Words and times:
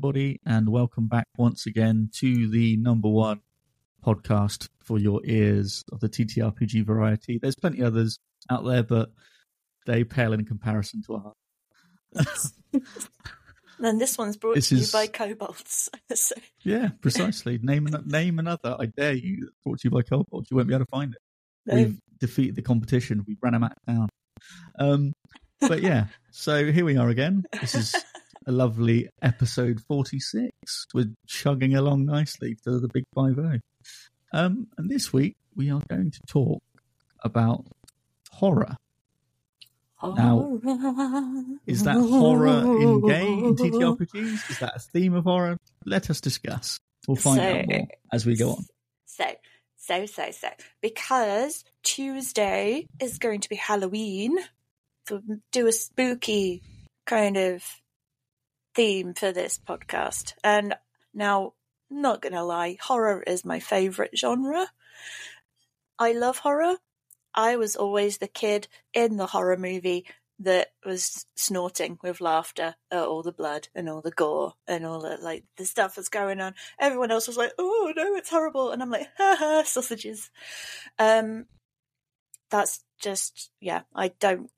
Everybody, 0.00 0.40
and 0.46 0.70
welcome 0.70 1.08
back 1.08 1.26
once 1.36 1.66
again 1.66 2.08
to 2.14 2.48
the 2.48 2.78
number 2.78 3.10
one 3.10 3.42
podcast 4.02 4.70
for 4.82 4.98
your 4.98 5.20
ears 5.26 5.84
of 5.92 6.00
the 6.00 6.08
TTRPG 6.08 6.86
variety. 6.86 7.36
There's 7.36 7.54
plenty 7.54 7.82
others 7.82 8.18
out 8.48 8.64
there, 8.64 8.82
but 8.82 9.10
they 9.84 10.04
pale 10.04 10.32
in 10.32 10.46
comparison 10.46 11.02
to 11.02 11.34
ours. 12.14 12.54
then 13.78 13.98
this 13.98 14.16
one's 14.16 14.38
brought 14.38 14.54
This 14.54 14.70
to 14.70 14.76
you 14.76 14.86
by 14.90 15.06
Kobolds. 15.06 15.90
so, 16.14 16.34
yeah, 16.62 16.88
precisely. 17.02 17.58
name 17.62 17.86
name 18.06 18.38
another. 18.38 18.78
I 18.80 18.86
dare 18.86 19.12
you. 19.12 19.50
Brought 19.62 19.80
to 19.80 19.88
you 19.88 19.90
by 19.90 20.00
Cold 20.00 20.28
You 20.32 20.56
won't 20.56 20.68
be 20.68 20.72
able 20.72 20.86
to 20.86 20.90
find 20.90 21.12
it. 21.12 21.20
no, 21.66 21.74
We've 21.74 22.00
defeated 22.18 22.56
the 22.56 22.62
competition. 22.62 23.22
We 23.28 23.36
ran 23.42 23.52
a 23.52 23.58
match 23.58 23.76
down. 23.86 24.08
Um, 24.78 25.12
but 25.60 25.82
yeah, 25.82 26.06
so 26.30 26.72
here 26.72 26.86
we 26.86 26.96
are 26.96 27.10
again. 27.10 27.44
This 27.60 27.74
is 27.74 27.94
a 28.50 28.52
lovely 28.52 29.08
episode 29.22 29.80
46. 29.86 30.50
We're 30.92 31.12
chugging 31.28 31.76
along 31.76 32.06
nicely 32.06 32.56
to 32.64 32.80
the 32.80 32.88
big 32.88 33.04
5 33.14 33.38
Um, 34.32 34.66
and 34.76 34.90
this 34.90 35.12
week 35.12 35.36
we 35.54 35.70
are 35.70 35.80
going 35.88 36.10
to 36.10 36.20
talk 36.26 36.60
about 37.22 37.64
horror. 38.32 38.76
Now, 40.02 40.58
Is 41.64 41.84
that 41.84 41.94
horror 41.94 42.82
in 42.82 43.00
game 43.06 43.44
in 43.44 43.54
TTRPGs? 43.54 44.50
Is 44.50 44.58
that 44.58 44.74
a 44.74 44.80
theme 44.80 45.14
of 45.14 45.24
horror? 45.24 45.56
Let 45.86 46.10
us 46.10 46.20
discuss. 46.20 46.80
We'll 47.06 47.16
find 47.16 47.38
out 47.38 47.68
more 47.68 47.86
as 48.12 48.26
we 48.26 48.36
go 48.36 48.50
on. 48.50 48.64
So, 49.06 49.26
so, 49.76 50.06
so, 50.06 50.32
so. 50.32 50.48
Because 50.80 51.62
Tuesday 51.84 52.88
is 53.00 53.18
going 53.18 53.42
to 53.42 53.48
be 53.48 53.56
Halloween, 53.56 54.36
so 55.06 55.22
do 55.52 55.68
a 55.68 55.72
spooky 55.72 56.62
kind 57.06 57.36
of 57.36 57.62
theme 58.74 59.14
for 59.14 59.32
this 59.32 59.58
podcast. 59.58 60.34
And 60.44 60.74
now, 61.14 61.54
not 61.90 62.22
gonna 62.22 62.44
lie, 62.44 62.76
horror 62.80 63.22
is 63.26 63.44
my 63.44 63.60
favourite 63.60 64.16
genre. 64.16 64.68
I 65.98 66.12
love 66.12 66.38
horror. 66.38 66.76
I 67.34 67.56
was 67.56 67.76
always 67.76 68.18
the 68.18 68.28
kid 68.28 68.68
in 68.92 69.16
the 69.16 69.26
horror 69.26 69.56
movie 69.56 70.06
that 70.40 70.68
was 70.84 71.26
snorting 71.36 71.98
with 72.02 72.20
laughter 72.20 72.74
at 72.90 73.04
all 73.04 73.22
the 73.22 73.32
blood 73.32 73.68
and 73.74 73.88
all 73.88 74.00
the 74.00 74.10
gore 74.10 74.54
and 74.66 74.86
all 74.86 75.00
the 75.00 75.18
like 75.20 75.44
the 75.56 75.66
stuff 75.66 75.94
that's 75.94 76.08
going 76.08 76.40
on. 76.40 76.54
Everyone 76.78 77.10
else 77.10 77.28
was 77.28 77.36
like, 77.36 77.52
"Oh 77.58 77.92
no, 77.94 78.16
it's 78.16 78.30
horrible," 78.30 78.70
and 78.70 78.82
I'm 78.82 78.90
like, 78.90 79.08
"Ha 79.18 79.36
ha, 79.38 79.62
sausages." 79.64 80.30
Um, 80.98 81.46
that's 82.50 82.82
just 83.00 83.50
yeah. 83.60 83.82
I 83.94 84.08
don't. 84.18 84.50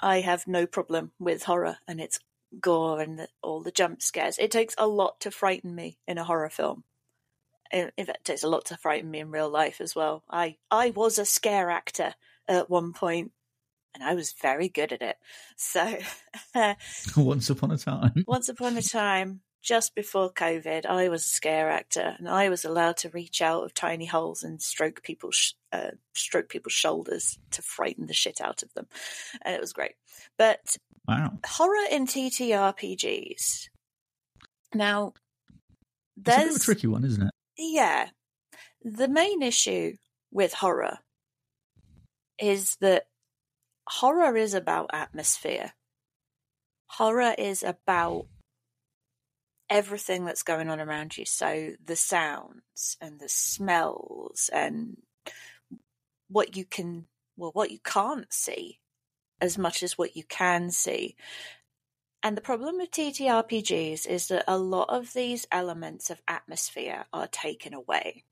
I 0.00 0.20
have 0.20 0.46
no 0.46 0.66
problem 0.66 1.12
with 1.18 1.42
horror 1.44 1.78
and 1.88 2.00
its 2.00 2.20
gore 2.60 3.00
and 3.00 3.18
the, 3.18 3.28
all 3.42 3.62
the 3.62 3.70
jump 3.70 4.02
scares. 4.02 4.38
It 4.38 4.50
takes 4.50 4.74
a 4.78 4.86
lot 4.86 5.20
to 5.20 5.30
frighten 5.30 5.74
me 5.74 5.98
in 6.06 6.18
a 6.18 6.24
horror 6.24 6.50
film. 6.50 6.84
In 7.72 7.90
in 7.96 8.06
fact, 8.06 8.20
it 8.20 8.24
takes 8.24 8.44
a 8.44 8.48
lot 8.48 8.66
to 8.66 8.76
frighten 8.76 9.10
me 9.10 9.20
in 9.20 9.30
real 9.30 9.50
life 9.50 9.80
as 9.80 9.94
well. 9.94 10.22
I 10.30 10.56
I 10.70 10.90
was 10.90 11.18
a 11.18 11.24
scare 11.24 11.70
actor 11.70 12.14
at 12.48 12.70
one 12.70 12.92
point, 12.92 13.32
and 13.94 14.04
I 14.04 14.14
was 14.14 14.32
very 14.40 14.68
good 14.68 14.92
at 14.92 15.02
it. 15.02 15.16
So. 15.56 15.96
Once 17.16 17.50
upon 17.50 17.72
a 17.72 17.78
time. 17.78 18.24
Once 18.26 18.48
upon 18.48 18.76
a 18.76 18.82
time, 18.82 19.40
just 19.66 19.96
before 19.96 20.32
COVID, 20.32 20.86
I 20.86 21.08
was 21.08 21.24
a 21.24 21.28
scare 21.28 21.68
actor, 21.68 22.14
and 22.18 22.28
I 22.28 22.48
was 22.50 22.64
allowed 22.64 22.98
to 22.98 23.08
reach 23.08 23.42
out 23.42 23.64
of 23.64 23.74
tiny 23.74 24.06
holes 24.06 24.44
and 24.44 24.62
stroke 24.62 25.02
people's 25.02 25.34
sh- 25.34 25.52
uh, 25.72 25.90
stroke 26.14 26.48
people's 26.48 26.72
shoulders 26.72 27.36
to 27.50 27.62
frighten 27.62 28.06
the 28.06 28.14
shit 28.14 28.40
out 28.40 28.62
of 28.62 28.72
them, 28.74 28.86
and 29.42 29.54
it 29.56 29.60
was 29.60 29.72
great. 29.72 29.96
But 30.38 30.76
Wow. 31.08 31.38
horror 31.44 31.86
in 31.90 32.06
TTRPGs. 32.06 33.68
Now, 34.72 35.14
It's 36.18 36.36
a 36.36 36.40
bit 36.40 36.48
of 36.50 36.56
a 36.56 36.58
tricky 36.60 36.86
one, 36.86 37.04
isn't 37.04 37.22
it? 37.26 37.30
yeah, 37.58 38.10
the 38.82 39.08
main 39.08 39.42
issue 39.42 39.96
with 40.30 40.52
horror 40.54 40.98
is 42.38 42.76
that 42.80 43.08
horror 43.88 44.36
is 44.36 44.54
about 44.54 44.90
atmosphere. 44.92 45.72
Horror 46.86 47.34
is 47.36 47.64
about 47.64 48.26
everything 49.68 50.24
that's 50.24 50.42
going 50.42 50.68
on 50.68 50.80
around 50.80 51.16
you. 51.16 51.24
So 51.24 51.72
the 51.84 51.96
sounds 51.96 52.96
and 53.00 53.18
the 53.18 53.28
smells 53.28 54.50
and 54.52 54.96
what 56.28 56.56
you 56.56 56.64
can, 56.64 57.06
well, 57.36 57.50
what 57.52 57.70
you 57.70 57.78
can't 57.84 58.32
see 58.32 58.80
as 59.40 59.58
much 59.58 59.82
as 59.82 59.98
what 59.98 60.16
you 60.16 60.24
can 60.24 60.70
see. 60.70 61.16
And 62.22 62.36
the 62.36 62.42
problem 62.42 62.78
with 62.78 62.90
TTRPGs 62.90 64.06
is 64.06 64.28
that 64.28 64.44
a 64.48 64.58
lot 64.58 64.88
of 64.88 65.12
these 65.12 65.46
elements 65.52 66.10
of 66.10 66.22
atmosphere 66.26 67.04
are 67.12 67.28
taken 67.28 67.74
away. 67.74 68.24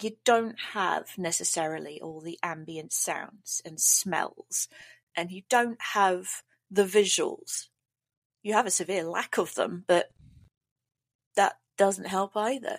You 0.00 0.12
don't 0.24 0.58
have 0.74 1.16
necessarily 1.16 2.00
all 2.00 2.20
the 2.20 2.38
ambient 2.42 2.92
sounds 2.92 3.62
and 3.64 3.80
smells, 3.80 4.68
and 5.16 5.30
you 5.30 5.42
don't 5.48 5.80
have 5.80 6.42
the 6.70 6.84
visuals. 6.84 7.68
You 8.42 8.52
have 8.52 8.66
a 8.66 8.70
severe 8.70 9.04
lack 9.04 9.38
of 9.38 9.54
them, 9.54 9.84
but 9.88 10.10
that 11.36 11.54
doesn't 11.76 12.06
help 12.06 12.36
either. 12.36 12.78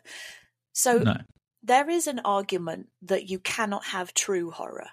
So 0.73 1.00
No. 1.00 1.18
there 1.63 1.90
is 1.90 2.07
an 2.07 2.19
argument 2.19 2.90
that 3.03 3.29
you 3.29 3.40
cannot 3.40 3.85
have 3.85 4.13
true 4.13 4.51
horror 4.51 4.90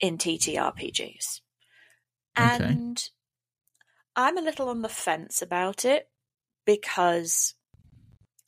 in 0.00 0.18
TTRPGs. 0.18 1.40
Okay. 2.38 2.64
And 2.64 3.08
I'm 4.14 4.38
a 4.38 4.42
little 4.42 4.68
on 4.68 4.82
the 4.82 4.88
fence 4.88 5.42
about 5.42 5.84
it 5.84 6.08
because 6.64 7.54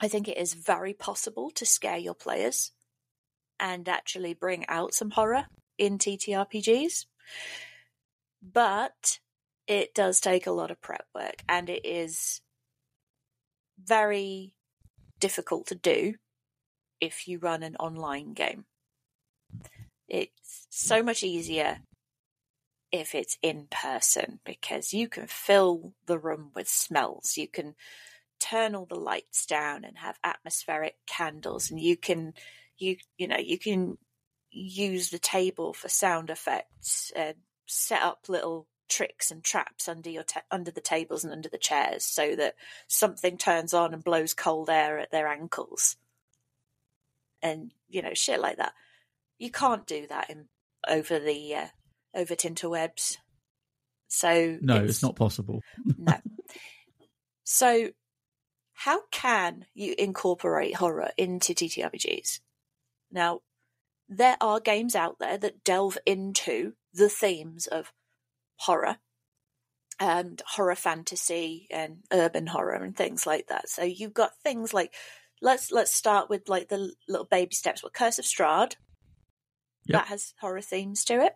I 0.01 0.09
think 0.09 0.29
it 0.29 0.37
is 0.37 0.55
very 0.55 0.95
possible 0.95 1.51
to 1.53 1.67
scare 1.67 1.99
your 1.99 2.15
players 2.15 2.73
and 3.59 3.89
actually 3.89 4.35
bring 4.35 4.67
out 4.69 4.95
some 4.95 5.11
horror 5.11 5.47
in 5.79 5.99
TTRPGs. 5.99 7.07
But 8.43 9.19
it 9.67 9.95
does 9.95 10.21
take 10.21 10.47
a 10.47 10.53
lot 10.53 10.71
of 10.71 10.81
prep 10.81 11.07
work 11.15 11.43
and 11.49 11.69
it 11.69 11.85
is 11.85 12.41
very 13.85 14.55
difficult 15.19 15.67
to 15.69 15.75
do 15.75 16.15
if 17.01 17.29
you 17.29 17.39
run 17.39 17.63
an 17.63 17.77
online 17.77 18.33
game. 18.33 18.65
It's 20.09 20.67
so 20.71 21.03
much 21.03 21.23
easier 21.23 21.79
if 22.93 23.15
it's 23.15 23.39
in 23.43 23.69
person 23.71 24.41
because 24.45 24.93
you 24.93 25.09
can 25.09 25.27
fill 25.27 25.95
the 26.07 26.19
room 26.19 26.51
with 26.55 26.69
smells. 26.69 27.37
You 27.37 27.47
can 27.47 27.75
turn 28.41 28.75
all 28.75 28.87
the 28.87 28.97
lights 28.97 29.47
down 29.47 29.85
and 29.85 29.99
have 29.99 30.19
atmospheric 30.25 30.97
candles 31.07 31.71
and 31.71 31.79
you 31.79 31.97
can 31.97 32.33
you 32.79 32.97
you 33.19 33.29
know 33.29 33.37
you 33.37 33.59
can 33.59 33.99
use 34.51 35.11
the 35.11 35.19
table 35.19 35.75
for 35.75 35.89
sound 35.89 36.31
effects 36.31 37.13
and 37.15 37.37
set 37.67 38.03
up 38.03 38.29
little 38.29 38.67
tricks 38.91 39.31
and 39.31 39.43
traps 39.43 39.89
under 39.89 40.11
your 40.11 40.23
ta- 40.25 40.43
under 40.51 40.71
the 40.71 40.81
tables 40.81 41.25
and 41.25 41.33
under 41.33 41.49
the 41.49 41.59
chairs 41.59 42.05
so 42.05 42.35
that 42.37 42.55
something 42.89 43.39
turns 43.39 43.73
on 43.73 43.95
and 43.95 44.05
blows 44.05 44.35
cold 44.35 44.69
air 44.69 44.99
at 44.99 45.11
their 45.11 45.29
ankles. 45.29 45.97
And 47.43 47.73
you 47.89 48.03
know 48.03 48.15
shit 48.15 48.41
like 48.41 48.59
that. 48.59 48.75
You 49.39 49.51
can't 49.51 49.87
do 49.87 50.07
that 50.09 50.29
in 50.29 50.47
over 50.87 51.19
the 51.19 51.55
uh, 51.55 51.67
over 52.15 52.35
tinterwebs. 52.35 53.17
So 54.09 54.59
No, 54.61 54.85
it's, 54.85 55.03
not 55.03 55.17
possible. 55.17 55.63
no. 55.97 56.15
So 57.45 57.91
how 58.73 59.03
can 59.11 59.67
you 59.75 59.95
incorporate 59.99 60.77
horror 60.77 61.11
into 61.19 61.53
ttrpgs 61.53 62.41
now 63.13 63.41
there 64.09 64.37
are 64.41 64.59
games 64.59 64.97
out 64.97 65.19
there 65.21 65.39
that 65.39 65.63
delve 65.63 65.97
into 66.05 66.73
the 66.93 67.09
themes 67.09 67.67
of 67.69 67.93
horror 68.61 68.97
and 69.99 70.41
horror 70.47 70.75
fantasy 70.75 71.67
and 71.71 71.99
urban 72.13 72.47
horror 72.47 72.83
and 72.83 72.97
things 72.97 73.27
like 73.27 73.49
that. 73.49 73.69
So 73.69 73.83
you've 73.83 74.15
got 74.15 74.39
things 74.43 74.73
like 74.73 74.95
let's 75.43 75.71
let's 75.71 75.95
start 75.95 76.29
with 76.31 76.49
like 76.49 76.69
the 76.69 76.93
little 77.09 77.27
baby 77.27 77.55
steps. 77.55 77.83
What 77.83 77.93
Curse 77.95 78.19
of 78.19 78.25
Strahd 78.25 78.75
Yep. 79.87 80.03
that 80.03 80.09
has 80.09 80.35
horror 80.41 80.61
themes 80.61 81.05
to 81.07 81.25
it. 81.25 81.35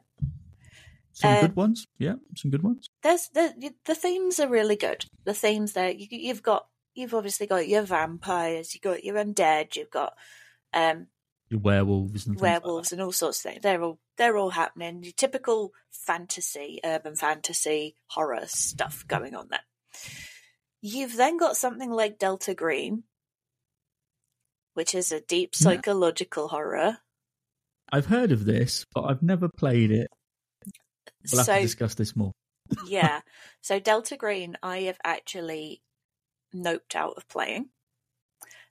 Some 1.12 1.30
Uh, 1.30 1.40
good 1.40 1.56
ones. 1.56 1.86
Yeah, 1.98 2.14
some 2.36 2.50
good 2.50 2.62
ones. 2.62 2.88
There's 3.02 3.28
the 3.30 3.72
the 3.84 3.94
themes 3.94 4.38
are 4.38 4.48
really 4.48 4.76
good. 4.76 5.06
The 5.24 5.34
themes 5.34 5.72
there 5.72 5.90
you, 5.90 6.06
you've 6.10 6.42
got 6.42 6.66
you've 6.94 7.14
obviously 7.14 7.46
got 7.46 7.68
your 7.68 7.82
vampires, 7.82 8.74
you've 8.74 8.82
got 8.82 9.02
your 9.04 9.16
undead, 9.16 9.76
you've 9.76 9.90
got 9.90 10.14
um 10.72 11.06
Your 11.48 11.60
werewolves 11.60 12.26
and 12.26 12.34
things 12.34 12.42
like 12.42 12.62
werewolves 12.62 12.92
and 12.92 13.00
all 13.00 13.12
sorts 13.12 13.38
of 13.44 13.50
things. 13.50 13.62
They're 13.62 13.82
all 13.82 13.98
they're 14.16 14.36
all 14.36 14.50
happening. 14.50 15.02
Your 15.02 15.12
typical 15.12 15.72
fantasy, 15.90 16.80
urban 16.84 17.16
fantasy, 17.16 17.96
horror 18.06 18.46
stuff 18.46 19.04
going 19.06 19.34
on 19.34 19.48
there. 19.50 19.64
You've 20.80 21.16
then 21.16 21.38
got 21.38 21.56
something 21.56 21.90
like 21.90 22.18
Delta 22.18 22.54
Green, 22.54 23.04
which 24.74 24.94
is 24.94 25.10
a 25.12 25.20
deep 25.20 25.50
Yeah. 25.54 25.64
psychological 25.64 26.48
horror. 26.48 26.98
I've 27.92 28.06
heard 28.06 28.32
of 28.32 28.44
this, 28.44 28.84
but 28.94 29.02
I've 29.02 29.22
never 29.22 29.48
played 29.56 29.90
it. 29.90 30.08
We'll 31.30 31.38
have 31.38 31.46
so 31.46 31.54
to 31.56 31.60
discuss 31.62 31.94
this 31.94 32.14
more. 32.14 32.32
yeah. 32.86 33.20
So 33.62 33.78
Delta 33.78 34.16
Green, 34.16 34.56
I 34.62 34.82
have 34.82 34.98
actually 35.04 35.82
noped 36.54 36.94
out 36.94 37.14
of 37.16 37.28
playing. 37.28 37.70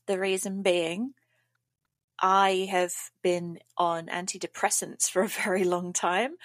The 0.07 0.19
reason 0.19 0.62
being, 0.62 1.13
I 2.21 2.68
have 2.71 2.94
been 3.21 3.60
on 3.77 4.07
antidepressants 4.07 5.10
for 5.10 5.24
a 5.24 5.27
very 5.27 5.63
long 5.63 5.94
time 5.94 6.36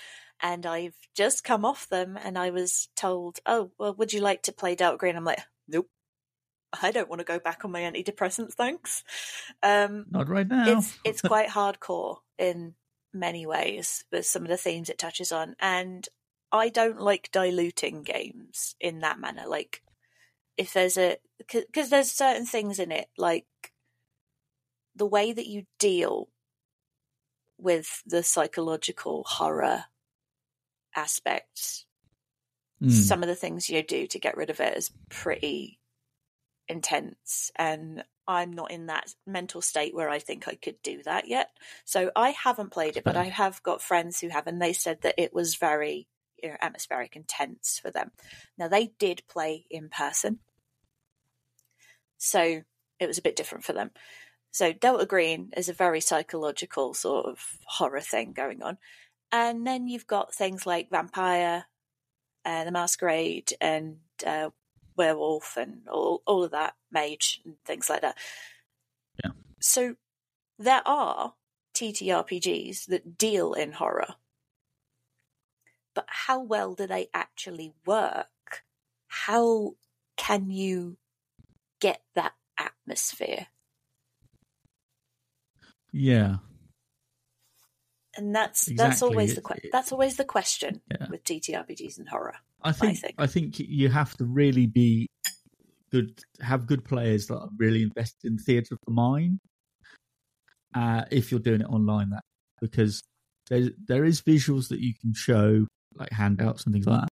and 0.41 0.67
I've 0.67 0.97
just 1.17 1.45
come 1.45 1.65
off 1.65 1.89
them 1.89 2.19
and 2.23 2.39
I 2.39 2.51
was 2.51 2.89
told, 2.97 3.39
oh, 3.47 3.71
well, 3.79 3.95
would 3.95 4.13
you 4.13 4.21
like 4.21 4.43
to 4.45 4.53
play 4.53 4.75
Dark 4.75 4.99
Green? 5.01 5.17
I'm 5.17 5.25
like, 5.25 5.41
nope. 5.67 5.89
I 6.83 6.91
don't 6.91 7.09
want 7.09 7.21
to 7.21 7.25
go 7.25 7.39
back 7.39 7.65
on 7.65 7.73
my 7.73 7.81
antidepressants, 7.81 8.53
thanks. 8.53 9.03
Um, 9.63 10.05
Not 10.11 10.29
right 10.29 10.47
now. 10.47 10.69
it's 10.79 10.99
it's 11.03 11.23
quite 11.23 11.49
hardcore 11.49 12.19
in 12.39 12.75
many 13.15 13.47
ways 13.47 14.05
with 14.13 14.27
some 14.27 14.43
of 14.43 14.49
the 14.49 14.59
themes 14.59 14.91
it 14.91 14.99
touches 14.99 15.33
on, 15.33 15.57
and 15.61 16.07
I 16.53 16.69
don't 16.69 17.01
like 17.01 17.31
diluting 17.33 18.03
games 18.03 18.77
in 18.81 19.01
that 19.01 19.19
manner. 19.19 19.45
Like 19.47 19.83
if 20.59 20.75
there's 20.75 20.99
a 20.99 21.17
because 21.39 21.89
there's 21.89 22.11
certain 22.11 22.45
things 22.45 22.79
in 22.79 22.93
it, 22.93 23.09
like 23.17 23.47
the 24.99 25.07
way 25.07 25.33
that 25.33 25.47
you 25.47 25.65
deal 25.79 26.29
with 27.59 28.03
the 28.07 28.23
psychological 28.23 29.25
horror 29.27 29.85
aspects. 30.95 31.87
Mm. 32.83 32.91
Some 32.91 33.23
of 33.23 33.29
the 33.29 33.35
things 33.35 33.69
you 33.69 33.83
do 33.83 34.07
to 34.09 34.19
get 34.19 34.37
rid 34.37 34.51
of 34.51 34.61
it 34.61 34.77
is 34.77 34.93
pretty 35.09 35.79
intense 36.69 37.51
and 37.57 38.05
I'm 38.29 38.53
not 38.53 38.71
in 38.71 38.87
that 38.87 39.15
mental 39.27 39.63
state 39.63 39.95
where 39.95 40.11
I 40.11 40.19
think 40.19 40.47
I 40.47 40.55
could 40.55 40.77
do 40.83 41.03
that 41.05 41.29
yet. 41.29 41.49
So 41.87 42.11
I 42.15 42.31
haven't 42.31 42.73
played 42.73 42.99
it, 42.99 43.05
but 43.05 43.17
I 43.17 43.25
have 43.25 43.63
got 43.63 43.81
friends 43.81 44.21
who 44.21 44.29
have, 44.29 44.47
and 44.47 44.61
they 44.61 44.75
said 44.75 45.01
that 45.01 45.15
it 45.17 45.33
was 45.33 45.55
very 45.55 46.07
you 46.43 46.51
know, 46.51 46.57
atmospheric 46.61 47.17
and 47.17 47.27
tense 47.27 47.81
for 47.83 47.91
them. 47.91 48.11
Now 48.59 48.69
they 48.69 48.93
did 48.99 49.23
play 49.31 49.65
in 49.71 49.89
person, 49.89 50.41
so 52.19 52.63
it 53.01 53.07
was 53.07 53.17
a 53.17 53.23
bit 53.23 53.35
different 53.35 53.65
for 53.65 53.73
them. 53.73 53.91
So 54.51 54.73
Delta 54.73 55.07
Green 55.07 55.53
is 55.57 55.69
a 55.69 55.75
very 55.75 56.01
psychological 56.01 56.95
sort 56.95 57.27
of 57.27 57.59
horror 57.65 58.01
thing 58.01 58.33
going 58.33 58.63
on, 58.63 58.79
and 59.31 59.67
then 59.67 59.89
you've 59.89 60.07
got 60.07 60.35
things 60.35 60.67
like 60.67 60.91
Vampire, 60.91 61.67
uh, 62.45 62.65
The 62.65 62.73
Masquerade, 62.73 63.53
and 63.61 63.99
uh, 64.27 64.51
werewolf 64.97 65.57
and 65.57 65.87
all, 65.89 66.23
all 66.27 66.45
of 66.45 66.51
that, 66.51 66.75
mage 66.91 67.41
and 67.45 67.55
things 67.65 67.89
like 67.89 68.03
that. 68.03 68.17
Yeah. 69.25 69.31
So 69.61 69.95
there 70.59 70.83
are 70.85 71.35
TTRPGs 71.75 72.87
that 72.87 73.17
deal 73.17 73.55
in 73.55 73.73
horror. 73.73 74.17
But 75.95 76.07
how 76.09 76.41
well 76.43 76.75
do 76.75 76.87
they 76.87 77.09
actually 77.15 77.73
work? 77.87 78.65
How 79.07 79.75
can 80.17 80.51
you 80.51 80.97
get 81.81 82.03
that 82.15 82.35
atmosphere? 82.59 83.47
Yeah. 85.93 86.37
And 88.17 88.35
that's 88.35 88.67
that's 88.67 88.71
Exactly. 89.03 89.09
always 89.09 89.35
the 89.37 89.43
que- 89.43 89.57
it- 89.65 89.71
that's 89.73 89.93
always 89.93 90.17
the 90.17 90.25
question 90.25 90.81
Yeah. 90.91 91.09
with 91.09 91.23
TTRPGs 91.25 91.99
and 91.99 92.09
horror. 92.09 92.35
I 92.63 92.73
think 92.73 92.99
think. 92.99 93.15
I 93.19 93.27
think 93.27 93.61
you 93.61 93.89
have 93.89 94.17
to 94.17 94.25
really 94.25 94.67
be 94.67 95.09
good, 95.93 96.21
have 96.41 96.67
good 96.67 96.85
players 96.85 97.27
that 97.29 97.37
are 97.39 97.49
really 97.57 97.83
invested 97.83 98.31
in 98.31 98.39
theatre 98.39 98.75
of 98.75 98.81
the 98.87 98.93
mind. 98.93 99.39
Uh, 100.75 101.05
if 101.11 101.31
you're 101.31 101.41
doing 101.41 101.61
it 101.61 101.67
online, 101.69 102.11
that 102.11 102.25
because 102.61 103.01
there 103.49 103.71
there 103.87 104.05
is 104.05 104.21
visuals 104.21 104.69
that 104.69 104.81
you 104.81 104.93
can 105.01 105.15
show 105.15 105.67
like 105.95 106.11
handouts 106.11 106.65
and 106.65 106.75
things 106.75 106.87
like 106.87 107.01
that 107.03 107.09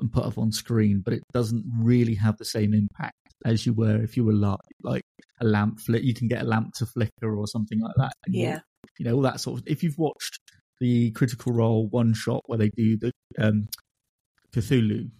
and 0.00 0.12
put 0.12 0.24
up 0.24 0.38
on 0.38 0.52
screen, 0.52 1.00
but 1.04 1.14
it 1.14 1.22
doesn't 1.32 1.64
really 1.78 2.14
have 2.14 2.36
the 2.38 2.44
same 2.44 2.74
impact 2.74 3.14
as 3.46 3.64
you 3.64 3.72
were 3.72 3.96
if 4.02 4.16
you 4.16 4.24
were 4.24 4.32
like 4.34 4.58
like 4.82 5.02
a 5.40 5.44
lamp 5.44 5.80
flick. 5.80 6.02
You 6.02 6.14
can 6.14 6.28
get 6.28 6.42
a 6.42 6.46
lamp 6.46 6.74
to 6.74 6.86
flicker 6.86 7.34
or 7.36 7.46
something 7.46 7.80
like 7.80 7.94
that. 7.96 8.12
Yeah. 8.28 8.60
you 8.98 9.04
know 9.06 9.14
all 9.14 9.22
that 9.22 9.40
sort 9.40 9.60
of. 9.60 9.66
If 9.66 9.82
you've 9.82 9.98
watched 9.98 10.38
the 10.80 11.10
Critical 11.12 11.52
Role 11.52 11.86
one 11.88 12.14
shot 12.14 12.42
where 12.46 12.58
they 12.58 12.70
do 12.70 12.96
the 12.98 13.12
um, 13.38 13.68
Cthulhu 14.52 15.10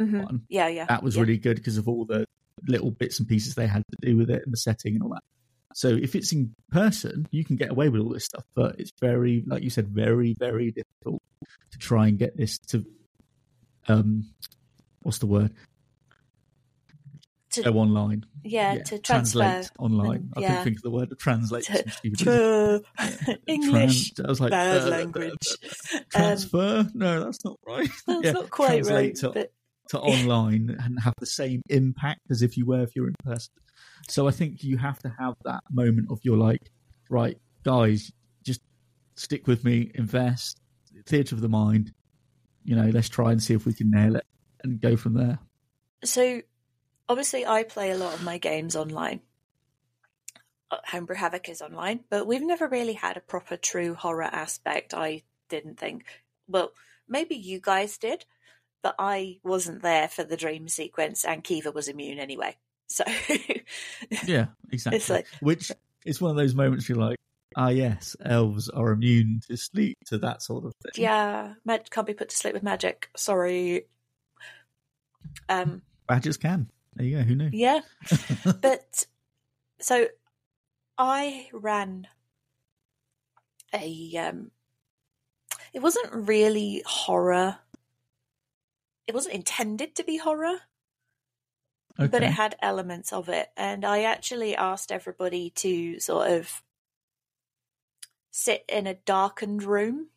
Mhm. 0.00 0.24
one, 0.24 0.42
Yeah, 0.48 0.68
yeah. 0.68 0.86
that 0.86 1.02
was 1.02 1.14
yeah. 1.16 1.22
really 1.22 1.38
good 1.38 1.56
because 1.56 1.76
of 1.78 1.86
all 1.88 2.04
the 2.04 2.24
little 2.66 2.90
bits 2.90 3.18
and 3.18 3.28
pieces 3.28 3.54
they 3.54 3.66
had 3.66 3.82
to 3.90 3.96
do 4.10 4.16
with 4.16 4.30
it 4.30 4.42
and 4.44 4.52
the 4.52 4.56
setting 4.56 4.94
and 4.94 5.02
all 5.02 5.10
that. 5.10 5.22
So 5.74 5.88
if 5.88 6.14
it's 6.14 6.32
in 6.32 6.54
person, 6.70 7.26
you 7.30 7.44
can 7.44 7.56
get 7.56 7.70
away 7.70 7.88
with 7.88 8.00
all 8.02 8.10
this 8.10 8.24
stuff, 8.24 8.44
but 8.54 8.78
it's 8.78 8.90
very, 9.00 9.42
like 9.46 9.62
you 9.62 9.70
said, 9.70 9.88
very, 9.88 10.34
very 10.38 10.70
difficult 10.72 11.22
to 11.70 11.78
try 11.78 12.08
and 12.08 12.18
get 12.18 12.36
this 12.36 12.58
to, 12.68 12.84
um, 13.88 14.26
what's 15.02 15.18
the 15.18 15.26
word? 15.26 15.52
To- 17.50 17.62
Go 17.64 17.74
online. 17.78 18.24
yeah, 18.44 18.74
Yeah, 18.74 18.82
to 18.84 18.98
transfer 18.98 19.40
translate 19.40 19.70
online. 19.78 20.16
and- 20.16 20.32
I 20.36 20.40
yeah. 20.40 20.48
couldn't 20.48 20.64
think 20.64 20.76
of 20.78 20.82
the 20.84 20.90
word. 20.90 21.18
Translate. 21.18 21.64
To- 21.64 21.76
some 21.76 21.90
stupid- 21.90 22.18
to 22.20 22.82
English. 23.46 24.12
trans- 24.12 24.20
I 24.26 24.28
was 24.28 24.40
like, 24.40 24.50
bad 24.52 24.82
uh, 24.82 24.86
language. 24.88 25.36
uh, 25.92 25.96
Um, 25.98 26.04
transfer? 26.10 26.90
no, 26.94 27.22
that's 27.24 27.44
not 27.44 27.58
right. 27.66 27.90
That's 28.06 28.24
Yeah, 28.24 28.32
not 28.32 28.48
quite 28.50 28.68
translate 28.84 28.94
right, 29.06 29.14
to 29.16 29.30
but 29.32 29.52
to 29.90 30.00
online 30.00 30.70
and 30.82 30.98
have 31.00 31.12
the 31.20 31.26
same 31.26 31.60
impact 31.68 32.20
as 32.30 32.40
if 32.40 32.56
you 32.56 32.64
were 32.64 32.82
if 32.82 32.96
you're 32.96 33.08
in 33.08 33.14
person. 33.22 33.52
So 34.08 34.26
I 34.26 34.30
think 34.30 34.64
you 34.64 34.78
have 34.78 34.98
to 35.00 35.12
have 35.18 35.34
that 35.44 35.62
moment 35.70 36.06
of 36.10 36.20
you're 36.22 36.38
like, 36.38 36.70
right, 37.10 37.36
guys, 37.64 38.10
just 38.44 38.62
stick 39.16 39.46
with 39.46 39.62
me, 39.62 39.90
invest, 39.94 40.58
theatre 41.04 41.34
of 41.34 41.42
the 41.42 41.48
mind. 41.50 41.92
You 42.64 42.76
know, 42.76 42.88
let's 42.90 43.08
try 43.08 43.32
and 43.32 43.42
see 43.42 43.54
if 43.54 43.66
we 43.66 43.74
can 43.74 43.90
nail 43.90 44.16
it 44.16 44.24
and 44.62 44.80
go 44.80 44.96
from 44.96 45.14
there. 45.14 45.38
So, 46.04 46.42
obviously, 47.08 47.44
I 47.46 47.62
play 47.64 47.90
a 47.90 47.96
lot 47.96 48.14
of 48.14 48.22
my 48.22 48.38
games 48.38 48.76
online. 48.76 49.20
Uh, 50.70 50.76
Homebrew 50.86 51.16
Havoc 51.16 51.48
is 51.48 51.60
online, 51.60 52.00
but 52.08 52.26
we've 52.26 52.42
never 52.42 52.66
really 52.68 52.94
had 52.94 53.16
a 53.16 53.20
proper 53.20 53.56
true 53.56 53.94
horror 53.94 54.22
aspect. 54.22 54.94
I 54.94 55.22
didn't 55.48 55.78
think. 55.78 56.04
Well, 56.48 56.72
maybe 57.08 57.34
you 57.34 57.60
guys 57.60 57.98
did, 57.98 58.24
but 58.82 58.94
I 58.98 59.38
wasn't 59.42 59.82
there 59.82 60.08
for 60.08 60.24
the 60.24 60.36
dream 60.36 60.68
sequence, 60.68 61.24
and 61.24 61.44
Kiva 61.44 61.70
was 61.72 61.88
immune 61.88 62.18
anyway. 62.18 62.56
So, 62.86 63.04
Yeah, 64.26 64.46
exactly. 64.70 64.96
It's 64.96 65.10
like- 65.10 65.26
Which 65.40 65.72
is 66.04 66.20
one 66.20 66.30
of 66.30 66.36
those 66.36 66.54
moments 66.54 66.88
you're 66.88 66.98
like, 66.98 67.18
ah, 67.56 67.68
yes, 67.68 68.16
elves 68.24 68.68
are 68.68 68.92
immune 68.92 69.40
to 69.48 69.56
sleep, 69.56 69.98
to 70.06 70.18
that 70.18 70.42
sort 70.42 70.64
of 70.64 70.74
thing. 70.76 71.02
yeah, 71.02 71.54
mag- 71.64 71.90
can't 71.90 72.06
be 72.06 72.14
put 72.14 72.28
to 72.30 72.36
sleep 72.36 72.54
with 72.54 72.62
magic. 72.62 73.08
Sorry. 73.16 73.86
Um, 75.48 75.82
Badgers 76.08 76.36
can. 76.36 76.70
There 76.94 77.06
you 77.06 77.16
go. 77.18 77.22
Who 77.22 77.34
knew? 77.34 77.50
yeah, 77.52 77.80
but 78.60 79.06
so 79.80 80.06
I 80.98 81.48
ran 81.52 82.06
a 83.74 84.16
um 84.18 84.50
it 85.72 85.80
wasn't 85.80 86.12
really 86.12 86.82
horror 86.86 87.58
it 89.06 89.14
wasn't 89.14 89.34
intended 89.34 89.94
to 89.94 90.04
be 90.04 90.18
horror 90.18 90.60
okay. 91.98 92.08
but 92.08 92.22
it 92.22 92.30
had 92.30 92.54
elements 92.60 93.12
of 93.12 93.28
it 93.28 93.48
and 93.56 93.84
i 93.84 94.02
actually 94.02 94.54
asked 94.54 94.92
everybody 94.92 95.50
to 95.50 95.98
sort 96.00 96.30
of 96.30 96.62
sit 98.32 98.64
in 98.68 98.86
a 98.88 98.94
darkened 98.94 99.62
room 99.62 100.08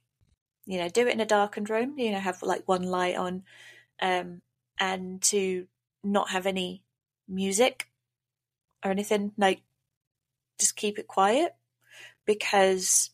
you 0.66 0.80
know 0.80 0.90
do 0.90 1.06
it 1.08 1.14
in 1.14 1.20
a 1.20 1.26
darkened 1.26 1.70
room 1.70 2.00
you 2.00 2.12
know 2.12 2.20
have 2.20 2.42
like 2.42 2.68
one 2.68 2.84
light 2.84 3.16
on 3.16 3.44
um 4.02 4.42
and 4.80 5.22
to 5.22 5.68
not 6.04 6.30
have 6.30 6.48
any 6.48 6.82
music 7.28 7.88
or 8.84 8.90
anything 8.90 9.32
like 9.38 9.62
just 10.60 10.76
keep 10.76 10.98
it 10.98 11.08
quiet 11.08 11.54
because 12.26 13.12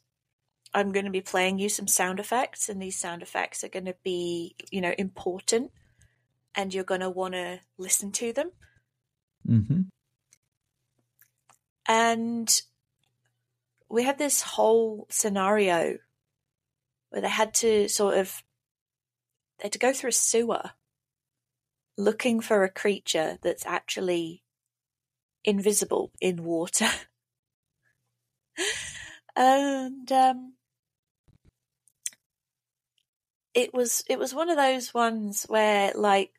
I'm 0.74 0.92
going 0.92 1.06
to 1.06 1.12
be 1.12 1.22
playing 1.22 1.60
you 1.60 1.70
some 1.70 1.88
sound 1.88 2.20
effects, 2.20 2.70
and 2.70 2.82
these 2.82 2.98
sound 2.98 3.22
effects 3.22 3.64
are 3.64 3.70
going 3.70 3.86
to 3.86 3.96
be, 4.04 4.56
you 4.72 4.82
know, 4.82 4.94
important, 4.98 5.72
and 6.56 6.74
you're 6.74 6.84
going 6.84 7.02
to 7.02 7.10
want 7.10 7.34
to 7.34 7.60
listen 7.78 8.12
to 8.14 8.32
them. 8.32 8.52
Mm-hmm. 9.48 9.82
And 11.88 12.62
we 13.92 14.04
had 14.04 14.18
this 14.18 14.42
whole 14.42 15.06
scenario 15.10 15.98
where 17.10 17.22
they 17.22 17.30
had 17.30 17.54
to 17.54 17.90
sort 17.90 18.18
of 18.18 18.44
they 19.60 19.66
had 19.66 19.74
to 19.74 19.80
go 19.80 19.94
through 19.94 20.10
a 20.10 20.14
sewer 20.14 20.72
looking 21.98 22.40
for 22.40 22.64
a 22.64 22.70
creature 22.70 23.38
that's 23.42 23.66
actually 23.66 24.44
invisible 25.44 26.12
in 26.22 26.44
water. 26.44 26.88
and 29.36 30.12
um 30.12 30.54
it 33.54 33.74
was 33.74 34.04
it 34.10 34.20
was 34.20 34.34
one 34.34 34.50
of 34.50 34.58
those 34.58 34.94
ones 34.94 35.46
where 35.48 35.92
like 35.96 36.32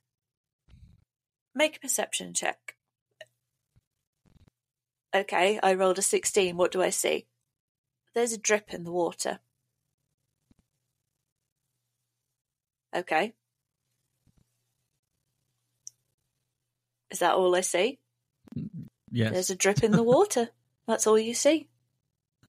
make 1.55 1.77
a 1.77 1.81
perception 1.81 2.35
check 2.35 2.77
okay 5.15 5.59
i 5.63 5.73
rolled 5.75 5.99
a 5.99 6.03
16 6.03 6.57
what 6.57 6.71
do 6.71 6.83
i 6.83 6.91
see 6.91 7.27
there's 8.15 8.33
a 8.33 8.39
drip 8.39 8.73
in 8.73 8.85
the 8.85 8.93
water 8.93 9.39
okay 12.95 13.33
Is 17.13 17.19
that 17.19 17.35
all 17.35 17.55
I 17.55 17.61
see? 17.61 17.99
Yes. 19.11 19.33
There's 19.33 19.51
a 19.51 19.55
drip 19.55 19.85
in 19.85 19.93
the 19.93 20.03
water. 20.15 20.49
That's 20.89 21.07
all 21.07 21.19
you 21.19 21.35
see. 21.35 21.69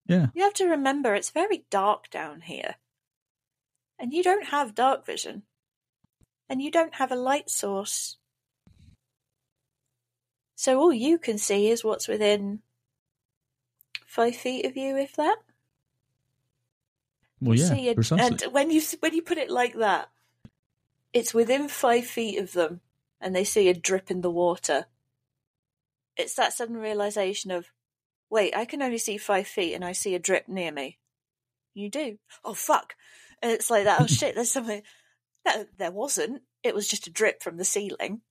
Yeah. 0.07 0.27
You 0.33 0.43
have 0.43 0.53
to 0.55 0.65
remember 0.65 1.13
it's 1.13 1.29
very 1.29 1.65
dark 1.69 2.09
down 2.09 2.41
here. 2.41 2.75
And 3.99 4.13
you 4.13 4.23
don't 4.23 4.47
have 4.47 4.73
dark 4.73 5.05
vision. 5.05 5.43
And 6.49 6.61
you 6.61 6.71
don't 6.71 6.95
have 6.95 7.11
a 7.11 7.17
light 7.17 7.49
source. 7.49 8.17
So 10.55 10.79
all 10.79 10.93
you 10.93 11.17
can 11.17 11.37
see 11.37 11.69
is 11.69 11.83
what's 11.83 12.07
within 12.07 12.59
five 14.05 14.35
feet 14.35 14.65
of 14.65 14.77
you, 14.77 14.95
if 14.97 15.13
that. 15.17 15.37
Well, 17.43 17.57
yeah, 17.57 17.65
see 17.65 17.89
it, 17.89 17.95
precisely. 17.95 18.25
and 18.25 18.53
when 18.53 18.71
you 18.71 18.81
when 18.99 19.13
you 19.13 19.21
put 19.21 19.37
it 19.37 19.49
like 19.49 19.75
that, 19.75 20.09
it's 21.11 21.33
within 21.33 21.67
five 21.67 22.05
feet 22.05 22.39
of 22.39 22.53
them, 22.53 22.81
and 23.19 23.35
they 23.35 23.43
see 23.43 23.69
a 23.69 23.73
drip 23.73 24.09
in 24.09 24.21
the 24.21 24.31
water. 24.31 24.85
It's 26.15 26.35
that 26.35 26.53
sudden 26.53 26.77
realization 26.77 27.51
of, 27.51 27.71
wait, 28.29 28.55
I 28.55 28.65
can 28.65 28.81
only 28.81 28.97
see 28.97 29.17
five 29.17 29.47
feet, 29.47 29.73
and 29.73 29.83
I 29.83 29.91
see 29.91 30.15
a 30.15 30.19
drip 30.19 30.47
near 30.47 30.71
me. 30.71 30.99
You 31.73 31.89
do. 31.89 32.17
Oh 32.45 32.53
fuck! 32.53 32.95
And 33.41 33.51
it's 33.51 33.69
like 33.69 33.85
that. 33.85 34.01
Oh 34.01 34.07
shit! 34.07 34.35
There's 34.35 34.51
something. 34.51 34.81
No, 35.45 35.65
there 35.77 35.91
wasn't. 35.91 36.43
It 36.63 36.73
was 36.73 36.87
just 36.87 37.07
a 37.07 37.11
drip 37.11 37.43
from 37.43 37.57
the 37.57 37.65
ceiling. 37.65 38.21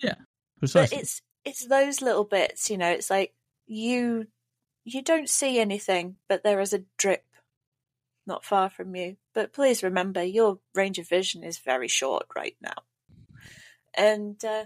Yeah. 0.00 0.14
But 0.60 0.92
it's 0.92 1.22
it's 1.44 1.66
those 1.66 2.00
little 2.00 2.24
bits, 2.24 2.70
you 2.70 2.78
know. 2.78 2.90
It's 2.90 3.10
like 3.10 3.34
you 3.66 4.26
you 4.84 5.02
don't 5.02 5.28
see 5.28 5.58
anything, 5.58 6.16
but 6.28 6.42
there 6.42 6.60
is 6.60 6.72
a 6.72 6.84
drip 6.98 7.24
not 8.26 8.44
far 8.44 8.70
from 8.70 8.94
you. 8.94 9.16
But 9.34 9.52
please 9.52 9.82
remember, 9.82 10.22
your 10.22 10.58
range 10.74 10.98
of 10.98 11.08
vision 11.08 11.42
is 11.44 11.58
very 11.58 11.88
short 11.88 12.26
right 12.36 12.56
now, 12.60 12.84
and 13.94 14.42
uh, 14.44 14.64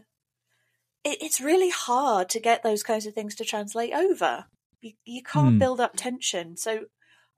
it, 1.05 1.19
it's 1.21 1.41
really 1.41 1.71
hard 1.71 2.29
to 2.31 2.41
get 2.41 2.63
those 2.63 2.83
kinds 2.83 3.07
of 3.07 3.15
things 3.15 3.35
to 3.37 3.45
translate 3.45 3.93
over. 3.93 4.47
You, 4.81 4.93
you 5.05 5.23
can't 5.23 5.55
Hmm. 5.55 5.59
build 5.59 5.81
up 5.81 5.97
tension, 5.97 6.57
so. 6.57 6.87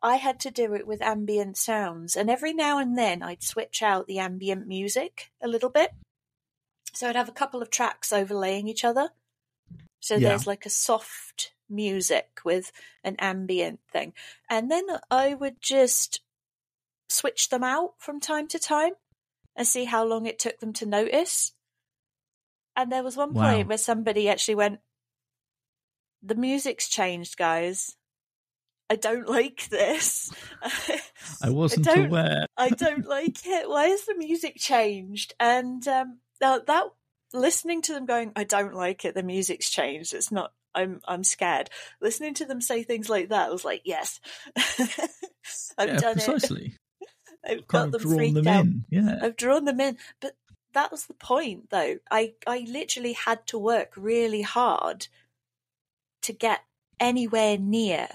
I 0.02 0.16
had 0.16 0.38
to 0.40 0.50
do 0.50 0.74
it 0.74 0.86
with 0.86 1.00
ambient 1.00 1.56
sounds, 1.56 2.16
and 2.16 2.28
every 2.28 2.52
now 2.52 2.78
and 2.78 2.98
then 2.98 3.22
I'd 3.22 3.42
switch 3.42 3.82
out 3.82 4.06
the 4.06 4.18
ambient 4.18 4.66
music 4.66 5.32
a 5.42 5.48
little 5.48 5.70
bit. 5.70 5.90
So 6.92 7.08
I'd 7.08 7.16
have 7.16 7.30
a 7.30 7.32
couple 7.32 7.62
of 7.62 7.70
tracks 7.70 8.12
overlaying 8.12 8.68
each 8.68 8.84
other. 8.84 9.08
So 10.00 10.18
Yeah. 10.18 10.28
there's 10.28 10.46
like 10.46 10.66
a 10.66 10.70
soft 10.70 11.54
music 11.68 12.40
with 12.44 12.72
an 13.04 13.16
ambient 13.18 13.80
thing. 13.92 14.12
And 14.50 14.70
then 14.70 14.84
I 15.10 15.34
would 15.34 15.60
just 15.60 16.20
switch 17.08 17.48
them 17.48 17.62
out 17.64 17.94
from 17.98 18.20
time 18.20 18.48
to 18.48 18.58
time 18.58 18.92
and 19.54 19.66
see 19.66 19.84
how 19.84 20.04
long 20.04 20.26
it 20.26 20.38
took 20.38 20.58
them 20.60 20.72
to 20.74 20.86
notice. 20.86 21.52
And 22.74 22.90
there 22.92 23.02
was 23.04 23.16
one 23.16 23.32
Wow. 23.32 23.52
point 23.54 23.68
where 23.68 23.78
somebody 23.78 24.28
actually 24.28 24.56
went, 24.56 24.80
The 26.22 26.34
music's 26.34 26.88
changed, 26.88 27.36
guys. 27.36 27.96
I 28.90 28.96
don't 28.96 29.28
like 29.38 29.68
this. 29.68 30.30
I 31.42 31.50
wasn't 31.50 31.86
don't- 31.86 32.06
aware. 32.06 32.46
I 32.56 32.68
don't 32.84 33.06
like 33.06 33.46
it. 33.46 33.68
Why 33.68 33.88
has 33.88 34.04
the 34.04 34.14
music 34.16 34.56
changed? 34.56 35.34
And 35.40 35.86
um, 35.88 36.18
that, 36.40 36.66
that 36.66 36.84
listening 37.32 37.82
to 37.82 37.92
them 37.92 38.06
going, 38.06 38.32
I 38.36 38.44
don't 38.44 38.74
like 38.74 39.04
it. 39.04 39.14
The 39.14 39.22
music's 39.22 39.70
changed. 39.70 40.12
It's 40.14 40.30
not. 40.32 40.52
I'm 40.76 41.00
I'm 41.08 41.24
scared. 41.24 41.70
Listening 42.00 42.34
to 42.34 42.44
them 42.44 42.60
say 42.60 42.82
things 42.84 43.08
like 43.08 43.30
that, 43.30 43.48
I 43.48 43.50
was 43.52 43.64
like, 43.64 43.82
yes, 43.84 44.20
I've 45.78 45.88
yeah, 45.88 46.00
done 46.00 46.12
precisely. 46.14 46.74
it. 47.00 47.08
I've 47.48 47.66
got 47.68 47.92
them 47.92 48.00
drawn 48.02 48.16
freaked 48.16 48.34
them 48.36 48.48
out. 48.48 48.60
in. 48.66 48.84
Yeah. 48.90 49.18
I've 49.22 49.36
drawn 49.36 49.64
them 49.64 49.80
in, 49.80 49.98
but 50.20 50.36
that 50.72 50.90
was 50.92 51.06
the 51.06 51.14
point, 51.14 51.70
though. 51.70 51.96
I 52.10 52.34
I 52.46 52.66
literally 52.68 53.14
had 53.14 53.46
to 53.48 53.58
work 53.58 53.92
really 53.96 54.42
hard 54.42 55.08
to 56.22 56.32
get 56.32 56.60
anywhere 57.00 57.56
near 57.58 58.08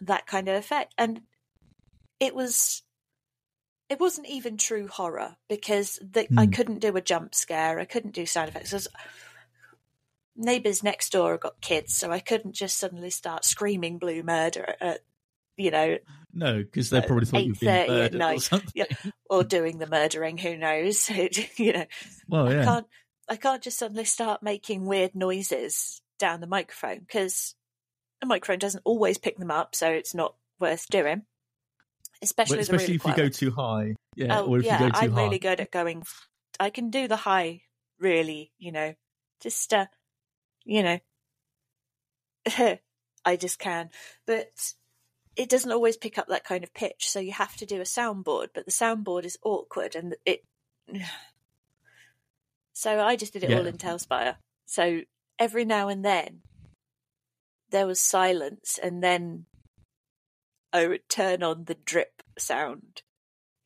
that 0.00 0.26
kind 0.26 0.48
of 0.48 0.54
effect, 0.56 0.94
and 0.98 1.22
it 2.18 2.34
was 2.34 2.82
it 3.88 3.98
wasn't 3.98 4.28
even 4.28 4.56
true 4.56 4.86
horror 4.86 5.36
because 5.48 5.98
the, 6.00 6.28
I 6.38 6.46
Hmm. 6.46 6.52
couldn't 6.52 6.78
do 6.78 6.96
a 6.96 7.00
jump 7.00 7.34
scare. 7.34 7.80
I 7.80 7.84
couldn't 7.84 8.14
do 8.14 8.24
sound 8.24 8.48
effects. 8.50 8.70
'cause 8.70 8.88
neighbors 10.40 10.82
next 10.82 11.12
door 11.12 11.32
have 11.32 11.40
got 11.40 11.60
kids, 11.60 11.94
so 11.94 12.10
I 12.10 12.18
couldn't 12.20 12.54
just 12.54 12.78
suddenly 12.78 13.10
start 13.10 13.44
screaming 13.44 13.98
blue 13.98 14.22
murder 14.22 14.74
at 14.80 15.00
you 15.56 15.70
know 15.70 15.98
No, 16.32 16.58
because 16.58 16.90
they 16.90 17.00
probably 17.02 17.26
thought 17.26 17.44
you'd 17.44 17.60
been 17.60 17.68
8:30 17.68 17.80
at 17.82 17.88
murdered 17.88 18.22
or 18.22 18.40
something. 18.40 18.72
Yeah. 18.74 19.10
or 19.28 19.44
doing 19.58 19.78
the 19.78 19.86
murdering. 19.86 20.38
Who 20.38 20.56
knows? 20.56 21.08
you 21.56 21.72
know. 21.72 21.86
Well, 22.28 22.48
I 22.48 22.64
can't 22.64 22.86
I 23.28 23.36
can't 23.36 23.62
just 23.62 23.78
suddenly 23.78 24.04
start 24.04 24.42
making 24.42 24.86
weird 24.86 25.14
noises 25.14 26.02
down 26.18 26.40
the 26.40 26.46
microphone 26.46 27.00
because 27.00 27.54
the 28.20 28.26
microphone 28.26 28.58
doesn't 28.58 28.82
always 28.84 29.18
pick 29.18 29.38
them 29.38 29.50
up, 29.50 29.74
so 29.74 29.90
it's 29.90 30.14
not 30.14 30.34
worth 30.58 30.86
doing. 30.88 31.22
Especially, 32.22 32.56
Well, 32.58 32.66
the 32.66 32.72
really 32.72 32.82
especially 32.82 32.94
if 32.96 33.06
you 33.06 33.24
go 33.24 33.28
too 33.28 33.50
high. 33.50 33.94
Yeah. 34.14 34.40
oh, 34.40 34.46
or 34.46 34.58
if 34.58 34.64
yeah, 34.64 34.74
you 34.74 34.86
go 34.86 34.90
too 34.90 35.06
I'm 35.06 35.12
high. 35.12 35.22
really 35.24 35.38
good 35.38 35.60
at 35.60 35.70
going. 35.70 36.02
I 36.58 36.70
can 36.70 36.90
do 36.90 37.08
the 37.08 37.16
high, 37.16 37.62
really. 37.98 38.52
You 38.58 38.72
know, 38.72 38.94
just 39.40 39.72
uh, 39.72 39.86
you 40.70 40.84
know, 40.84 40.98
I 43.24 43.36
just 43.36 43.58
can, 43.58 43.90
but 44.24 44.72
it 45.34 45.48
doesn't 45.48 45.72
always 45.72 45.96
pick 45.96 46.16
up 46.16 46.28
that 46.28 46.44
kind 46.44 46.62
of 46.62 46.72
pitch. 46.72 47.10
So 47.10 47.18
you 47.18 47.32
have 47.32 47.56
to 47.56 47.66
do 47.66 47.80
a 47.80 47.84
soundboard, 47.84 48.48
but 48.54 48.66
the 48.66 48.70
soundboard 48.70 49.24
is 49.24 49.36
awkward 49.42 49.94
and 49.96 50.14
it. 50.24 50.44
So 52.72 52.98
I 52.98 53.16
just 53.16 53.34
did 53.34 53.44
it 53.44 53.52
all 53.52 53.66
in 53.66 53.76
TaleSpire. 53.76 54.36
So 54.64 55.00
every 55.38 55.66
now 55.66 55.88
and 55.88 56.02
then 56.02 56.40
there 57.68 57.86
was 57.86 58.00
silence, 58.00 58.78
and 58.82 59.02
then 59.02 59.44
I 60.72 60.86
would 60.86 61.06
turn 61.10 61.42
on 61.42 61.64
the 61.64 61.74
drip 61.74 62.22
sound 62.38 63.02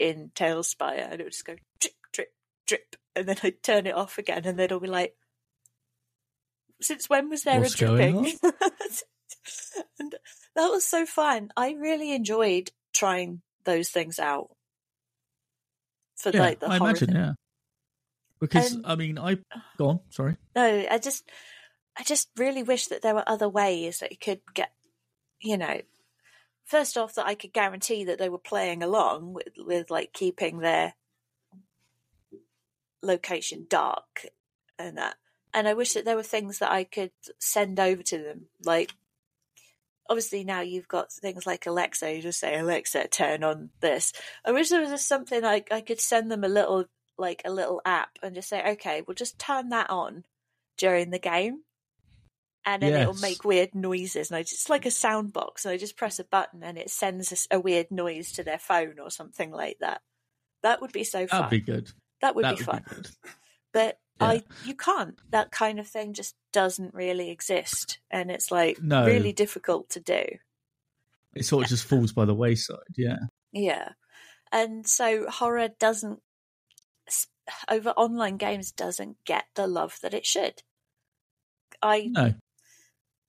in 0.00 0.32
TaleSpire, 0.34 1.12
and 1.12 1.20
it 1.20 1.24
would 1.24 1.32
just 1.32 1.44
go 1.44 1.54
drip, 1.78 1.94
drip, 2.12 2.32
drip, 2.66 2.96
and 3.14 3.28
then 3.28 3.36
I'd 3.44 3.62
turn 3.62 3.86
it 3.86 3.94
off 3.94 4.18
again, 4.18 4.42
and 4.46 4.58
then 4.58 4.64
it'll 4.64 4.80
be 4.80 4.88
like, 4.88 5.14
"Since 6.84 7.08
when 7.08 7.28
was 7.28 7.42
there 7.42 7.60
What's 7.60 7.74
a 7.74 7.78
dripping?" 7.78 8.38
and 9.98 10.14
that 10.54 10.68
was 10.68 10.84
so 10.84 11.04
fun. 11.06 11.50
I 11.56 11.72
really 11.72 12.12
enjoyed 12.12 12.70
trying 12.92 13.42
those 13.64 13.88
things 13.90 14.18
out 14.18 14.50
for 16.16 16.30
Yeah, 16.30 16.40
like 16.40 16.60
the 16.60 16.66
I 16.70 16.78
horror 16.78 16.90
imagine, 16.90 17.08
thing. 17.08 17.16
yeah. 17.16 17.32
Because 18.40 18.74
And- 18.74 18.86
I 18.86 18.94
mean, 18.96 19.18
I 19.18 19.38
go 19.78 19.88
on. 19.88 20.00
Sorry. 20.10 20.36
No, 20.54 20.86
I 20.90 20.98
just, 20.98 21.28
I 21.96 22.02
just 22.04 22.28
really 22.36 22.62
wish 22.62 22.86
that 22.88 23.02
there 23.02 23.14
were 23.14 23.28
other 23.28 23.48
ways 23.48 23.98
that 23.98 24.10
you 24.12 24.18
could 24.18 24.40
get, 24.54 24.72
you 25.40 25.56
know, 25.56 25.80
first 26.64 26.96
off 26.98 27.14
that 27.14 27.26
I 27.26 27.34
could 27.34 27.52
guarantee 27.52 28.04
that 28.04 28.18
they 28.18 28.28
were 28.28 28.38
playing 28.38 28.82
along 28.82 29.32
with, 29.34 29.48
with 29.56 29.90
like 29.90 30.12
keeping 30.12 30.58
their 30.58 30.94
location 33.02 33.66
dark 33.68 34.26
and 34.78 34.96
that. 34.98 35.16
And 35.54 35.66
I 35.66 35.74
wish 35.74 35.94
that 35.94 36.04
there 36.04 36.16
were 36.16 36.22
things 36.22 36.58
that 36.58 36.72
I 36.72 36.84
could 36.84 37.12
send 37.38 37.80
over 37.80 38.02
to 38.02 38.18
them, 38.18 38.46
like. 38.64 38.92
Obviously, 40.06 40.44
now 40.44 40.60
you've 40.60 40.86
got 40.86 41.10
things 41.10 41.46
like 41.46 41.64
Alexa. 41.64 42.14
You 42.14 42.20
just 42.20 42.38
say, 42.38 42.58
"Alexa, 42.58 43.08
turn 43.08 43.42
on 43.42 43.70
this." 43.80 44.12
I 44.44 44.52
wish 44.52 44.68
there 44.68 44.82
was 44.82 44.90
just 44.90 45.08
something 45.08 45.40
like 45.40 45.72
I 45.72 45.80
could 45.80 45.98
send 45.98 46.30
them 46.30 46.44
a 46.44 46.48
little, 46.48 46.84
like 47.16 47.40
a 47.46 47.50
little 47.50 47.80
app, 47.86 48.18
and 48.22 48.34
just 48.34 48.50
say, 48.50 48.62
"Okay, 48.72 49.00
we'll 49.00 49.14
just 49.14 49.38
turn 49.38 49.70
that 49.70 49.88
on 49.88 50.26
during 50.76 51.08
the 51.08 51.18
game, 51.18 51.62
and 52.66 52.82
then 52.82 52.92
it'll 53.00 53.14
make 53.14 53.44
weird 53.46 53.74
noises." 53.74 54.30
And 54.30 54.36
I 54.36 54.42
just 54.42 54.68
like 54.68 54.84
a 54.84 54.90
sound 54.90 55.32
box, 55.32 55.64
and 55.64 55.72
I 55.72 55.78
just 55.78 55.96
press 55.96 56.18
a 56.18 56.24
button, 56.24 56.62
and 56.62 56.76
it 56.76 56.90
sends 56.90 57.32
us 57.32 57.48
a 57.50 57.58
weird 57.58 57.90
noise 57.90 58.30
to 58.32 58.44
their 58.44 58.58
phone 58.58 58.98
or 58.98 59.10
something 59.10 59.52
like 59.52 59.78
that. 59.78 60.02
That 60.62 60.82
would 60.82 60.92
be 60.92 61.04
so 61.04 61.26
fun. 61.26 61.44
That'd 61.44 61.64
be 61.64 61.72
good. 61.72 61.90
that 62.20 62.34
would 62.34 62.44
that 62.44 62.58
be 62.58 62.62
would 62.62 62.66
fun. 62.66 62.84
be. 62.90 63.30
But 63.72 63.98
Yeah. 64.20 64.26
I, 64.28 64.42
you 64.64 64.74
can't. 64.74 65.18
That 65.30 65.50
kind 65.50 65.78
of 65.80 65.86
thing 65.88 66.12
just 66.12 66.36
doesn't 66.52 66.94
really 66.94 67.30
exist, 67.30 67.98
and 68.10 68.30
it's 68.30 68.50
like 68.50 68.80
No. 68.80 69.04
really 69.04 69.32
difficult 69.32 69.90
to 69.90 70.00
do. 70.00 70.24
It 71.34 71.44
sort 71.44 71.64
of 71.64 71.70
just 71.70 71.84
falls 71.84 72.12
by 72.12 72.24
the 72.24 72.34
wayside. 72.34 72.78
Yeah. 72.96 73.18
Yeah. 73.52 73.90
And 74.52 74.86
so 74.86 75.28
horror 75.28 75.68
doesn't 75.80 76.20
over 77.68 77.90
online 77.90 78.36
games 78.36 78.72
doesn't 78.72 79.16
get 79.24 79.44
the 79.54 79.66
love 79.66 79.98
that 80.02 80.14
it 80.14 80.24
should. 80.24 80.62
I 81.82 82.08
No. 82.10 82.34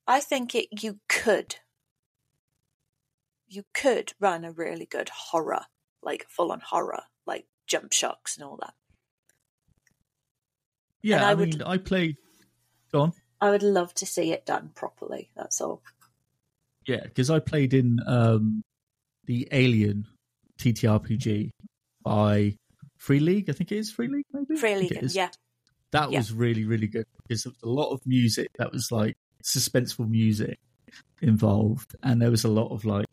I 0.07 0.19
think 0.19 0.53
it 0.55 0.83
you 0.83 0.99
could 1.09 1.55
you 3.47 3.63
could 3.73 4.13
run 4.19 4.45
a 4.45 4.51
really 4.51 4.85
good 4.85 5.09
horror, 5.09 5.65
like 6.01 6.25
full 6.29 6.51
on 6.51 6.61
horror, 6.61 7.03
like 7.25 7.45
jump 7.67 7.91
shocks 7.91 8.37
and 8.37 8.45
all 8.45 8.57
that. 8.61 8.73
Yeah. 11.05 11.17
And 11.17 11.25
I, 11.25 11.29
I 11.29 11.33
would- 11.35 11.63
I 11.63 11.77
played. 11.77 12.17
Go 12.91 13.01
on. 13.01 13.13
I 13.41 13.50
would 13.51 13.63
love 13.63 13.93
to 13.95 14.05
see 14.05 14.31
it 14.31 14.45
done 14.45 14.71
properly, 14.75 15.29
that's 15.35 15.62
all. 15.62 15.81
Yeah, 16.88 17.03
because 17.03 17.29
I 17.29 17.39
played 17.39 17.74
in 17.74 18.00
um, 18.07 18.63
the 19.25 19.47
Alien 19.51 20.05
TTRPG 20.59 21.50
by 22.03 22.55
Free 22.97 23.19
League. 23.19 23.50
I 23.50 23.53
think 23.53 23.71
it 23.71 23.77
is 23.77 23.91
Free 23.91 24.07
League. 24.07 24.25
Maybe 24.33 24.55
Free 24.55 24.75
League, 24.77 24.97
yeah. 25.12 25.29
That 25.91 26.12
Yeah. 26.12 26.19
was 26.19 26.31
really 26.33 26.63
really 26.65 26.88
good 26.88 27.05
because 27.21 27.43
there 27.43 27.51
was 27.51 27.63
a 27.63 27.69
lot 27.69 27.91
of 27.91 28.01
music 28.05 28.47
that 28.57 28.71
was 28.71 28.91
like 28.91 29.15
suspenseful 29.43 30.09
music 30.09 30.57
involved, 31.21 31.95
and 32.03 32.21
there 32.21 32.31
was 32.31 32.45
a 32.45 32.50
lot 32.50 32.71
of 32.71 32.85
like 32.85 33.05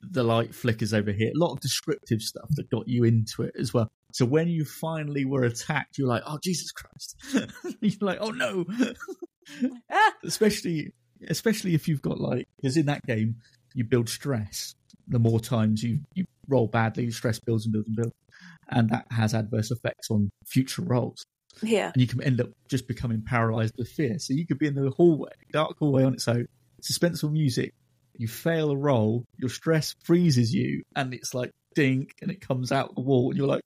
the 0.00 0.22
light 0.24 0.54
flickers 0.54 0.92
over 0.94 1.12
here, 1.12 1.30
a 1.34 1.38
lot 1.38 1.52
of 1.52 1.60
descriptive 1.60 2.20
stuff 2.22 2.48
that 2.56 2.68
got 2.70 2.88
you 2.88 3.04
into 3.04 3.42
it 3.42 3.54
as 3.58 3.72
well. 3.74 3.90
So 4.12 4.24
when 4.24 4.48
you 4.48 4.64
finally 4.64 5.24
were 5.24 5.44
attacked, 5.44 5.98
you're 5.98 6.08
like, 6.08 6.22
"Oh 6.26 6.38
Jesus 6.42 6.70
Christ!" 6.72 7.16
you're 7.80 7.92
like, 8.00 8.18
"Oh 8.20 8.30
no!" 8.30 8.64
Ah, 9.90 10.12
especially 10.24 10.92
especially 11.28 11.74
if 11.74 11.88
you've 11.88 12.02
got 12.02 12.20
like 12.20 12.48
because 12.56 12.76
in 12.76 12.86
that 12.86 13.04
game 13.06 13.36
you 13.74 13.84
build 13.84 14.08
stress 14.08 14.74
the 15.08 15.18
more 15.18 15.40
times 15.40 15.82
you 15.82 16.00
you 16.14 16.24
roll 16.48 16.66
badly 16.66 17.10
stress 17.10 17.38
builds 17.38 17.64
and 17.64 17.72
builds 17.72 17.88
and 17.88 17.96
builds 17.96 18.14
and 18.68 18.90
that 18.90 19.06
has 19.10 19.34
adverse 19.34 19.70
effects 19.70 20.10
on 20.10 20.30
future 20.46 20.82
rolls 20.82 21.24
yeah. 21.62 21.90
and 21.92 22.00
you 22.00 22.06
can 22.06 22.22
end 22.22 22.40
up 22.40 22.48
just 22.68 22.88
becoming 22.88 23.22
paralyzed 23.22 23.74
with 23.76 23.88
fear 23.88 24.18
so 24.18 24.32
you 24.32 24.46
could 24.46 24.58
be 24.58 24.66
in 24.66 24.74
the 24.74 24.90
hallway 24.90 25.30
dark 25.52 25.76
hallway 25.78 26.04
on 26.04 26.14
its 26.14 26.26
own 26.28 26.46
suspenseful 26.80 27.30
music 27.30 27.72
you 28.16 28.26
fail 28.26 28.70
a 28.70 28.76
roll 28.76 29.24
your 29.38 29.50
stress 29.50 29.94
freezes 30.04 30.52
you 30.54 30.82
and 30.96 31.14
it's 31.14 31.34
like 31.34 31.50
dink 31.74 32.14
and 32.20 32.30
it 32.30 32.40
comes 32.40 32.72
out 32.72 32.94
the 32.94 33.00
wall 33.00 33.30
and 33.30 33.38
you're 33.38 33.46
like 33.46 33.62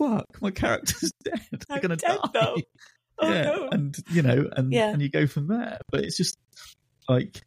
fuck 0.00 0.24
my 0.40 0.50
character's 0.50 1.12
dead 1.24 1.40
they're 1.50 1.76
I'm 1.76 1.80
gonna 1.82 1.96
dead 1.96 2.18
die 2.24 2.30
now. 2.40 2.54
Oh 3.22 3.28
yeah, 3.30 3.42
no. 3.42 3.68
and 3.70 3.94
you 4.10 4.22
know, 4.22 4.48
and 4.56 4.72
Yeah. 4.72 4.88
and 4.92 5.02
you 5.02 5.10
go 5.10 5.26
from 5.26 5.46
there. 5.48 5.78
But 5.92 6.04
it's 6.04 6.16
just 6.16 6.38
like 7.06 7.42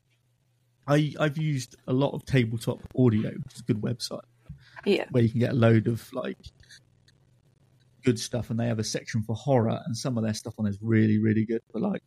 I 0.88 1.13
I've 1.19 1.38
used 1.39 1.75
a 1.88 1.93
lot 1.93 2.13
of 2.13 2.24
tabletop 2.25 2.79
audio, 2.95 3.31
which 3.31 3.53
is 3.55 3.62
a 3.62 3.63
good 3.63 3.81
website 3.81 4.19
Yeah. 4.86 5.05
where 5.10 5.24
you 5.24 5.29
can 5.31 5.39
get 5.39 5.53
a 5.53 5.55
load 5.55 5.88
of 5.88 6.07
like 6.13 6.38
good 8.03 8.19
stuff, 8.19 8.50
and 8.50 8.60
they 8.60 8.67
have 8.67 8.77
a 8.79 8.83
section 8.83 9.24
for 9.24 9.36
horror, 9.36 9.79
and 9.86 9.98
some 9.98 10.15
of 10.17 10.24
their 10.24 10.33
stuff 10.36 10.53
on 10.60 10.67
is 10.67 10.77
really 10.81 11.17
really 11.19 11.45
good 11.45 11.62
for 11.72 11.79
like 11.79 12.01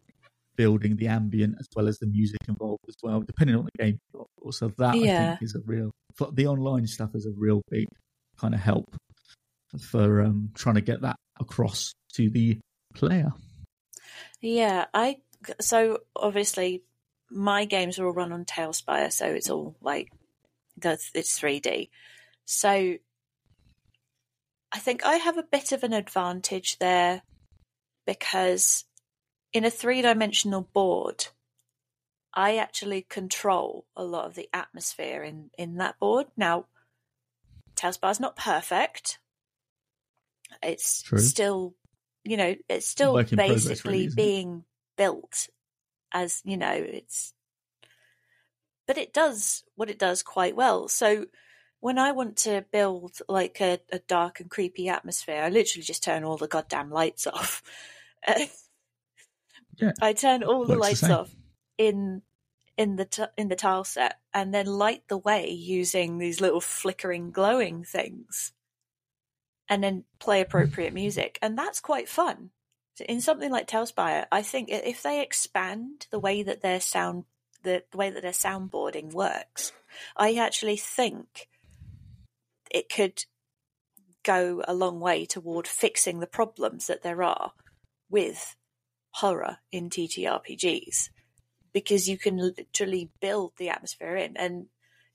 building 0.56 0.96
the 0.96 1.08
ambient 1.08 1.54
as 1.58 1.66
well 1.74 1.88
as 1.88 1.98
the 1.98 2.06
music 2.06 2.38
involved 2.48 2.84
as 2.88 2.94
well, 3.02 3.20
depending 3.20 3.56
on 3.56 3.64
the 3.64 3.82
game. 3.84 3.98
Also, 4.42 4.68
that 4.78 4.94
I 4.94 4.96
Yeah. 4.96 5.30
think 5.30 5.42
is 5.42 5.54
a 5.56 5.60
real 5.66 5.90
the 6.32 6.46
online 6.46 6.86
stuff 6.86 7.10
is 7.14 7.26
a 7.26 7.32
real 7.36 7.62
big 7.68 7.88
kind 8.38 8.54
of 8.54 8.60
help 8.60 8.84
for 9.80 10.22
um 10.22 10.50
trying 10.54 10.76
to 10.76 10.80
get 10.80 11.02
that 11.02 11.16
across 11.40 11.92
to 12.14 12.30
the 12.30 12.58
player. 12.94 13.32
Yeah, 14.40 14.86
I 14.94 15.18
so 15.60 16.00
obviously 16.14 16.82
my 17.30 17.64
games 17.64 17.98
are 17.98 18.06
all 18.06 18.12
run 18.12 18.32
on 18.32 18.44
TaleSpire, 18.44 19.12
so 19.12 19.26
it's 19.26 19.50
all 19.50 19.76
like 19.80 20.10
it's 20.82 21.38
3D. 21.40 21.90
So 22.44 22.96
I 24.72 24.78
think 24.78 25.04
I 25.04 25.16
have 25.16 25.38
a 25.38 25.42
bit 25.42 25.72
of 25.72 25.82
an 25.82 25.92
advantage 25.92 26.78
there 26.78 27.22
because 28.06 28.84
in 29.52 29.64
a 29.64 29.70
three-dimensional 29.70 30.68
board, 30.72 31.28
I 32.34 32.56
actually 32.56 33.02
control 33.02 33.86
a 33.96 34.04
lot 34.04 34.26
of 34.26 34.34
the 34.34 34.48
atmosphere 34.52 35.22
in 35.22 35.50
in 35.56 35.76
that 35.76 35.98
board. 35.98 36.26
Now, 36.36 36.66
TaleSpire's 37.74 38.20
not 38.20 38.36
perfect. 38.36 39.18
It's 40.62 41.02
True. 41.02 41.18
still, 41.18 41.74
you 42.24 42.36
know, 42.36 42.54
it's 42.68 42.86
still 42.86 43.14
Work 43.14 43.30
basically 43.30 43.92
really, 43.92 44.06
isn't 44.06 44.12
it? 44.12 44.16
being 44.16 44.64
built 44.96 45.48
as 46.12 46.40
you 46.44 46.56
know 46.56 46.72
it's 46.72 47.34
but 48.86 48.96
it 48.96 49.12
does 49.12 49.64
what 49.74 49.90
it 49.90 49.98
does 49.98 50.22
quite 50.22 50.56
well 50.56 50.88
so 50.88 51.26
when 51.80 51.98
i 51.98 52.12
want 52.12 52.36
to 52.36 52.64
build 52.72 53.18
like 53.28 53.60
a, 53.60 53.78
a 53.92 53.98
dark 53.98 54.40
and 54.40 54.48
creepy 54.48 54.88
atmosphere 54.88 55.42
i 55.42 55.48
literally 55.48 55.82
just 55.82 56.02
turn 56.02 56.24
all 56.24 56.36
the 56.36 56.48
goddamn 56.48 56.90
lights 56.90 57.26
off 57.32 57.62
Yeah. 59.78 59.92
i 60.00 60.12
turn 60.12 60.42
all 60.42 60.64
the 60.64 60.74
the 60.74 60.80
lights 60.80 61.00
same. 61.00 61.10
off 61.10 61.34
in 61.76 62.22
in 62.78 62.96
the 62.96 63.04
t- 63.04 63.24
in 63.36 63.48
the 63.48 63.56
tile 63.56 63.84
set 63.84 64.18
and 64.32 64.54
then 64.54 64.66
light 64.66 65.02
the 65.08 65.18
way 65.18 65.50
using 65.50 66.18
these 66.18 66.40
little 66.40 66.60
flickering 66.60 67.30
glowing 67.30 67.84
things 67.84 68.52
and 69.68 69.82
then 69.82 70.04
play 70.18 70.40
appropriate 70.40 70.92
music. 70.92 71.38
And 71.42 71.58
that's 71.58 71.80
quite 71.80 72.08
fun. 72.08 72.50
In 73.08 73.20
something 73.20 73.50
like 73.50 73.68
TaleSpire, 73.68 74.26
I 74.32 74.42
think 74.42 74.70
if 74.70 75.02
they 75.02 75.20
expand 75.20 76.06
the 76.10 76.18
way 76.18 76.42
that 76.42 76.62
their 76.62 76.80
sound, 76.80 77.24
the, 77.62 77.82
the 77.90 77.98
way 77.98 78.10
that 78.10 78.22
their 78.22 78.32
soundboarding 78.32 79.12
works, 79.12 79.72
I 80.16 80.34
actually 80.36 80.78
think 80.78 81.48
it 82.70 82.88
could 82.88 83.24
go 84.22 84.62
a 84.66 84.74
long 84.74 84.98
way 84.98 85.26
toward 85.26 85.66
fixing 85.68 86.20
the 86.20 86.26
problems 86.26 86.86
that 86.86 87.02
there 87.02 87.22
are 87.22 87.52
with 88.10 88.56
horror 89.10 89.58
in 89.70 89.90
TTRPGs, 89.90 91.10
because 91.72 92.08
you 92.08 92.18
can 92.18 92.36
literally 92.38 93.10
build 93.20 93.52
the 93.56 93.68
atmosphere 93.68 94.16
in, 94.16 94.36
and 94.36 94.66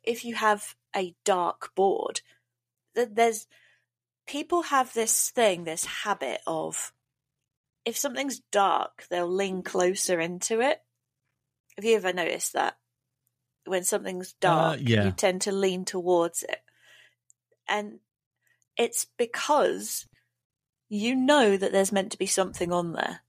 if 0.03 0.23
you 0.23 0.35
have 0.35 0.75
a 0.95 1.15
dark 1.23 1.73
board, 1.75 2.21
th- 2.95 3.09
there's 3.11 3.47
people 4.32 4.62
have 4.62 4.94
this 4.94 5.30
thing, 5.30 5.65
this 5.65 5.84
habit 5.84 6.39
of 6.48 6.94
if 7.84 7.98
something's 7.98 8.39
dark, 8.50 9.06
they'll 9.10 9.28
lean 9.28 9.62
closer 9.62 10.22
into 10.22 10.62
it. 10.62 10.80
Have 11.76 11.84
you 11.84 11.98
ever 11.98 12.13
noticed 12.13 12.54
that? 12.54 12.78
When 13.65 13.84
something's 13.84 14.30
uh, 14.30 14.39
dark, 14.39 14.80
yeah. 14.84 15.04
you 15.04 15.12
tend 15.12 15.41
to 15.41 15.52
lean 15.52 15.84
towards 15.84 16.44
it. 16.44 16.60
And 17.67 18.00
it's 18.78 19.06
because 19.17 20.08
you 20.88 21.13
know 21.13 21.58
that 21.58 21.74
there's 21.74 21.91
meant 21.91 22.13
to 22.13 22.17
be 22.17 22.26
something 22.26 22.72
on 22.72 22.94
there. 22.94 23.20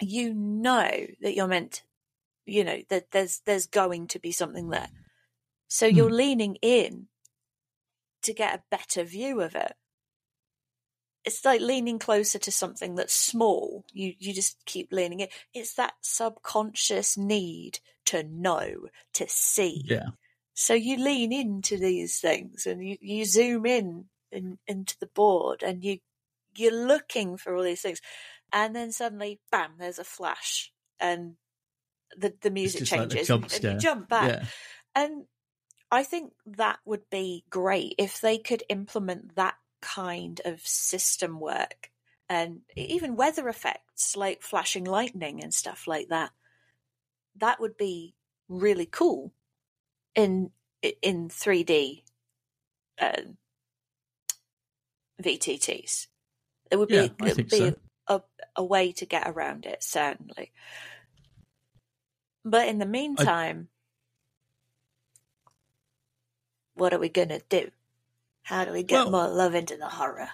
You 0.00 0.34
know 0.34 0.90
that 1.20 1.36
you're 1.36 1.46
meant, 1.46 1.84
you 2.46 2.64
know, 2.64 2.78
that 2.88 3.12
there's 3.12 3.42
there's 3.46 3.68
going 3.68 4.08
to 4.08 4.18
be 4.18 4.32
something 4.32 4.70
there. 4.70 4.88
So 5.68 5.88
hmm. 5.88 5.96
you're 5.96 6.10
leaning 6.10 6.56
in 6.62 7.06
to 8.22 8.34
get 8.34 8.54
a 8.54 8.62
better 8.70 9.04
view 9.04 9.40
of 9.40 9.54
it 9.54 9.74
it's 11.24 11.44
like 11.44 11.60
leaning 11.60 11.98
closer 11.98 12.38
to 12.38 12.52
something 12.52 12.94
that's 12.94 13.14
small. 13.14 13.84
You 13.92 14.14
you 14.18 14.32
just 14.32 14.64
keep 14.66 14.92
leaning 14.92 15.20
it. 15.20 15.32
It's 15.52 15.74
that 15.74 15.94
subconscious 16.02 17.16
need 17.16 17.78
to 18.06 18.22
know, 18.22 18.88
to 19.14 19.26
see. 19.28 19.82
Yeah. 19.84 20.08
So 20.52 20.74
you 20.74 20.98
lean 20.98 21.32
into 21.32 21.76
these 21.76 22.20
things 22.20 22.66
and 22.66 22.86
you, 22.86 22.96
you 23.00 23.24
zoom 23.24 23.66
in, 23.66 24.04
in 24.30 24.58
into 24.66 24.96
the 25.00 25.06
board 25.06 25.62
and 25.62 25.82
you 25.82 25.98
you're 26.56 26.86
looking 26.86 27.36
for 27.36 27.56
all 27.56 27.62
these 27.62 27.80
things. 27.82 28.00
And 28.52 28.76
then 28.76 28.92
suddenly 28.92 29.40
bam, 29.50 29.72
there's 29.78 29.98
a 29.98 30.04
flash 30.04 30.72
and 31.00 31.34
the 32.16 32.34
the 32.42 32.50
music 32.50 32.80
just 32.80 32.92
like 32.92 33.08
the 33.08 33.16
changes 33.16 33.30
and, 33.30 33.64
and 33.64 33.74
you 33.74 33.78
jump 33.80 34.08
back. 34.08 34.28
Yeah. 34.28 34.44
And 34.94 35.24
I 35.90 36.02
think 36.02 36.32
that 36.46 36.78
would 36.84 37.08
be 37.10 37.44
great 37.50 37.94
if 37.98 38.20
they 38.20 38.38
could 38.38 38.62
implement 38.68 39.36
that 39.36 39.54
kind 39.84 40.40
of 40.44 40.66
system 40.66 41.38
work 41.38 41.90
and 42.28 42.62
even 42.74 43.16
weather 43.16 43.48
effects 43.48 44.16
like 44.16 44.40
flashing 44.40 44.84
lightning 44.84 45.42
and 45.42 45.52
stuff 45.52 45.86
like 45.86 46.08
that. 46.08 46.30
That 47.36 47.60
would 47.60 47.76
be 47.76 48.14
really 48.48 48.86
cool 48.86 49.32
in 50.14 50.50
in 51.02 51.28
3D 51.28 52.02
uh, 52.98 53.22
VTTs. 55.22 56.06
It 56.70 56.76
would 56.76 56.88
be 56.88 56.96
Yeah, 56.96 57.28
it 57.28 57.36
would 57.36 57.50
be 57.50 57.58
so. 57.58 57.74
a, 58.08 58.22
a 58.56 58.64
way 58.64 58.92
to 58.92 59.06
get 59.06 59.28
around 59.28 59.66
it 59.66 59.82
certainly. 59.82 60.52
But 62.44 62.68
in 62.68 62.78
the 62.78 62.86
meantime, 62.86 63.68
what 66.74 66.92
are 66.92 66.98
we 66.98 67.08
gonna 67.08 67.40
do? 67.48 67.70
How 68.44 68.64
do 68.64 68.72
we 68.72 68.82
get 68.82 69.06
Well- 69.06 69.10
more 69.10 69.28
love 69.28 69.54
into 69.54 69.76
the 69.76 69.88
horror? 69.88 70.28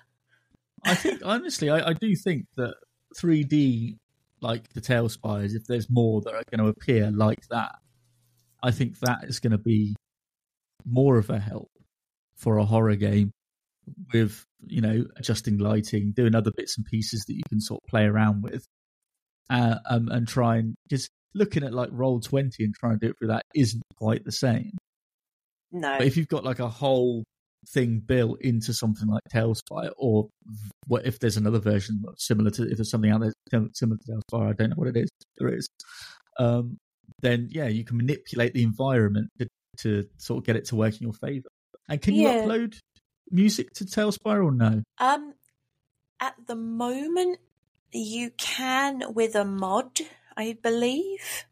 I 0.85 0.95
think 0.95 1.21
honestly, 1.25 1.71
I, 1.71 1.91
I 1.91 1.93
do 1.95 2.15
think 2.17 2.47
that 2.57 2.75
3D, 3.17 3.97
like 4.41 4.73
the 4.73 4.81
TaleSpires, 4.81 5.55
if 5.55 5.67
there's 5.67 5.89
more 5.91 6.21
that 6.23 6.35
are 6.35 6.43
going 6.51 6.65
to 6.65 6.69
appear 6.69 7.11
like 7.11 7.47
that, 7.51 7.77
I 8.63 8.71
think 8.71 8.99
that 9.01 9.25
is 9.25 9.41
going 9.41 9.53
to 9.53 9.59
be 9.59 9.95
more 10.87 11.19
of 11.19 11.31
a 11.31 11.39
help 11.39 11.71
for 12.37 12.59
a 12.59 12.65
horror 12.65 12.97
game 12.97 13.31
with 14.13 14.45
you 14.67 14.81
know 14.81 15.05
adjusting 15.17 15.59
lighting, 15.59 16.13
doing 16.13 16.35
other 16.35 16.51
bits 16.57 16.77
and 16.77 16.87
pieces 16.87 17.25
that 17.27 17.35
you 17.35 17.43
can 17.49 17.61
sort 17.61 17.81
of 17.83 17.89
play 17.89 18.05
around 18.05 18.43
with, 18.43 18.65
uh, 19.51 19.77
um, 19.89 20.09
and 20.09 20.27
try 20.29 20.57
and 20.57 20.75
just 20.89 21.11
looking 21.35 21.63
at 21.63 21.73
like 21.75 21.91
Roll20 21.91 22.53
and 22.61 22.75
trying 22.75 22.99
to 22.99 23.07
do 23.07 23.11
it 23.11 23.19
through 23.19 23.29
that 23.29 23.45
isn't 23.55 23.83
quite 23.97 24.25
the 24.25 24.33
same. 24.33 24.73
No, 25.73 25.99
But 25.99 26.07
if 26.07 26.17
you've 26.17 26.29
got 26.29 26.45
like 26.45 26.59
a 26.59 26.69
whole 26.69 27.25
thing 27.69 28.03
built 28.05 28.41
into 28.41 28.73
something 28.73 29.09
like 29.09 29.23
TaleSpire, 29.33 29.93
or 29.97 30.29
what 30.87 31.07
if 31.07 31.19
there's 31.19 31.37
another 31.37 31.59
version 31.59 32.03
similar 32.17 32.51
to 32.51 32.63
if 32.71 32.77
there's 32.77 32.91
something 32.91 33.11
out 33.11 33.21
there 33.21 33.33
similar 33.75 33.99
to 33.99 34.13
TaleSpire, 34.13 34.51
I 34.51 34.53
don't 34.53 34.71
know 34.71 34.77
what 34.77 34.89
it 34.89 34.97
is. 34.97 35.09
There 35.39 35.55
is. 35.55 35.69
Um, 36.39 36.79
then 37.21 37.49
yeah, 37.51 37.69
you 37.69 37.85
can 37.85 37.97
manipulate 37.97 38.55
the 38.55 38.63
environment 38.63 39.29
to, 39.39 39.49
to 39.79 40.09
sort 40.19 40.39
of 40.39 40.45
get 40.45 40.57
it 40.57 40.67
to 40.67 40.77
work 40.77 40.95
in 40.95 41.03
your 41.03 41.13
favor. 41.13 41.49
And 41.89 42.01
can 42.01 42.15
you 42.15 42.29
upload 42.29 42.79
music 43.31 43.73
to 43.75 43.85
TaleSpire 43.85 44.45
or 44.45 44.53
no? 44.53 44.83
Um, 44.99 45.35
at 46.21 46.35
the 46.47 46.57
moment, 46.57 47.39
You 47.93 48.31
can 48.37 49.15
with 49.15 49.35
a 49.35 49.45
mod, 49.45 50.01
I 50.37 50.57
believe. 50.63 51.47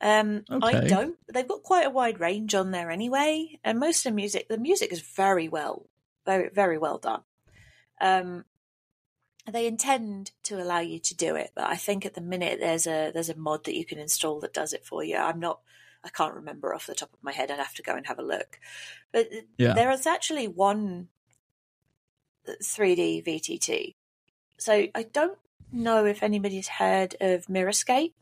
Um, 0.00 0.44
I 0.50 0.80
don't. 0.80 1.16
They've 1.32 1.48
got 1.48 1.62
quite 1.62 1.86
a 1.86 1.90
wide 1.90 2.20
range 2.20 2.54
on 2.54 2.70
there 2.70 2.90
anyway, 2.90 3.58
and 3.64 3.78
most 3.78 4.04
of 4.04 4.12
the 4.12 4.16
music, 4.16 4.48
the 4.48 4.58
music 4.58 4.92
is 4.92 5.00
very 5.00 5.48
well, 5.48 5.86
very 6.26 6.50
very 6.50 6.76
well 6.78 6.98
done. 6.98 7.22
Um, 8.00 8.44
they 9.50 9.66
intend 9.66 10.32
to 10.44 10.60
allow 10.60 10.80
you 10.80 10.98
to 10.98 11.14
do 11.14 11.36
it, 11.36 11.52
but 11.54 11.64
I 11.64 11.76
think 11.76 12.04
at 12.04 12.14
the 12.14 12.20
minute 12.20 12.58
there's 12.60 12.86
a 12.86 13.10
there's 13.12 13.30
a 13.30 13.36
mod 13.36 13.64
that 13.64 13.76
you 13.76 13.84
can 13.84 13.98
install 13.98 14.40
that 14.40 14.52
does 14.52 14.72
it 14.72 14.84
for 14.84 15.02
you. 15.02 15.16
I'm 15.16 15.40
not. 15.40 15.60
I 16.04 16.08
can't 16.10 16.34
remember 16.34 16.74
off 16.74 16.86
the 16.86 16.94
top 16.94 17.12
of 17.12 17.22
my 17.22 17.32
head. 17.32 17.50
I'd 17.50 17.58
have 17.58 17.74
to 17.74 17.82
go 17.82 17.94
and 17.94 18.06
have 18.06 18.18
a 18.18 18.22
look. 18.22 18.60
But 19.12 19.28
Yeah. 19.56 19.72
there 19.72 19.90
is 19.90 20.06
actually 20.06 20.46
one 20.46 21.08
3D 22.46 23.24
VTT. 23.24 23.94
So 24.58 24.86
I 24.94 25.02
don't 25.02 25.38
know 25.72 26.04
if 26.04 26.22
anybody's 26.22 26.68
heard 26.68 27.16
of 27.20 27.46
Mirrorscape. 27.46 28.14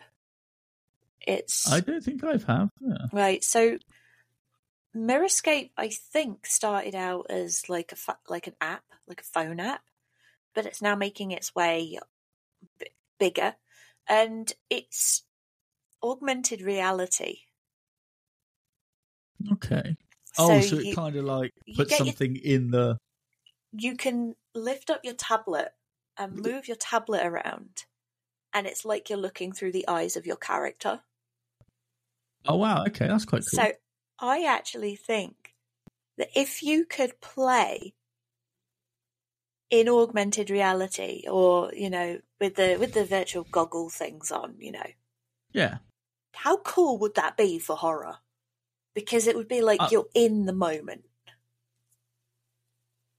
It's 1.27 1.71
I 1.71 1.81
don't 1.81 2.03
think 2.03 2.23
I've 2.25 2.45
have. 2.45 2.71
Yeah. 2.81 3.07
right. 3.13 3.43
So 3.43 3.79
Mirrorscape, 4.97 5.71
I 5.77 5.89
think, 5.89 6.47
started 6.47 6.95
out 6.95 7.27
as 7.31 7.69
like 7.69 7.93
a 7.93 7.97
fa- 7.97 8.19
like 8.29 8.47
an 8.47 8.55
app, 8.61 8.85
like 9.09 9.21
a 9.21 9.25
phone 9.25 9.59
app, 9.61 9.83
but 10.55 10.67
it's 10.67 10.81
now 10.83 10.95
making 10.95 11.33
its 11.33 11.55
way 11.55 11.99
b- 12.79 12.87
bigger, 13.19 13.57
and 14.09 14.53
it's 14.71 15.25
augmented 16.03 16.63
reality. 16.63 17.39
Okay. 19.53 19.97
Oh, 20.39 20.61
So 20.61 20.69
so, 20.69 20.77
you- 20.83 20.93
it 20.93 20.95
kind 20.95 21.17
of 21.17 21.25
like 21.25 21.53
puts 21.77 21.91
get 21.91 21.99
your- 22.01 22.07
something 22.07 22.37
in 22.37 22.71
the. 22.71 22.99
you 23.73 23.97
can 23.97 24.37
lift 24.55 24.91
up 24.91 25.01
your 25.05 25.15
tablet 25.15 25.73
and 26.17 26.37
move 26.37 26.69
your 26.69 26.77
tablet 26.77 27.27
around, 27.27 27.85
and 28.53 28.67
it's 28.67 28.85
like 28.85 29.11
you're 29.11 29.19
looking 29.19 29.53
through 29.53 29.73
the 29.73 29.89
eyes 29.89 30.17
of 30.17 30.27
your 30.27 30.37
character. 30.37 31.03
Oh 32.47 32.57
wow! 32.57 32.85
Okay, 32.87 33.07
that's 33.07 33.25
quite 33.25 33.45
cool. 33.47 33.61
So 33.61 33.73
I 34.19 34.45
actually 34.45 34.97
think 34.97 35.55
that 36.19 36.31
if 36.37 36.63
you 36.63 36.87
could 36.87 37.21
play 37.21 37.95
in 39.71 39.89
augmented 39.89 40.49
reality 40.51 41.25
or, 41.29 41.71
you 41.75 41.91
know, 41.91 42.21
with 42.41 42.55
the 42.55 42.77
with 42.79 42.93
the 42.95 43.05
virtual 43.05 43.45
goggle 43.45 43.91
things 43.91 44.31
on, 44.31 44.57
you 44.59 44.73
know, 44.73 44.87
yeah, 45.53 45.79
how 46.35 46.59
cool 46.59 46.99
would 46.99 47.15
that 47.15 47.37
be 47.37 47.59
for 47.59 47.77
horror? 47.77 48.19
Because 48.95 49.27
it 49.27 49.37
would 49.37 49.49
be 49.49 49.63
like 49.63 49.81
Uh, 49.81 49.91
you're 49.91 50.09
in 50.15 50.47
the 50.47 50.53
moment. 50.53 51.05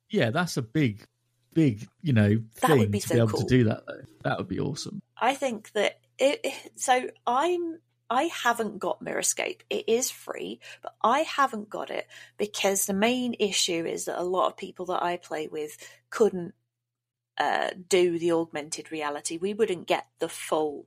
yeah, 0.10 0.30
that's 0.30 0.58
a 0.58 0.62
big, 0.62 1.06
big, 1.54 1.88
you 2.02 2.14
know, 2.14 2.38
That 2.62 2.70
thing 2.70 2.80
would 2.80 2.92
be 2.92 3.00
to 3.00 3.08
so 3.08 3.16
be 3.16 3.20
able 3.20 3.30
cool. 3.30 3.42
to 3.42 3.46
do 3.58 3.64
that 3.66 3.86
though. 3.88 4.02
That 4.24 4.38
would 4.38 4.48
be 4.48 4.60
awesome. 4.60 5.02
I 5.18 5.34
think 5.36 5.72
that 5.74 6.00
it- 6.18 6.72
so 6.80 7.10
I'm 7.28 7.80
I 8.10 8.24
haven't 8.24 8.80
got 8.80 9.04
Mirrorscape. 9.04 9.62
It 9.70 9.90
is 9.90 10.12
free, 10.12 10.60
but 10.82 10.96
I 11.02 11.22
haven't 11.22 11.70
got 11.70 11.90
it 11.90 12.08
because 12.38 12.86
the 12.86 12.94
main 12.94 13.36
issue 13.40 13.86
is 13.86 14.06
that 14.06 14.22
a 14.22 14.24
lot 14.24 14.48
of 14.48 14.58
people 14.58 14.86
that 14.88 15.02
I 15.04 15.18
play 15.18 15.48
with 15.48 15.78
couldn't 16.10 16.54
uh, 17.38 17.72
do 17.90 18.20
the 18.20 18.32
augmented 18.32 18.92
reality. 18.92 19.38
We 19.38 19.54
wouldn't 19.54 19.88
get 19.88 20.06
the 20.20 20.30
full 20.30 20.86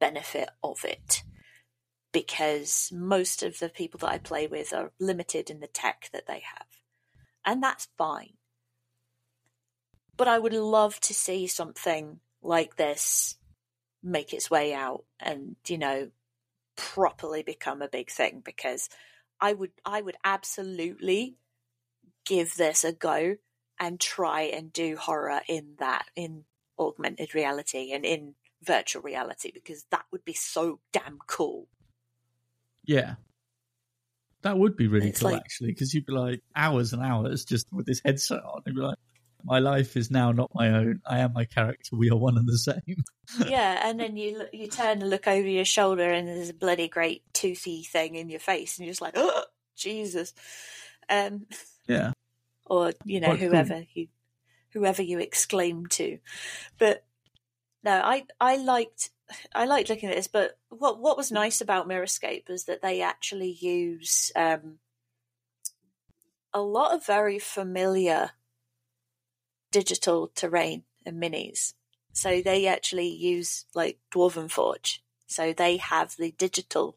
benefit 0.00 0.48
of 0.62 0.84
it 0.84 1.24
because 2.12 2.90
most 2.92 3.42
of 3.42 3.58
the 3.58 3.68
people 3.68 3.98
that 3.98 4.10
I 4.10 4.18
play 4.18 4.46
with 4.46 4.72
are 4.72 4.92
limited 4.98 5.50
in 5.50 5.60
the 5.60 5.66
tech 5.66 6.08
that 6.12 6.26
they 6.26 6.42
have. 6.54 6.66
And 7.44 7.62
that's 7.62 7.88
fine. 7.98 8.34
But 10.16 10.28
I 10.28 10.38
would 10.38 10.52
love 10.52 10.98
to 11.00 11.14
see 11.14 11.46
something 11.46 12.20
like 12.42 12.76
this 12.76 13.36
make 14.02 14.32
its 14.32 14.50
way 14.50 14.72
out 14.72 15.04
and, 15.20 15.56
you 15.66 15.78
know, 15.78 16.10
properly 16.78 17.42
become 17.42 17.82
a 17.82 17.88
big 17.88 18.08
thing 18.10 18.40
because 18.42 18.88
I 19.40 19.52
would 19.52 19.72
I 19.84 20.00
would 20.00 20.16
absolutely 20.24 21.36
give 22.24 22.54
this 22.56 22.84
a 22.84 22.92
go 22.92 23.36
and 23.78 24.00
try 24.00 24.42
and 24.42 24.72
do 24.72 24.96
horror 24.96 25.40
in 25.48 25.74
that 25.80 26.06
in 26.16 26.44
augmented 26.78 27.34
reality 27.34 27.92
and 27.92 28.04
in 28.04 28.34
virtual 28.62 29.02
reality 29.02 29.50
because 29.52 29.84
that 29.90 30.04
would 30.12 30.24
be 30.24 30.32
so 30.32 30.78
damn 30.92 31.18
cool. 31.26 31.66
Yeah, 32.84 33.16
that 34.42 34.56
would 34.56 34.76
be 34.76 34.86
really 34.86 35.08
It's 35.08 35.20
cool 35.20 35.32
like- 35.32 35.40
actually, 35.40 35.72
because 35.72 35.92
you'd 35.92 36.06
be 36.06 36.12
like 36.12 36.42
hours 36.54 36.92
and 36.92 37.02
hours 37.02 37.44
just 37.44 37.72
with 37.72 37.86
this 37.86 38.00
headset 38.04 38.42
on. 38.44 38.62
You'd 38.66 38.76
be 38.76 38.80
like, 38.82 38.98
my 39.44 39.58
life 39.58 39.96
is 39.96 40.10
now 40.10 40.32
not 40.32 40.50
my 40.54 40.68
own. 40.70 41.00
I 41.06 41.20
am 41.20 41.32
my 41.32 41.44
character. 41.44 41.96
We 41.96 42.10
are 42.10 42.16
one 42.16 42.36
and 42.36 42.48
the 42.48 42.58
same. 42.58 43.04
yeah, 43.48 43.80
and 43.88 43.98
then 43.98 44.16
you 44.16 44.44
you 44.52 44.68
turn 44.68 45.00
and 45.00 45.10
look 45.10 45.26
over 45.26 45.46
your 45.46 45.64
shoulder, 45.64 46.10
and 46.10 46.26
there's 46.26 46.50
a 46.50 46.54
bloody 46.54 46.88
great 46.88 47.22
toothy 47.32 47.82
thing 47.82 48.14
in 48.14 48.28
your 48.28 48.40
face, 48.40 48.78
and 48.78 48.86
you're 48.86 48.92
just 48.92 49.02
like, 49.02 49.14
oh, 49.16 49.44
Jesus, 49.76 50.34
um, 51.08 51.46
Yeah, 51.86 52.12
or 52.66 52.92
you 53.04 53.20
know 53.20 53.28
Quite 53.28 53.40
cool. 53.40 53.48
whoever 53.50 53.84
you 53.94 54.08
whoever 54.72 55.02
you 55.02 55.18
exclaim 55.18 55.86
to. 55.86 56.18
But 56.78 57.04
no, 57.82 57.92
I 57.92 58.24
I 58.40 58.56
liked 58.56 59.10
I 59.54 59.66
liked 59.66 59.88
looking 59.88 60.08
at 60.08 60.16
this. 60.16 60.28
But 60.28 60.58
what 60.68 61.00
what 61.00 61.16
was 61.16 61.32
nice 61.32 61.60
about 61.60 61.88
Mirrorscape 61.88 62.48
was 62.48 62.64
that 62.64 62.82
they 62.82 63.02
actually 63.02 63.56
use 63.60 64.32
um, 64.36 64.78
a 66.52 66.60
lot 66.60 66.94
of 66.94 67.06
very 67.06 67.38
familiar 67.38 68.30
digital 69.70 70.30
terrain 70.34 70.84
and 71.04 71.22
minis. 71.22 71.74
So 72.12 72.42
they 72.42 72.66
actually 72.66 73.08
use 73.08 73.66
like 73.74 73.98
Dwarven 74.12 74.50
Forge. 74.50 75.02
So 75.26 75.52
they 75.52 75.76
have 75.76 76.16
the 76.16 76.32
digital 76.32 76.96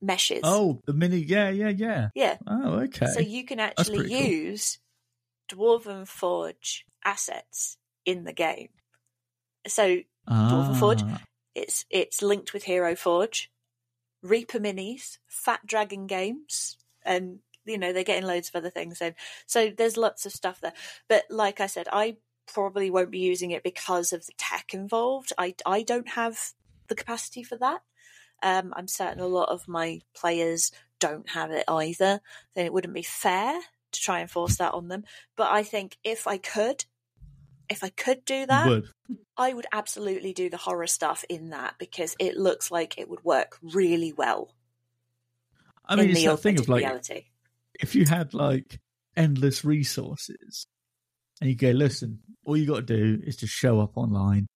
meshes. 0.00 0.40
Oh, 0.44 0.80
the 0.86 0.92
mini. 0.92 1.18
Yeah, 1.18 1.50
yeah, 1.50 1.68
yeah. 1.70 2.08
yeah. 2.14 2.36
Oh, 2.46 2.80
okay. 2.80 3.06
So 3.06 3.20
you 3.20 3.44
can 3.44 3.60
actually 3.60 3.98
pretty 3.98 4.14
cool. 4.14 4.26
use 4.26 4.78
Dwarven 5.50 6.06
Forge 6.06 6.86
assets 7.04 7.78
in 8.04 8.24
the 8.24 8.32
game. 8.32 8.70
So 9.66 9.98
Dwarven 10.28 10.78
Forge. 10.78 11.02
Ah, 11.02 11.22
it's 11.54 11.84
it's 11.90 12.22
linked 12.22 12.52
with 12.52 12.64
Hero 12.64 12.94
Forge, 12.94 13.50
Reaper 14.22 14.60
Minis, 14.60 15.18
Fat 15.26 15.66
Dragon 15.66 16.06
Games, 16.06 16.76
and 17.04 17.40
you 17.68 17.78
know 17.78 17.92
they're 17.92 18.04
getting 18.04 18.26
loads 18.26 18.48
of 18.48 18.56
other 18.56 18.70
things 18.70 19.00
in. 19.00 19.14
So 19.46 19.70
there's 19.76 19.96
lots 19.96 20.26
of 20.26 20.32
stuff 20.32 20.60
there. 20.60 20.72
But 21.08 21.24
like 21.30 21.60
I 21.60 21.66
said, 21.66 21.86
I 21.92 22.16
probably 22.46 22.90
won't 22.90 23.10
be 23.10 23.18
using 23.18 23.50
it 23.50 23.62
because 23.62 24.12
of 24.12 24.26
the 24.26 24.32
tech 24.38 24.74
involved. 24.74 25.32
I 25.38 25.54
I 25.66 25.82
don't 25.82 26.08
have 26.08 26.38
the 26.88 26.94
capacity 26.94 27.42
for 27.42 27.56
that. 27.58 27.82
Um, 28.42 28.72
I'm 28.76 28.88
certain 28.88 29.20
a 29.20 29.26
lot 29.26 29.50
of 29.50 29.68
my 29.68 30.00
players 30.14 30.72
don't 31.00 31.28
have 31.30 31.50
it 31.50 31.64
either. 31.68 32.20
Then 32.54 32.66
it 32.66 32.72
wouldn't 32.72 32.94
be 32.94 33.02
fair 33.02 33.60
to 33.92 34.00
try 34.00 34.20
and 34.20 34.30
force 34.30 34.56
that 34.56 34.74
on 34.74 34.88
them. 34.88 35.04
But 35.36 35.50
I 35.50 35.62
think 35.62 35.96
if 36.04 36.26
I 36.26 36.38
could, 36.38 36.84
if 37.68 37.82
I 37.84 37.88
could 37.90 38.24
do 38.24 38.46
that, 38.46 38.66
would. 38.66 38.88
I 39.36 39.52
would 39.52 39.66
absolutely 39.72 40.32
do 40.32 40.50
the 40.50 40.56
horror 40.56 40.86
stuff 40.86 41.24
in 41.28 41.50
that 41.50 41.74
because 41.78 42.16
it 42.18 42.36
looks 42.36 42.70
like 42.70 42.98
it 42.98 43.08
would 43.08 43.24
work 43.24 43.58
really 43.62 44.12
well 44.12 44.54
I 45.88 45.96
mean, 45.96 46.10
it's 46.10 46.20
the 46.20 46.26
that 46.26 46.36
thing 46.36 46.58
of 46.58 46.68
like, 46.68 46.84
reality. 46.84 47.24
If 47.78 47.94
you 47.94 48.04
had 48.06 48.34
like 48.34 48.78
endless 49.16 49.64
resources 49.64 50.66
and 51.40 51.50
you 51.50 51.56
go, 51.56 51.70
listen, 51.70 52.20
all 52.44 52.56
you 52.56 52.66
got 52.66 52.86
to 52.86 52.96
do 53.16 53.22
is 53.24 53.36
just 53.36 53.52
show 53.52 53.80
up 53.80 53.96
online. 53.96 54.46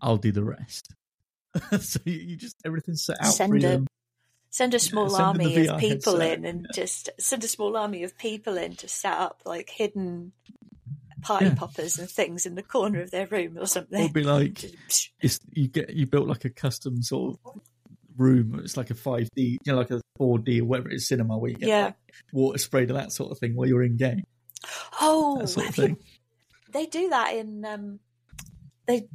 I'll 0.00 0.16
do 0.16 0.32
the 0.32 0.44
rest. 0.44 0.88
so 1.80 2.00
you, 2.04 2.12
you 2.14 2.36
just 2.36 2.56
everything's 2.64 3.04
set 3.04 3.16
out 3.20 3.32
Send 3.32 3.50
for 3.52 3.56
a- 3.56 3.60
them. 3.60 3.86
Send 4.50 4.72
a 4.74 4.78
small 4.78 5.10
send 5.10 5.22
army 5.24 5.66
of 5.66 5.78
people 5.78 6.18
headset, 6.20 6.38
in 6.38 6.44
and 6.46 6.60
yeah. 6.62 6.72
just 6.74 7.10
send 7.20 7.44
a 7.44 7.48
small 7.48 7.76
army 7.76 8.02
of 8.02 8.16
people 8.16 8.56
in 8.56 8.76
to 8.76 8.88
set 8.88 9.12
up 9.12 9.42
like 9.44 9.68
hidden 9.68 10.32
party 11.20 11.46
Yeah. 11.46 11.54
poppers 11.54 11.98
and 11.98 12.08
things 12.08 12.46
in 12.46 12.54
the 12.54 12.62
corner 12.62 13.02
of 13.02 13.10
their 13.10 13.26
room 13.26 13.58
or 13.58 13.66
something. 13.66 14.10
be 14.10 14.22
like, 14.22 14.64
you 15.52 15.68
get 15.68 15.90
you 15.90 16.06
built 16.06 16.28
like 16.28 16.46
a 16.46 16.50
custom 16.50 17.02
sort 17.02 17.38
of 17.44 17.60
room. 18.18 18.60
It's 18.62 18.76
like 18.76 18.90
a 18.90 18.94
five 18.94 19.28
D, 19.34 19.58
you 19.64 19.72
know, 19.72 19.78
like 19.78 19.90
a 19.90 20.00
four 20.16 20.38
D 20.38 20.60
or 20.60 20.64
whatever 20.64 20.90
it 20.90 20.96
is 20.96 21.08
cinema 21.08 21.38
where 21.38 21.50
you 21.50 21.56
get 21.56 21.68
Yeah. 21.68 21.84
like 21.84 21.94
water 22.32 22.58
sprayed 22.58 22.90
and 22.90 22.98
that 22.98 23.12
sort 23.12 23.30
of 23.32 23.38
thing 23.38 23.54
while 23.54 23.66
you're 23.68 23.82
in 23.82 23.96
game. 23.96 24.24
Oh, 25.00 25.38
That 25.38 25.48
sort 25.48 25.68
of 25.68 25.78
you 25.78 25.84
thing. 25.84 25.96
they 26.72 26.86
do 26.86 27.10
that 27.10 27.34
in 27.34 27.64
um 27.64 28.00
they 28.86 29.08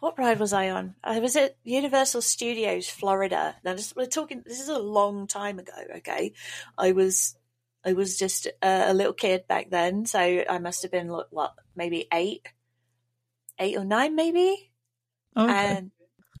what 0.00 0.18
ride 0.18 0.40
was 0.40 0.52
I 0.52 0.70
on? 0.70 0.94
I 1.04 1.20
was 1.20 1.36
at 1.36 1.56
Universal 1.62 2.22
Studios 2.22 2.88
Florida. 2.88 3.54
Now 3.64 3.74
this, 3.74 3.94
we're 3.94 4.06
talking 4.06 4.42
this 4.44 4.60
is 4.60 4.68
a 4.68 4.78
long 4.78 5.26
time 5.28 5.58
ago, 5.58 5.72
okay? 5.98 6.32
I 6.76 6.92
was 6.92 7.36
I 7.84 7.92
was 7.94 8.18
just 8.18 8.46
a, 8.60 8.92
little 8.92 9.12
kid 9.14 9.46
back 9.48 9.70
then, 9.70 10.04
so 10.04 10.18
I 10.18 10.58
must 10.58 10.82
have 10.82 10.90
been 10.90 11.08
what, 11.08 11.28
what 11.30 11.54
maybe 11.74 12.06
8 12.12 12.46
8 13.58 13.76
or 13.78 13.84
9 13.84 14.14
maybe. 14.14 14.70
Okay. 15.36 15.52
And 15.52 15.90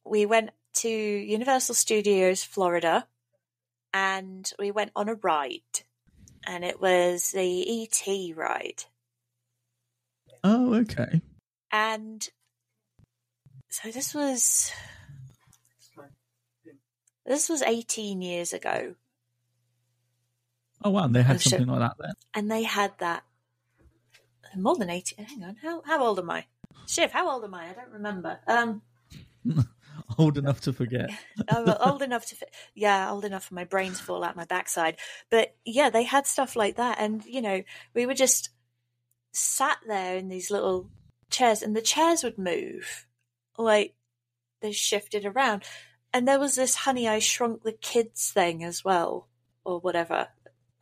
we 0.04 0.26
went 0.26 0.50
to 0.80 0.88
Universal 0.88 1.74
Studios 1.74 2.44
Florida 2.44 3.06
and 3.92 4.50
we 4.58 4.70
went 4.70 4.92
on 4.94 5.08
a 5.08 5.14
ride. 5.14 5.60
And 6.46 6.64
it 6.64 6.80
was 6.80 7.32
the 7.32 7.82
ET 7.82 8.36
ride 8.36 8.84
oh, 10.44 10.74
okay. 10.74 11.20
and 11.70 12.28
so 13.68 13.90
this 13.90 14.14
was 14.14 14.72
this 17.26 17.48
was 17.48 17.62
18 17.62 18.22
years 18.22 18.52
ago 18.52 18.94
Oh 20.82 20.88
wow, 20.90 21.08
they 21.08 21.22
had 21.22 21.42
something 21.42 21.66
like 21.66 21.80
that 21.80 21.96
then. 21.98 22.14
and 22.34 22.50
they 22.50 22.62
had 22.62 22.92
that 23.00 23.22
more 24.56 24.76
than 24.76 24.88
18 24.90 25.24
hang 25.26 25.44
on 25.44 25.56
how 25.62 25.82
how 25.84 26.02
old 26.02 26.18
am 26.18 26.30
i 26.30 26.44
shiv 26.86 27.12
how 27.12 27.30
old 27.30 27.44
am 27.44 27.54
i 27.54 27.68
i 27.68 27.72
don't 27.72 27.92
remember 27.92 28.40
um 28.48 28.82
Old 30.20 30.38
enough 30.38 30.60
to 30.62 30.72
forget. 30.72 31.10
I'm 31.48 31.68
old 31.80 32.02
enough 32.08 32.26
to 32.26 32.36
yeah 32.74 33.10
old 33.10 33.24
enough 33.24 33.44
for 33.44 33.54
my 33.54 33.64
brain 33.64 33.92
to 33.92 34.02
fall 34.02 34.24
out 34.24 34.36
my 34.36 34.44
backside 34.44 34.96
but 35.30 35.54
yeah 35.64 35.90
they 35.90 36.04
had 36.04 36.26
stuff 36.26 36.56
like 36.56 36.76
that 36.76 36.98
and 37.00 37.24
you 37.24 37.40
know 37.40 37.62
we 37.94 38.06
were 38.06 38.14
just 38.14 38.50
sat 39.32 39.78
there 39.86 40.16
in 40.16 40.28
these 40.28 40.50
little 40.50 40.90
chairs 41.30 41.62
and 41.62 41.76
the 41.76 41.82
chairs 41.82 42.22
would 42.22 42.38
move 42.38 43.06
like 43.56 43.94
they 44.60 44.72
shifted 44.72 45.24
around 45.24 45.64
and 46.12 46.26
there 46.26 46.40
was 46.40 46.56
this 46.56 46.74
honey 46.74 47.08
i 47.08 47.18
shrunk 47.18 47.62
the 47.62 47.72
kids 47.72 48.30
thing 48.32 48.64
as 48.64 48.84
well 48.84 49.28
or 49.64 49.78
whatever 49.78 50.28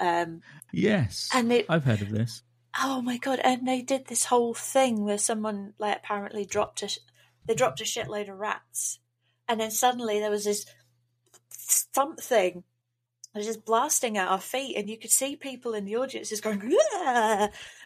um 0.01 0.40
Yes, 0.72 1.29
and 1.33 1.53
it 1.53 1.66
I've 1.68 1.85
heard 1.85 2.03
of 2.03 2.11
this. 2.11 2.42
Oh 2.79 3.01
my 3.01 3.16
god! 3.16 3.40
And 3.42 3.66
they 3.66 3.83
did 3.83 4.07
this 4.07 4.27
whole 4.27 4.55
thing 4.55 5.05
where 5.05 5.18
someone 5.18 5.74
like 5.79 5.96
apparently 5.96 6.44
dropped 6.44 6.83
a, 6.83 6.90
they 7.46 7.55
dropped 7.55 7.81
a 7.81 7.85
shitload 7.85 8.31
of 8.31 8.38
rats, 8.38 8.98
and 9.48 9.61
then 9.61 9.70
suddenly 9.70 10.20
there 10.20 10.30
was 10.30 10.44
this 10.44 10.66
something 11.50 12.64
that 13.32 13.38
was 13.38 13.46
just 13.46 13.64
blasting 13.64 14.16
at 14.18 14.28
our 14.28 14.40
feet, 14.40 14.76
and 14.76 14.88
you 14.88 14.98
could 14.98 15.11
see 15.11 15.37
people 15.37 15.74
in 15.74 15.84
the 15.84 15.96
audience 15.96 16.28
just 16.30 16.42
going 16.42 16.61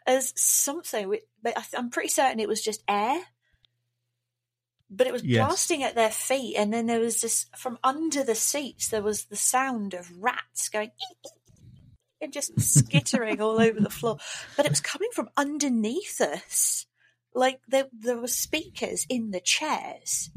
as 0.07 0.33
something. 0.37 1.17
But 1.43 1.55
I'm 1.77 1.91
pretty 1.91 2.09
certain 2.09 2.41
it 2.41 2.49
was 2.49 2.63
just 2.63 2.83
air, 2.89 3.21
but 4.91 5.07
it 5.07 5.13
was 5.13 5.25
Yes. 5.25 5.47
blasting 5.47 5.83
at 5.83 5.95
their 5.95 6.11
feet, 6.11 6.57
and 6.57 6.73
then 6.73 6.87
there 6.87 7.01
was 7.01 7.21
this 7.21 7.47
from 7.57 7.79
under 7.83 8.23
the 8.23 8.35
seats. 8.35 8.89
There 8.89 9.03
was 9.03 9.25
the 9.25 9.37
sound 9.37 9.95
of 9.95 10.23
rats 10.23 10.69
going. 10.69 10.91
And 12.21 12.33
just 12.33 12.53
skittering 12.61 13.41
all 13.41 13.61
over 13.61 13.81
the 13.81 13.91
floor. 13.91 14.17
But 14.57 14.65
it 14.65 14.71
was 14.71 14.81
coming 14.81 15.09
from 15.13 15.29
underneath 15.37 16.21
us. 16.21 16.87
Like 17.35 17.61
there, 17.67 17.89
there 17.93 18.17
were 18.17 18.29
speakers 18.29 19.05
in 19.09 19.33
the 19.33 19.41
chairs. 19.41 20.31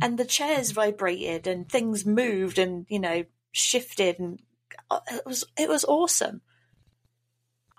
And 0.00 0.18
the 0.18 0.24
chairs 0.24 0.72
vibrated 0.72 1.46
and 1.46 1.68
things 1.68 2.04
moved 2.04 2.58
and, 2.58 2.86
you 2.88 2.98
know, 2.98 3.24
shifted 3.52 4.18
and 4.18 4.38
uh, 4.90 5.00
it 5.10 5.24
was 5.24 5.44
it 5.58 5.68
was 5.68 5.84
awesome. 5.84 6.42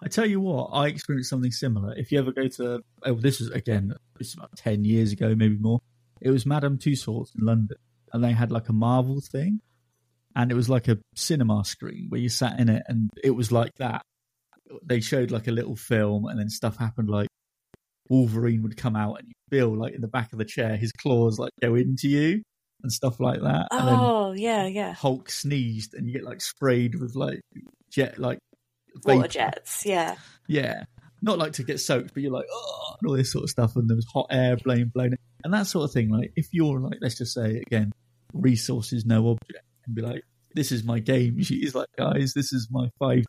I 0.01 0.07
tell 0.07 0.25
you 0.25 0.39
what, 0.39 0.69
I 0.73 0.87
experienced 0.87 1.29
something 1.29 1.51
similar. 1.51 1.93
If 1.95 2.11
you 2.11 2.19
ever 2.19 2.31
go 2.31 2.47
to, 2.47 2.83
oh, 3.03 3.15
this 3.15 3.41
is 3.41 3.49
again, 3.49 3.93
is 4.19 4.35
about 4.35 4.55
ten 4.55 4.85
years 4.85 5.11
ago, 5.11 5.33
maybe 5.35 5.57
more. 5.57 5.81
It 6.21 6.29
was 6.29 6.45
Madame 6.45 6.77
Tussauds 6.77 7.35
in 7.37 7.45
London, 7.45 7.77
and 8.13 8.23
they 8.23 8.31
had 8.31 8.51
like 8.51 8.69
a 8.69 8.73
Marvel 8.73 9.21
thing, 9.21 9.61
and 10.35 10.51
it 10.51 10.55
was 10.55 10.69
like 10.69 10.87
a 10.87 10.97
cinema 11.15 11.65
screen 11.65 12.07
where 12.09 12.21
you 12.21 12.29
sat 12.29 12.59
in 12.59 12.69
it, 12.69 12.83
and 12.87 13.09
it 13.23 13.31
was 13.31 13.51
like 13.51 13.73
that. 13.75 14.03
They 14.83 14.99
showed 14.99 15.31
like 15.31 15.47
a 15.47 15.51
little 15.51 15.75
film, 15.75 16.25
and 16.25 16.39
then 16.39 16.49
stuff 16.49 16.77
happened. 16.77 17.09
Like 17.09 17.29
Wolverine 18.09 18.63
would 18.63 18.77
come 18.77 18.95
out, 18.95 19.19
and 19.19 19.27
you 19.27 19.33
feel 19.49 19.75
like 19.75 19.93
in 19.93 20.01
the 20.01 20.07
back 20.07 20.31
of 20.33 20.39
the 20.39 20.45
chair, 20.45 20.75
his 20.75 20.91
claws 20.91 21.39
like 21.39 21.51
go 21.61 21.75
into 21.75 22.07
you, 22.09 22.41
and 22.83 22.91
stuff 22.91 23.19
like 23.19 23.41
that. 23.41 23.67
And 23.71 23.87
then 23.87 23.95
Oh, 23.99 24.33
yeah, 24.33 24.65
yeah. 24.67 24.93
Hulk 24.93 25.29
sneezed, 25.29 25.93
and 25.93 26.07
you 26.07 26.13
get 26.13 26.23
like 26.23 26.41
sprayed 26.41 26.95
with 26.95 27.15
like 27.15 27.41
jet, 27.91 28.17
like 28.19 28.39
Water 29.05 29.27
jets, 29.27 29.85
yeah. 29.85 30.15
Yeah. 30.47 30.83
Not 31.21 31.37
like 31.37 31.53
to 31.53 31.63
get 31.63 31.79
soaked, 31.79 32.13
but 32.13 32.21
you're 32.23 32.31
like, 32.31 32.45
oh, 32.51 32.95
and 32.99 33.09
all 33.09 33.15
this 33.17 33.31
sort 33.31 33.43
of 33.43 33.49
stuff. 33.49 33.75
And 33.75 33.89
there 33.89 33.95
was 33.95 34.05
hot 34.11 34.27
air 34.29 34.55
blowing, 34.57 34.91
blowing. 34.93 35.13
in. 35.13 35.17
And 35.43 35.53
that 35.53 35.67
sort 35.67 35.85
of 35.85 35.91
thing. 35.93 36.09
Like, 36.09 36.31
if 36.35 36.47
you're 36.51 36.79
like, 36.79 36.99
let's 37.01 37.17
just 37.17 37.33
say 37.33 37.61
again, 37.65 37.91
resources, 38.33 39.05
no 39.05 39.29
object, 39.29 39.63
and 39.85 39.95
be 39.95 40.01
like, 40.01 40.23
this 40.53 40.71
is 40.71 40.83
my 40.83 40.99
game. 40.99 41.39
She's 41.41 41.75
like, 41.75 41.89
guys, 41.97 42.33
this 42.33 42.53
is 42.53 42.67
my 42.71 42.89
5D 43.01 43.25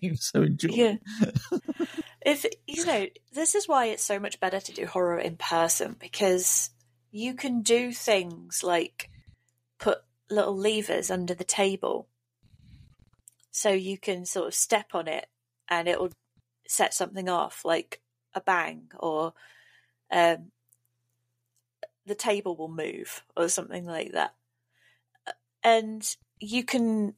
game. 0.00 0.16
So 0.16 0.42
enjoy. 0.42 0.68
Yeah. 0.72 0.96
if 2.24 2.44
you 2.66 2.84
know, 2.84 3.06
this 3.32 3.54
is 3.54 3.68
why 3.68 3.86
it's 3.86 4.02
so 4.02 4.18
much 4.18 4.40
better 4.40 4.60
to 4.60 4.72
do 4.72 4.86
horror 4.86 5.18
in 5.18 5.36
person 5.36 5.96
because 5.98 6.70
you 7.10 7.34
can 7.34 7.62
do 7.62 7.92
things 7.92 8.62
like 8.62 9.10
put 9.78 9.98
little 10.30 10.56
levers 10.56 11.10
under 11.10 11.34
the 11.34 11.44
table. 11.44 12.08
So 13.50 13.70
you 13.70 13.98
can 13.98 14.24
sort 14.24 14.48
of 14.48 14.54
step 14.54 14.94
on 14.94 15.08
it 15.08 15.26
and 15.68 15.88
it 15.88 16.00
will 16.00 16.12
set 16.66 16.92
something 16.92 17.28
off 17.28 17.64
like 17.64 18.00
a 18.34 18.40
bang 18.40 18.90
or 18.98 19.32
um, 20.10 20.50
the 22.06 22.14
table 22.14 22.56
will 22.56 22.68
move 22.68 23.22
or 23.36 23.48
something 23.48 23.84
like 23.84 24.12
that. 24.12 24.34
And 25.62 26.04
you 26.40 26.64
can 26.64 27.14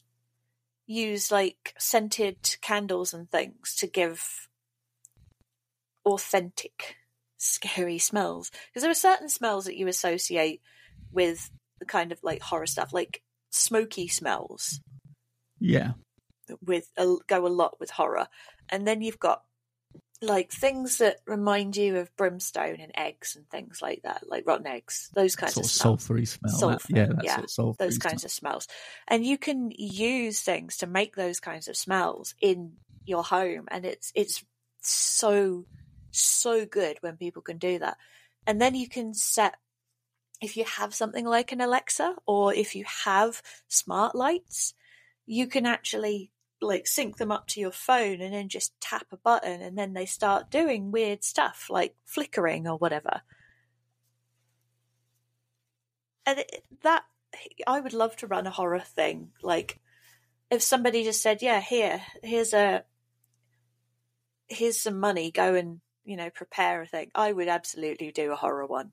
use 0.86 1.30
like 1.30 1.74
scented 1.78 2.56
candles 2.60 3.14
and 3.14 3.30
things 3.30 3.74
to 3.76 3.86
give 3.86 4.48
authentic 6.04 6.96
scary 7.36 7.98
smells 7.98 8.50
because 8.68 8.82
there 8.82 8.90
are 8.90 8.94
certain 8.94 9.28
smells 9.28 9.64
that 9.64 9.76
you 9.76 9.88
associate 9.88 10.60
with 11.12 11.50
the 11.78 11.86
kind 11.86 12.12
of 12.12 12.18
like 12.22 12.42
horror 12.42 12.66
stuff 12.66 12.92
like 12.92 13.22
smoky 13.50 14.08
smells 14.08 14.80
Yeah. 15.58 15.92
with 16.64 16.90
a, 16.96 17.16
go 17.26 17.46
a 17.46 17.48
lot 17.48 17.80
with 17.80 17.90
horror 17.90 18.28
and 18.68 18.86
then 18.86 19.00
you've 19.00 19.18
got 19.18 19.42
like 20.22 20.52
things 20.52 20.98
that 20.98 21.16
remind 21.26 21.78
you 21.78 21.96
of 21.96 22.14
brimstone 22.16 22.76
and 22.78 22.92
eggs 22.94 23.36
and 23.36 23.48
things 23.48 23.80
like 23.80 24.02
that 24.02 24.22
like 24.28 24.46
rotten 24.46 24.66
eggs 24.66 25.08
those 25.14 25.34
kinds 25.34 25.54
Sort 25.54 25.64
of 25.64 25.70
smells 25.70 26.02
sulphury 26.02 26.26
smell. 26.26 26.52
Sulphur, 26.52 26.88
that, 26.90 26.96
yeah, 26.96 27.06
that 27.06 27.24
yeah, 27.24 27.46
sort 27.46 27.70
of 27.70 27.78
those 27.78 27.96
kinds 27.96 28.24
of 28.26 28.30
smells. 28.30 28.68
And 29.08 29.24
you 29.24 29.38
can 29.38 29.70
use 29.74 30.42
things 30.42 30.76
to 30.78 30.86
make 30.86 31.16
those 31.16 31.40
kinds 31.40 31.68
of 31.68 31.76
smells 31.76 32.34
in 32.38 32.72
your 33.06 33.24
home 33.24 33.66
and 33.70 33.86
it's 33.86 34.12
it's 34.14 34.44
so 34.82 35.64
so 36.10 36.66
good 36.66 36.98
when 37.00 37.16
people 37.16 37.42
can 37.42 37.58
do 37.58 37.78
that. 37.78 37.96
And 38.46 38.60
then 38.60 38.74
you 38.74 38.88
can 38.88 39.14
set 39.14 39.56
if 40.40 40.56
you 40.56 40.64
have 40.64 40.94
something 40.94 41.26
like 41.26 41.52
an 41.52 41.60
Alexa 41.60 42.16
or 42.26 42.54
if 42.54 42.74
you 42.74 42.84
have 43.04 43.42
smart 43.68 44.14
lights, 44.14 44.74
you 45.26 45.46
can 45.46 45.66
actually 45.66 46.30
like 46.62 46.86
sync 46.86 47.16
them 47.16 47.32
up 47.32 47.46
to 47.48 47.60
your 47.60 47.70
phone 47.70 48.20
and 48.20 48.34
then 48.34 48.48
just 48.48 48.78
tap 48.80 49.06
a 49.12 49.16
button 49.16 49.60
and 49.62 49.76
then 49.76 49.92
they 49.92 50.06
start 50.06 50.50
doing 50.50 50.90
weird 50.90 51.24
stuff 51.24 51.66
like 51.70 51.94
flickering 52.04 52.66
or 52.66 52.76
whatever. 52.76 53.22
And 56.26 56.44
that 56.82 57.04
I 57.66 57.80
would 57.80 57.94
love 57.94 58.16
to 58.16 58.26
run 58.26 58.46
a 58.46 58.50
horror 58.50 58.80
thing. 58.80 59.30
Like 59.42 59.78
if 60.50 60.62
somebody 60.62 61.04
just 61.04 61.22
said, 61.22 61.42
"Yeah, 61.42 61.60
here, 61.60 62.02
here's 62.22 62.52
a 62.52 62.84
here's 64.48 64.80
some 64.80 64.98
money. 64.98 65.30
Go 65.30 65.54
and 65.54 65.80
you 66.04 66.16
know 66.16 66.30
prepare 66.30 66.82
a 66.82 66.86
thing." 66.86 67.10
I 67.14 67.32
would 67.32 67.48
absolutely 67.48 68.10
do 68.12 68.32
a 68.32 68.36
horror 68.36 68.66
one. 68.66 68.92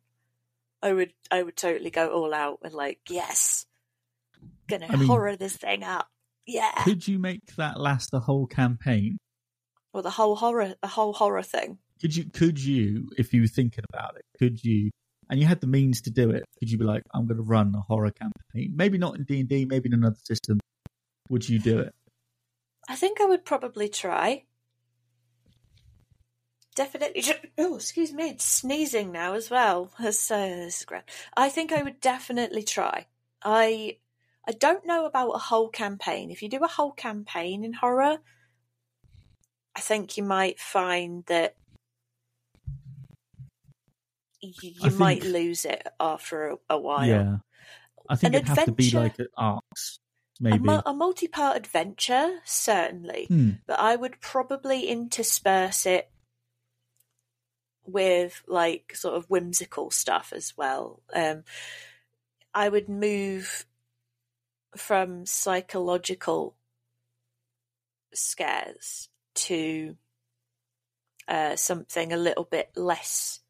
I 0.82 0.94
would, 0.94 1.14
I 1.32 1.42
would 1.42 1.58
totally 1.58 1.90
go 1.90 2.10
all 2.10 2.34
out 2.34 2.60
and 2.64 2.74
like, 2.74 3.00
yes, 3.10 3.66
gonna 4.68 4.86
I 4.90 4.96
mean- 4.96 5.08
horror 5.08 5.36
this 5.36 5.58
thing 5.58 5.84
up. 5.84 6.08
Yeah, 6.46 6.84
Could 6.84 7.06
you 7.08 7.20
make 7.20 7.42
that 7.58 7.78
last 7.80 8.10
the 8.12 8.22
whole 8.22 8.48
campaign? 8.48 9.18
or 9.94 10.02
the 10.04 10.12
whole 10.12 10.36
horror, 10.36 10.76
the 10.82 10.88
whole 10.88 11.12
horror 11.14 11.42
thing. 11.42 11.80
Could 12.00 12.16
you, 12.16 12.26
could 12.26 12.64
you, 12.64 13.10
if 13.18 13.34
you 13.34 13.42
were 13.42 13.48
thinking 13.48 13.84
about 13.92 14.16
it, 14.16 14.22
could 14.38 14.64
you, 14.64 14.92
and 15.30 15.40
you 15.40 15.48
had 15.48 15.60
the 15.60 15.68
means 15.68 16.02
to 16.02 16.12
do 16.12 16.30
it, 16.30 16.44
could 16.60 16.70
you 16.70 16.78
be 16.78 16.84
like, 16.86 17.02
I'm 17.14 17.28
to 17.28 17.34
run 17.36 17.74
a 17.76 17.82
horror 17.82 18.12
campaign? 18.12 18.74
Maybe 18.76 18.98
not 19.00 19.16
in 19.18 19.24
D 19.24 19.40
and 19.40 19.50
D, 19.50 19.66
maybe 19.66 19.90
in 19.90 19.94
another 19.96 20.20
system. 20.24 20.60
Would 21.30 21.50
you 21.50 21.58
do 21.58 21.80
it? 21.80 21.94
I 22.88 22.96
think 22.96 23.20
I 23.20 23.26
would 23.26 23.44
probably 23.44 23.90
try. 23.90 24.44
Definitely. 26.78 27.24
Oh, 27.58 27.76
excuse 27.76 28.14
me. 28.14 28.30
It's 28.30 28.46
sneezing 28.46 29.12
now 29.12 29.34
as 29.34 29.50
well. 29.50 29.90
That's, 30.00 30.30
uh, 30.30 30.38
this 30.38 30.80
is 30.82 30.86
great. 30.86 31.02
I 31.36 31.50
think 31.50 31.72
I 31.72 31.82
would 31.82 32.00
definitely 32.00 32.62
try. 32.62 33.08
I 33.44 33.98
I 34.48 34.52
don't 34.52 34.86
know 34.86 35.06
about 35.06 35.32
a 35.32 35.40
whole 35.40 35.70
campaign. 35.70 36.30
If 36.30 36.44
you 36.44 36.50
do 36.50 36.64
a 36.64 36.68
whole 36.68 36.92
campaign 36.92 37.64
in 37.64 37.74
horror, 37.74 38.20
I 39.76 39.80
think 39.80 40.18
you 40.18 40.24
might 40.24 40.60
find 40.60 41.26
that 41.26 41.56
you, 44.40 44.54
you 44.62 44.92
might 44.92 45.24
lose 45.24 45.66
it 45.66 45.86
after 46.00 46.52
a, 46.52 46.58
a 46.70 46.80
while. 46.80 47.08
Yeah. 47.08 47.38
I 48.08 48.16
think 48.16 48.36
it'd 48.36 48.48
have 48.50 48.66
to 48.66 48.72
be 48.72 48.92
like 48.92 49.18
an 49.18 49.28
arcs, 49.36 50.00
A, 50.40 50.44
maybe. 50.44 50.60
mu- 50.60 50.82
a 50.86 50.94
multi-part 50.94 51.58
adventure, 51.58 52.38
certainly. 52.46 53.26
Hmm. 53.26 53.50
but 53.66 53.80
I 53.80 53.96
would 53.96 54.22
probably 54.22 54.88
intersperse 54.88 55.88
it 55.88 56.10
with 57.88 58.44
like 58.48 58.96
sort 58.96 59.16
of 59.16 59.30
whimsical 59.30 59.92
stuff 59.92 60.34
as 60.36 60.54
well. 60.58 61.02
Um, 61.14 61.44
I 62.54 62.70
would 62.70 62.90
move 62.90 63.66
from 64.76 65.26
psychological 65.26 66.56
scares 68.14 69.10
to 69.36 69.96
uh, 71.28 71.56
something 71.56 72.12
a 72.12 72.18
little 72.18 72.46
bit 72.46 72.72
less 72.76 73.42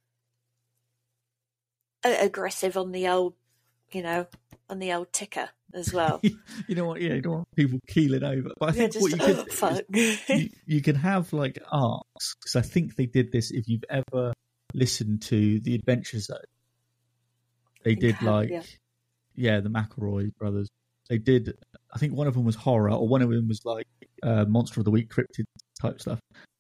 aggressive 2.04 2.78
on 2.78 2.92
the 2.92 3.08
old, 3.08 3.34
you 3.92 4.02
know, 4.02 4.28
on 4.70 4.80
the 4.80 4.94
old 4.94 5.12
ticker 5.12 5.50
as 5.78 5.94
well. 5.94 6.20
you 6.68 6.76
know 6.76 6.86
what? 6.86 7.02
Yeah, 7.02 7.14
you 7.14 7.22
don't 7.22 7.34
want 7.34 7.56
people 7.56 7.80
keeling 7.88 8.24
over. 8.24 8.50
But 8.60 8.70
I 8.70 8.72
yeah, 8.74 8.74
think 8.74 8.94
just 8.94 9.02
what 9.02 9.12
you 9.12 9.18
could 9.18 9.40
oh, 9.40 9.46
fuck. 9.52 9.82
you, 9.90 10.50
you 10.66 10.82
can 10.82 10.96
have 10.96 11.32
like 11.34 11.60
arcs 11.72 12.36
because 12.36 12.56
I 12.56 12.62
think 12.62 12.96
they 12.96 13.06
did 13.06 13.32
this. 13.32 13.52
If 13.52 13.68
you've 13.68 13.86
ever 13.90 14.34
listened 14.74 15.22
to 15.24 15.60
the 15.60 15.76
Adventure 15.76 16.20
Zone, 16.20 16.38
they 17.84 17.96
did 17.96 18.16
have, 18.16 18.28
like 18.28 18.50
yeah. 18.50 18.64
yeah. 19.36 19.60
the 19.60 19.70
McElroy 19.70 20.36
brothers. 20.36 20.70
They 21.10 21.18
did. 21.18 21.54
I 21.94 22.00
think 22.00 22.14
one 22.14 22.28
of 22.28 22.34
them 22.34 22.44
was 22.44 22.56
horror, 22.56 22.92
or 22.92 23.08
one 23.08 23.22
of 23.22 23.30
them 23.30 23.48
was 23.48 23.62
like 23.64 23.88
uh, 24.24 24.46
Monster 24.46 24.82
of 24.82 24.86
the 24.86 24.92
Week, 24.92 25.10
cryptid 25.10 25.46
type 25.80 26.02
stuff. 26.02 26.20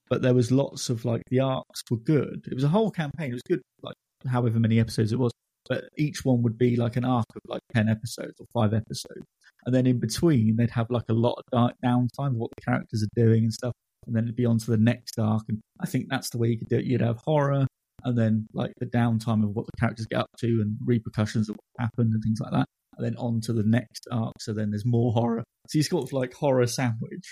But 0.09 0.21
there 0.21 0.33
was 0.33 0.51
lots 0.51 0.89
of 0.89 1.03
like 1.03 1.21
the 1.29 1.41
arcs 1.41 1.83
were 1.91 1.97
good. 1.97 2.45
It 2.49 2.53
was 2.53 2.63
a 2.63 2.69
whole 2.69 2.91
campaign. 2.91 3.31
It 3.31 3.33
was 3.33 3.41
good, 3.43 3.61
like 3.81 3.95
however 4.25 4.59
many 4.59 4.79
episodes 4.79 5.11
it 5.11 5.19
was. 5.19 5.33
But 5.69 5.85
each 5.97 6.23
one 6.23 6.43
would 6.43 6.57
be 6.57 6.75
like 6.75 6.95
an 6.95 7.05
arc 7.05 7.25
of 7.35 7.41
like 7.47 7.61
ten 7.73 7.89
episodes 7.89 8.35
or 8.39 8.45
five 8.53 8.73
episodes 8.73 9.25
and 9.67 9.75
then 9.75 9.85
in 9.85 9.99
between 9.99 10.55
they'd 10.55 10.71
have 10.71 10.89
like 10.89 11.09
a 11.09 11.13
lot 11.13 11.43
of 11.51 11.71
downtime 11.83 12.31
of 12.31 12.35
what 12.35 12.51
the 12.55 12.61
characters 12.65 13.03
are 13.03 13.21
doing 13.21 13.43
and 13.43 13.53
stuff, 13.53 13.73
and 14.07 14.15
then 14.15 14.23
it'd 14.23 14.35
be 14.35 14.45
on 14.45 14.57
to 14.57 14.71
the 14.71 14.77
next 14.77 15.19
arc. 15.19 15.43
And 15.49 15.59
I 15.81 15.85
think 15.85 16.07
that's 16.09 16.29
the 16.29 16.37
way 16.37 16.47
you 16.47 16.57
could 16.57 16.69
do 16.69 16.77
it. 16.77 16.85
You'd 16.85 17.01
have 17.01 17.17
horror, 17.17 17.67
and 18.03 18.17
then 18.17 18.47
like 18.53 18.71
the 18.79 18.85
downtime 18.85 19.43
of 19.43 19.49
what 19.49 19.65
the 19.65 19.77
characters 19.77 20.07
get 20.09 20.19
up 20.19 20.29
to 20.39 20.47
and 20.47 20.77
repercussions 20.85 21.49
of 21.49 21.57
what 21.57 21.85
happened 21.85 22.13
and 22.13 22.23
things 22.23 22.39
like 22.39 22.51
that, 22.51 22.65
and 22.97 23.05
then 23.05 23.17
on 23.17 23.41
to 23.41 23.53
the 23.53 23.63
next 23.63 24.07
arc. 24.09 24.33
So 24.39 24.53
then 24.53 24.71
there's 24.71 24.85
more 24.85 25.11
horror. 25.11 25.43
So 25.67 25.77
you've 25.77 25.89
got 25.89 26.13
like 26.13 26.33
horror 26.33 26.67
sandwich. 26.67 27.31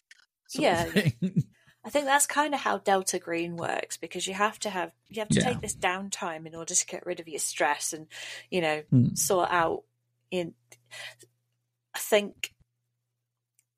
Yeah. 0.53 0.89
I 1.85 1.89
think 1.89 2.05
that's 2.05 2.25
kind 2.25 2.55
of 2.55 2.61
how 2.61 2.79
Delta 2.79 3.19
Green 3.19 3.57
works 3.57 3.95
because 3.95 4.25
you 4.27 4.33
have 4.33 4.57
to 4.59 4.69
have 4.71 4.91
you 5.07 5.21
have 5.21 5.29
to 5.29 5.39
Yeah. 5.39 5.43
take 5.45 5.61
this 5.61 5.75
downtime 5.75 6.47
in 6.47 6.55
order 6.55 6.73
to 6.73 6.85
get 6.87 7.05
rid 7.05 7.19
of 7.19 7.27
your 7.27 7.39
stress 7.39 7.93
and 7.93 8.07
you 8.49 8.61
know 8.61 8.83
Hmm. 8.89 9.13
sort 9.13 9.51
out 9.51 9.83
in 10.31 10.55
I 11.93 11.99
think 11.99 12.53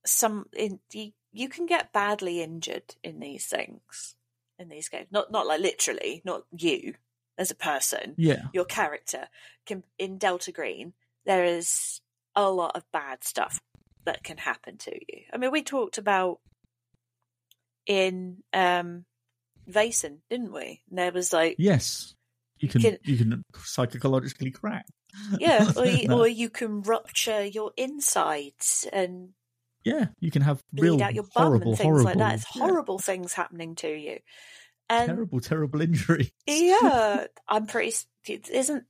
some 0.05 0.45
in 0.55 0.79
you, 0.93 1.11
you 1.33 1.49
can 1.49 1.65
get 1.65 1.91
badly 1.91 2.41
injured 2.41 2.95
in 3.03 3.19
these 3.19 3.45
things 3.45 4.15
in 4.57 4.69
these 4.69 4.87
games 4.87 5.07
not 5.11 5.29
not 5.31 5.45
like 5.45 5.59
literally 5.59 6.21
not 6.23 6.43
you 6.57 6.95
as 7.37 7.51
a 7.51 7.55
person 7.55 8.15
yeah, 8.17 8.43
your 8.53 8.65
character 8.65 9.27
can 9.65 9.83
in 9.99 10.17
Delta 10.17 10.51
Green 10.53 10.93
there 11.25 11.43
is 11.43 11.99
a 12.35 12.49
lot 12.49 12.75
of 12.75 12.89
bad 12.93 13.23
stuff 13.23 13.59
that 14.05 14.23
can 14.23 14.37
happen 14.37 14.77
to 14.77 14.91
you. 14.95 15.23
I 15.33 15.37
mean, 15.37 15.51
we 15.51 15.61
talked 15.63 15.97
about 15.97 16.39
in 17.87 18.37
um 18.53 19.05
Vason, 19.69 20.19
didn't 20.29 20.53
we? 20.53 20.81
And 20.89 20.99
there 20.99 21.11
was 21.11 21.33
like 21.33 21.55
yes, 21.57 22.13
you 22.59 22.67
can 22.69 22.81
Can- 22.81 22.97
you 23.03 23.17
can 23.17 23.43
psychologically 23.63 24.51
crack. 24.51 24.85
yeah, 25.39 25.71
or 25.75 25.85
you, 25.85 26.07
No. 26.09 26.19
or 26.19 26.27
you 26.27 26.49
can 26.49 26.81
rupture 26.83 27.43
your 27.43 27.71
insides 27.77 28.87
and 28.93 29.29
yeah, 29.83 30.07
you 30.19 30.31
can 30.31 30.41
have 30.41 30.61
bleed 30.73 30.83
real 30.83 31.03
out 31.03 31.13
your 31.15 31.23
bum 31.33 31.47
horrible, 31.47 31.69
and 31.69 31.77
things 31.77 31.85
horrible, 31.87 32.05
like 32.05 32.17
that. 32.17 32.35
It's 32.35 32.55
yeah, 32.55 32.61
horrible 32.63 32.99
things 32.99 33.33
happening 33.33 33.75
to 33.75 33.87
you. 33.89 34.19
And 34.89 35.07
terrible, 35.07 35.39
terrible 35.39 35.81
injury. 35.81 36.31
yeah, 36.45 37.25
I'm 37.47 37.67
pretty. 37.67 37.93
It 38.25 38.49
isn't. 38.49 38.83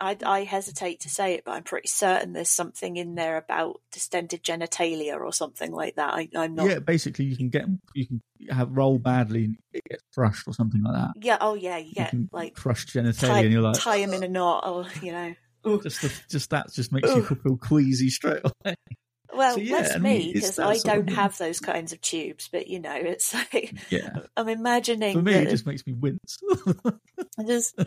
I, 0.00 0.16
I 0.24 0.44
hesitate 0.44 1.00
to 1.00 1.08
say 1.08 1.34
it, 1.34 1.44
but 1.44 1.52
I'm 1.52 1.64
pretty 1.64 1.88
certain 1.88 2.32
there's 2.32 2.48
something 2.48 2.96
in 2.96 3.14
there 3.14 3.36
about 3.36 3.80
distended 3.92 4.42
genitalia 4.42 5.18
or 5.18 5.32
something 5.32 5.72
like 5.72 5.96
that. 5.96 6.14
I, 6.14 6.28
I'm 6.36 6.54
not. 6.54 6.68
Yeah, 6.68 6.78
basically 6.78 7.24
you 7.24 7.36
can 7.36 7.48
get 7.48 7.66
you 7.94 8.06
can 8.06 8.22
have 8.50 8.76
roll 8.76 8.98
badly 8.98 9.44
and 9.44 9.56
it 9.72 9.82
gets 9.88 10.02
crushed 10.14 10.46
or 10.46 10.54
something 10.54 10.82
like 10.82 10.94
that. 10.94 11.10
Yeah, 11.16 11.38
Oh 11.40 11.54
yeah. 11.54 11.78
You 11.78 11.92
get 11.94 12.10
can 12.10 12.28
like 12.32 12.54
crushed 12.54 12.90
genitalia 12.90 13.28
tie, 13.28 13.40
and 13.40 13.52
you're 13.52 13.62
like 13.62 13.80
tie 13.80 13.96
him 13.96 14.12
in 14.12 14.22
a 14.22 14.28
knot, 14.28 14.66
or 14.66 14.86
you 15.02 15.12
know. 15.12 15.34
Ooh. 15.66 15.82
just 15.82 16.00
the, 16.02 16.12
just 16.30 16.50
that 16.50 16.72
just 16.72 16.92
makes 16.92 17.08
you 17.08 17.22
feel 17.22 17.56
queasy 17.56 18.10
straight 18.10 18.42
away. 18.44 18.74
Well, 19.30 19.54
So, 19.54 19.60
yeah, 19.60 19.82
that's 19.82 19.94
I 19.96 19.98
mean, 19.98 20.18
me 20.18 20.32
because 20.32 20.58
I 20.58 20.78
don't 20.78 21.10
have 21.10 21.36
those 21.36 21.60
kinds 21.60 21.92
of 21.92 22.00
tubes. 22.00 22.48
But 22.50 22.66
you 22.66 22.80
know, 22.80 22.94
it's 22.94 23.34
like 23.52 23.74
Yeah, 23.90 24.20
I'm 24.36 24.48
imagining 24.48 25.14
for 25.14 25.22
me 25.22 25.34
that 25.34 25.44
it 25.44 25.50
just 25.50 25.66
makes 25.66 25.86
me 25.86 25.92
wince. 25.92 26.38
I 27.38 27.42
just 27.46 27.78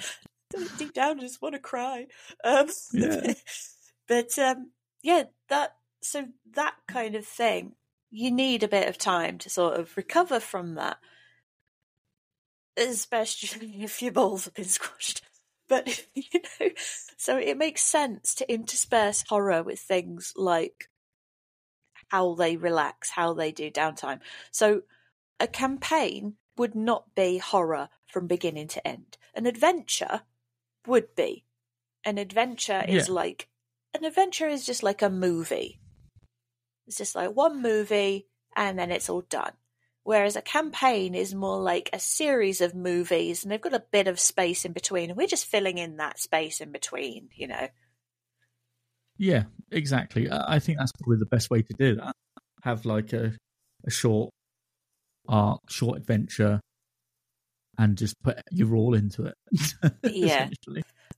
deep 0.77 0.93
down, 0.93 1.19
I 1.19 1.23
just 1.23 1.41
want 1.41 1.55
to 1.55 1.59
cry. 1.59 2.07
Um, 2.43 2.67
Yeah. 2.93 3.33
but 4.07 4.37
um, 4.39 4.71
yeah, 5.01 5.23
that 5.49 5.75
so 6.01 6.27
that 6.53 6.75
kind 6.87 7.15
of 7.15 7.25
thing, 7.25 7.73
you 8.09 8.31
need 8.31 8.63
a 8.63 8.67
bit 8.67 8.87
of 8.87 8.97
time 8.97 9.37
to 9.39 9.49
sort 9.49 9.79
of 9.79 9.95
recover 9.95 10.39
from 10.39 10.75
that, 10.75 10.97
especially 12.77 13.75
if 13.83 14.01
your 14.01 14.11
balls 14.11 14.45
have 14.45 14.53
been 14.53 14.65
squashed. 14.65 15.21
But 15.67 16.05
you 16.15 16.41
know, 16.59 16.69
so 17.17 17.37
it 17.37 17.57
makes 17.57 17.83
sense 17.83 18.35
to 18.35 18.51
intersperse 18.51 19.23
horror 19.27 19.63
with 19.63 19.79
things 19.79 20.33
like 20.35 20.89
how 22.09 22.33
they 22.35 22.57
relax, 22.57 23.11
how 23.11 23.33
they 23.33 23.51
do 23.53 23.71
downtime. 23.71 24.19
So 24.51 24.81
a 25.39 25.47
campaign 25.47 26.35
would 26.57 26.75
not 26.75 27.15
be 27.15 27.37
horror 27.37 27.89
from 28.05 28.27
beginning 28.27 28.67
to 28.67 28.85
end. 28.85 29.17
An 29.33 29.45
adventure 29.45 30.21
would 30.87 31.15
be. 31.15 31.45
An 32.03 32.17
adventure 32.17 32.83
is 32.87 33.07
Yeah. 33.07 33.13
like 33.13 33.47
an 33.93 34.05
adventure 34.05 34.47
is 34.47 34.65
just 34.65 34.83
like 34.83 35.01
a 35.01 35.09
movie. 35.09 35.79
It's 36.87 36.97
just 36.97 37.15
like 37.15 37.35
one 37.35 37.61
movie 37.61 38.27
and 38.55 38.77
then 38.77 38.91
it's 38.91 39.09
all 39.09 39.21
done. 39.21 39.53
Whereas 40.03 40.35
a 40.35 40.41
campaign 40.41 41.13
is 41.13 41.35
more 41.35 41.61
like 41.61 41.89
a 41.93 41.99
series 41.99 42.59
of 42.61 42.73
movies 42.73 43.43
and 43.43 43.51
they've 43.51 43.61
got 43.61 43.73
a 43.73 43.79
bit 43.91 44.07
of 44.07 44.19
space 44.19 44.65
in 44.65 44.73
between 44.73 45.09
and 45.09 45.17
we're 45.17 45.27
just 45.27 45.45
filling 45.45 45.77
in 45.77 45.97
that 45.97 46.19
space 46.19 46.59
in 46.61 46.71
between, 46.71 47.29
you 47.35 47.47
know. 47.47 47.67
yeah, 49.17 49.43
exactly. 49.71 50.29
I 50.29 50.55
I 50.55 50.59
think 50.59 50.79
that's 50.79 50.91
probably 50.99 51.17
the 51.19 51.25
best 51.25 51.49
way 51.49 51.61
to 51.61 51.73
do 51.77 51.95
that. 51.95 52.15
Have 52.63 52.85
like 52.85 53.13
a 53.13 53.33
a 53.85 53.91
short 53.91 54.31
arc, 55.27 55.59
short 55.69 55.97
adventure, 55.97 56.59
and 57.77 57.97
just 57.97 58.21
put 58.23 58.41
your 58.51 58.75
all 58.75 58.93
into 58.93 59.25
it. 59.25 59.35
Yeah. 60.03 60.49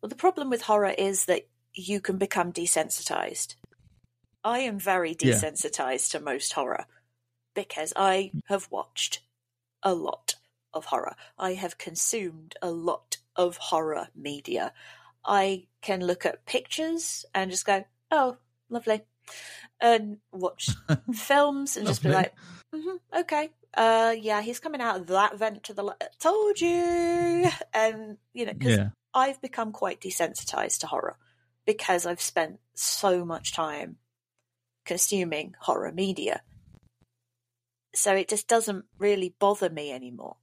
Well, 0.02 0.10
the 0.10 0.16
problem 0.16 0.50
with 0.50 0.64
horror 0.64 0.94
is 0.98 1.26
that 1.26 1.48
you 1.74 2.02
can 2.02 2.18
become 2.18 2.52
desensitized. 2.52 3.56
I 4.44 4.60
am 4.60 4.78
very 4.80 5.16
Yeah. 5.20 5.34
desensitized 5.36 6.12
to 6.12 6.20
most 6.20 6.54
horror 6.54 6.86
because 7.56 7.94
I 7.96 8.32
have 8.48 8.68
watched 8.70 9.22
a 9.82 9.94
lot 9.94 10.36
of 10.74 10.86
horror. 10.86 11.16
I 11.38 11.54
have 11.54 11.78
consumed 11.78 12.56
a 12.62 12.70
lot 12.72 13.18
of 13.36 13.58
horror 13.58 14.10
media. 14.16 14.74
I 15.26 15.68
can 15.82 16.06
look 16.06 16.26
at 16.26 16.46
pictures 16.46 17.26
and 17.34 17.50
just 17.50 17.66
go, 17.66 17.86
oh, 18.12 18.38
lovely. 18.70 19.02
And 19.82 20.18
watch 20.32 20.70
films 21.14 21.78
and 21.78 21.86
just 21.88 22.04
be 22.04 22.10
like, 22.10 22.34
hmm 22.74 22.98
okay, 23.18 23.50
uh, 23.76 24.16
yeah, 24.20 24.42
he's 24.42 24.60
coming 24.60 24.82
out 24.82 25.00
of 25.00 25.08
that 25.08 25.38
vent 25.38 25.64
to 25.64 25.74
the. 25.74 25.84
Le- 25.84 25.98
Told 26.20 26.62
you, 26.62 27.50
and 27.74 28.18
you 28.34 28.46
know, 28.46 28.54
because 28.54 28.78
Yeah, 28.78 28.90
I've 29.14 29.42
become 29.42 29.72
quite 29.72 30.02
desensitized 30.02 30.80
to 30.80 30.88
horror 30.88 31.18
because 31.66 32.06
I've 32.06 32.22
spent 32.22 32.60
so 32.74 33.26
much 33.26 33.54
time 33.54 33.98
consuming 34.86 35.56
horror 35.60 35.92
media. 35.92 36.42
So 37.96 38.14
it 38.16 38.28
just 38.28 38.48
doesn't 38.48 38.86
really 38.98 39.36
bother 39.40 39.70
me 39.70 39.92
anymore. 39.92 40.38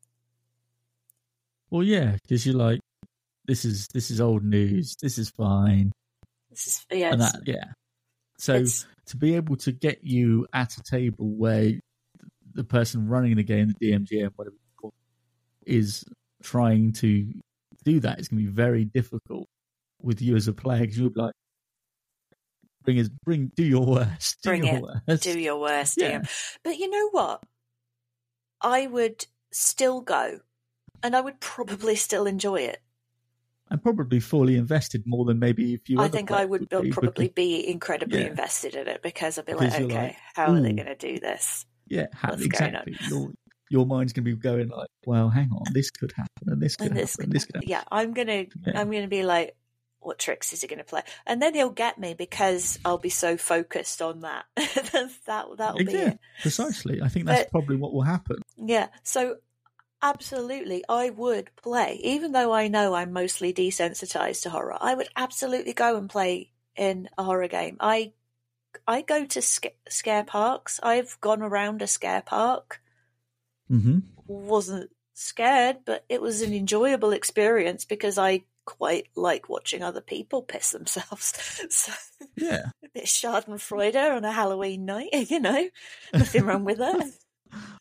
well, 1.71 1.83
yeah, 1.83 2.17
because 2.23 2.47
you're 2.47 2.55
like, 2.57 2.81
this 3.47 3.65
is 3.65 3.89
this 3.89 4.11
is 4.11 4.21
old 4.21 4.45
news. 4.45 4.97
This 5.01 5.19
is 5.19 5.31
fine, 5.31 5.93
This 6.51 6.67
is 6.67 6.87
yeah, 6.91 7.15
that 7.17 7.41
yeah. 7.47 7.65
So 8.41 8.55
it's- 8.55 8.87
to 9.07 9.17
be 9.17 9.35
able 9.35 9.57
to 9.57 9.73
get 9.73 10.05
you 10.05 10.47
at 10.53 10.77
a 10.77 10.83
table 10.83 11.29
where 11.35 11.73
the 12.55 12.65
person 12.65 13.09
running 13.09 13.37
the 13.37 13.43
game, 13.43 13.69
the 13.79 13.91
DMGM, 13.91 14.31
whatever 14.37 14.55
it's 14.57 14.75
called, 14.77 14.95
is 15.67 16.05
trying 16.43 16.93
to 16.95 17.33
do 17.85 18.01
that, 18.01 18.19
it's 18.19 18.29
going 18.29 18.43
to 18.43 18.49
be 18.49 18.53
very 18.55 18.85
difficult 18.85 19.49
with 20.03 20.23
you 20.23 20.37
as 20.37 20.49
a 20.49 20.53
player 20.53 20.81
because 20.81 20.99
you'll 20.99 21.11
be 21.11 21.21
like, 21.21 21.35
bring 22.85 22.99
us, 23.01 23.09
bring, 23.25 23.51
do 23.57 23.65
your 23.65 23.85
worst, 23.87 24.39
do 24.43 24.49
Bring 24.51 24.65
your 24.65 24.77
it. 24.77 24.83
worst. 25.09 25.23
do 25.25 25.39
your 25.39 25.61
worst, 25.61 25.99
Yeah. 26.01 26.21
DM. 26.21 26.59
But 26.63 26.79
you 26.79 26.89
know 26.91 27.09
what? 27.11 27.43
I 28.63 28.87
would 28.87 29.27
still 29.53 30.01
go, 30.01 30.41
and 31.03 31.15
I 31.17 31.21
would 31.21 31.41
probably 31.41 31.97
still 31.97 32.27
enjoy 32.27 32.61
it. 32.63 32.81
I'm 33.71 33.79
probably 33.79 34.19
fully 34.21 34.57
invested 34.57 35.05
more 35.07 35.25
than 35.25 35.39
maybe 35.39 35.75
if 35.75 35.89
you. 35.89 36.01
I 36.01 36.09
think 36.09 36.31
I 36.31 36.47
players 36.47 36.51
would 36.51 36.69
be, 36.83 36.91
probably 36.91 37.29
be 37.29 37.69
incredibly 37.69 38.21
Yeah. 38.23 38.27
invested 38.29 38.75
in 38.75 38.89
it 38.89 39.03
because 39.03 39.39
I'd 39.39 39.47
be 39.47 39.53
Because 39.53 39.73
like, 39.75 39.83
okay, 39.83 39.95
like, 40.09 40.17
how 40.35 40.53
are 40.53 40.61
they 40.61 40.73
going 40.73 40.87
to 40.87 40.97
do 40.97 41.21
this? 41.21 41.67
Yeah, 41.87 42.07
ha- 42.15 42.31
what's 42.31 42.47
going 42.47 42.75
on. 42.77 42.83
exactly. 42.89 43.09
Your 43.09 43.33
your 43.71 43.87
mind's 43.87 44.13
going 44.13 44.25
to 44.25 44.35
be 44.35 44.37
going 44.37 44.69
like, 44.69 44.89
well, 45.07 45.29
hang 45.29 45.51
on, 45.53 45.63
this 45.73 45.91
could 45.93 46.11
happen, 46.17 46.49
and 46.49 46.61
this 46.61 46.75
could 46.75 46.89
And 46.89 46.97
happen, 46.97 47.03
this, 47.03 47.19
and 47.21 47.33
this 47.33 47.45
could 47.45 47.55
happen. 47.57 47.69
yeah, 47.69 47.85
I'm 47.93 48.13
gonna, 48.13 48.47
Yeah. 48.67 48.81
I'm 48.81 48.91
gonna 48.91 49.07
be 49.07 49.23
like, 49.23 49.55
what 50.01 50.19
tricks 50.19 50.53
is 50.53 50.63
he 50.63 50.67
gonna 50.67 50.83
play? 50.83 51.03
And 51.27 51.41
then 51.41 51.55
he'll 51.55 51.71
get 51.71 51.97
me 51.97 52.15
because 52.15 52.81
I'll 52.85 52.99
be 52.99 53.11
so 53.11 53.37
focused 53.37 54.03
on 54.03 54.21
that. 54.23 54.47
that 54.57 55.47
that'll 55.57 55.77
be 55.77 55.85
yeah, 55.93 56.09
it. 56.11 56.19
precisely. 56.43 57.01
I 57.01 57.09
think 57.09 57.27
that's 57.27 57.43
But- 57.45 57.51
probably 57.53 57.77
what 57.77 57.93
will 57.93 58.03
happen. 58.03 58.39
Yeah. 58.57 58.89
So 59.05 59.37
absolutely, 60.03 60.85
I 60.89 61.11
would 61.11 61.51
play, 61.57 62.01
even 62.03 62.33
though 62.33 62.53
I 62.53 62.69
know 62.69 62.95
I'm 62.95 63.13
mostly 63.13 63.53
desensitized 63.53 64.43
to 64.43 64.51
horror. 64.51 64.77
I 64.81 64.95
would 64.95 65.09
absolutely 65.17 65.73
go 65.73 65.97
and 65.97 66.09
play 66.09 66.51
in 66.77 67.09
a 67.19 67.25
horror 67.25 67.49
game. 67.49 67.77
I 67.81 68.13
I 68.87 69.03
go 69.03 69.25
to 69.27 69.43
sc- 69.43 69.77
scare 69.89 70.25
parks. 70.25 70.79
I've 70.83 71.21
gone 71.21 71.43
around 71.43 71.83
a 71.83 71.87
scare 71.87 72.23
park. 72.23 72.81
Mm-hmm. 73.71 73.99
Wasn't 74.27 74.91
scared, 75.15 75.79
but 75.85 76.05
it 76.09 76.23
was 76.23 76.41
an 76.43 76.53
enjoyable 76.53 77.13
experience 77.13 77.85
because 77.85 78.17
I 78.17 78.45
quite 78.65 79.09
like 79.17 79.49
watching 79.49 79.83
other 79.83 80.01
people 80.01 80.43
piss 80.43 80.71
themselves. 80.71 81.35
So 81.71 81.93
Yeah. 82.37 82.67
a 82.85 82.89
bit 82.95 83.05
Schadenfreude 83.05 84.17
on 84.17 84.25
a 84.25 84.33
Halloween 84.33 84.85
night, 84.85 85.09
you 85.31 85.41
know, 85.41 85.69
nothing 86.15 86.45
wrong 86.45 86.65
with 86.65 86.79
that. 86.79 87.11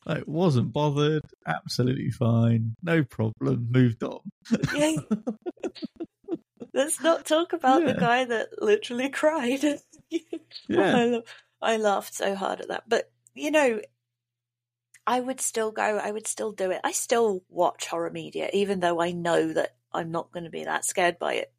I 0.08 0.22
wasn't 0.26 0.74
bothered. 0.74 1.24
Absolutely 1.46 2.12
fine. 2.12 2.76
No 2.84 3.04
problem. 3.04 3.68
Moved 3.72 4.04
on. 4.04 4.20
Yeah. 4.74 4.96
Let's 6.74 7.02
not 7.02 7.26
talk 7.26 7.54
about 7.54 7.84
the 7.86 7.94
guy 7.96 8.26
that 8.26 8.62
literally 8.62 9.10
cried. 9.22 9.64
Yeah. 10.68 10.96
I, 10.98 11.06
lo- 11.06 11.24
I 11.62 11.78
laughed 11.78 12.14
so 12.14 12.36
hard 12.36 12.62
at 12.62 12.68
that. 12.70 12.84
But, 12.88 13.12
you 13.34 13.52
know, 13.52 13.82
I 15.06 15.20
would 15.20 15.42
still 15.42 15.72
go, 15.72 15.82
I 15.82 16.12
would 16.12 16.28
still 16.28 16.52
do 16.52 16.72
it. 16.72 16.82
I 16.84 16.92
still 16.92 17.44
watch 17.50 17.88
horror 17.88 18.12
media, 18.12 18.50
even 18.54 18.80
though 18.80 19.02
I 19.02 19.12
know 19.12 19.52
that 19.54 19.76
I'm 19.92 20.12
not 20.12 20.32
going 20.32 20.44
to 20.44 20.50
be 20.52 20.64
that 20.66 20.86
scared 20.86 21.18
by 21.20 21.36
it. 21.36 21.52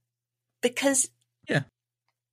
Because 0.62 1.11
Yeah. 1.48 1.62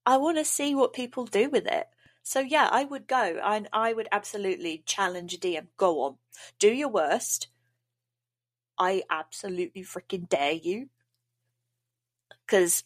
I 0.06 0.18
want 0.18 0.38
to 0.38 0.46
see 0.46 0.76
what 0.76 0.94
people 0.94 1.26
do 1.26 1.50
with 1.50 1.66
it. 1.66 1.88
So, 2.28 2.42
yeah, 2.42 2.68
I 2.70 2.84
would 2.84 3.08
go. 3.08 3.40
And 3.42 3.70
I 3.72 3.94
would 3.94 4.10
absolutely 4.12 4.84
challenge 4.86 5.34
a 5.34 5.38
DM. 5.38 5.68
Go 5.78 6.02
on. 6.02 6.16
Do 6.60 6.68
your 6.68 6.90
worst. 6.90 7.48
I 8.78 9.04
absolutely 9.10 9.84
freaking 9.84 10.28
dare 10.28 10.52
you. 10.52 10.90
Because 12.46 12.84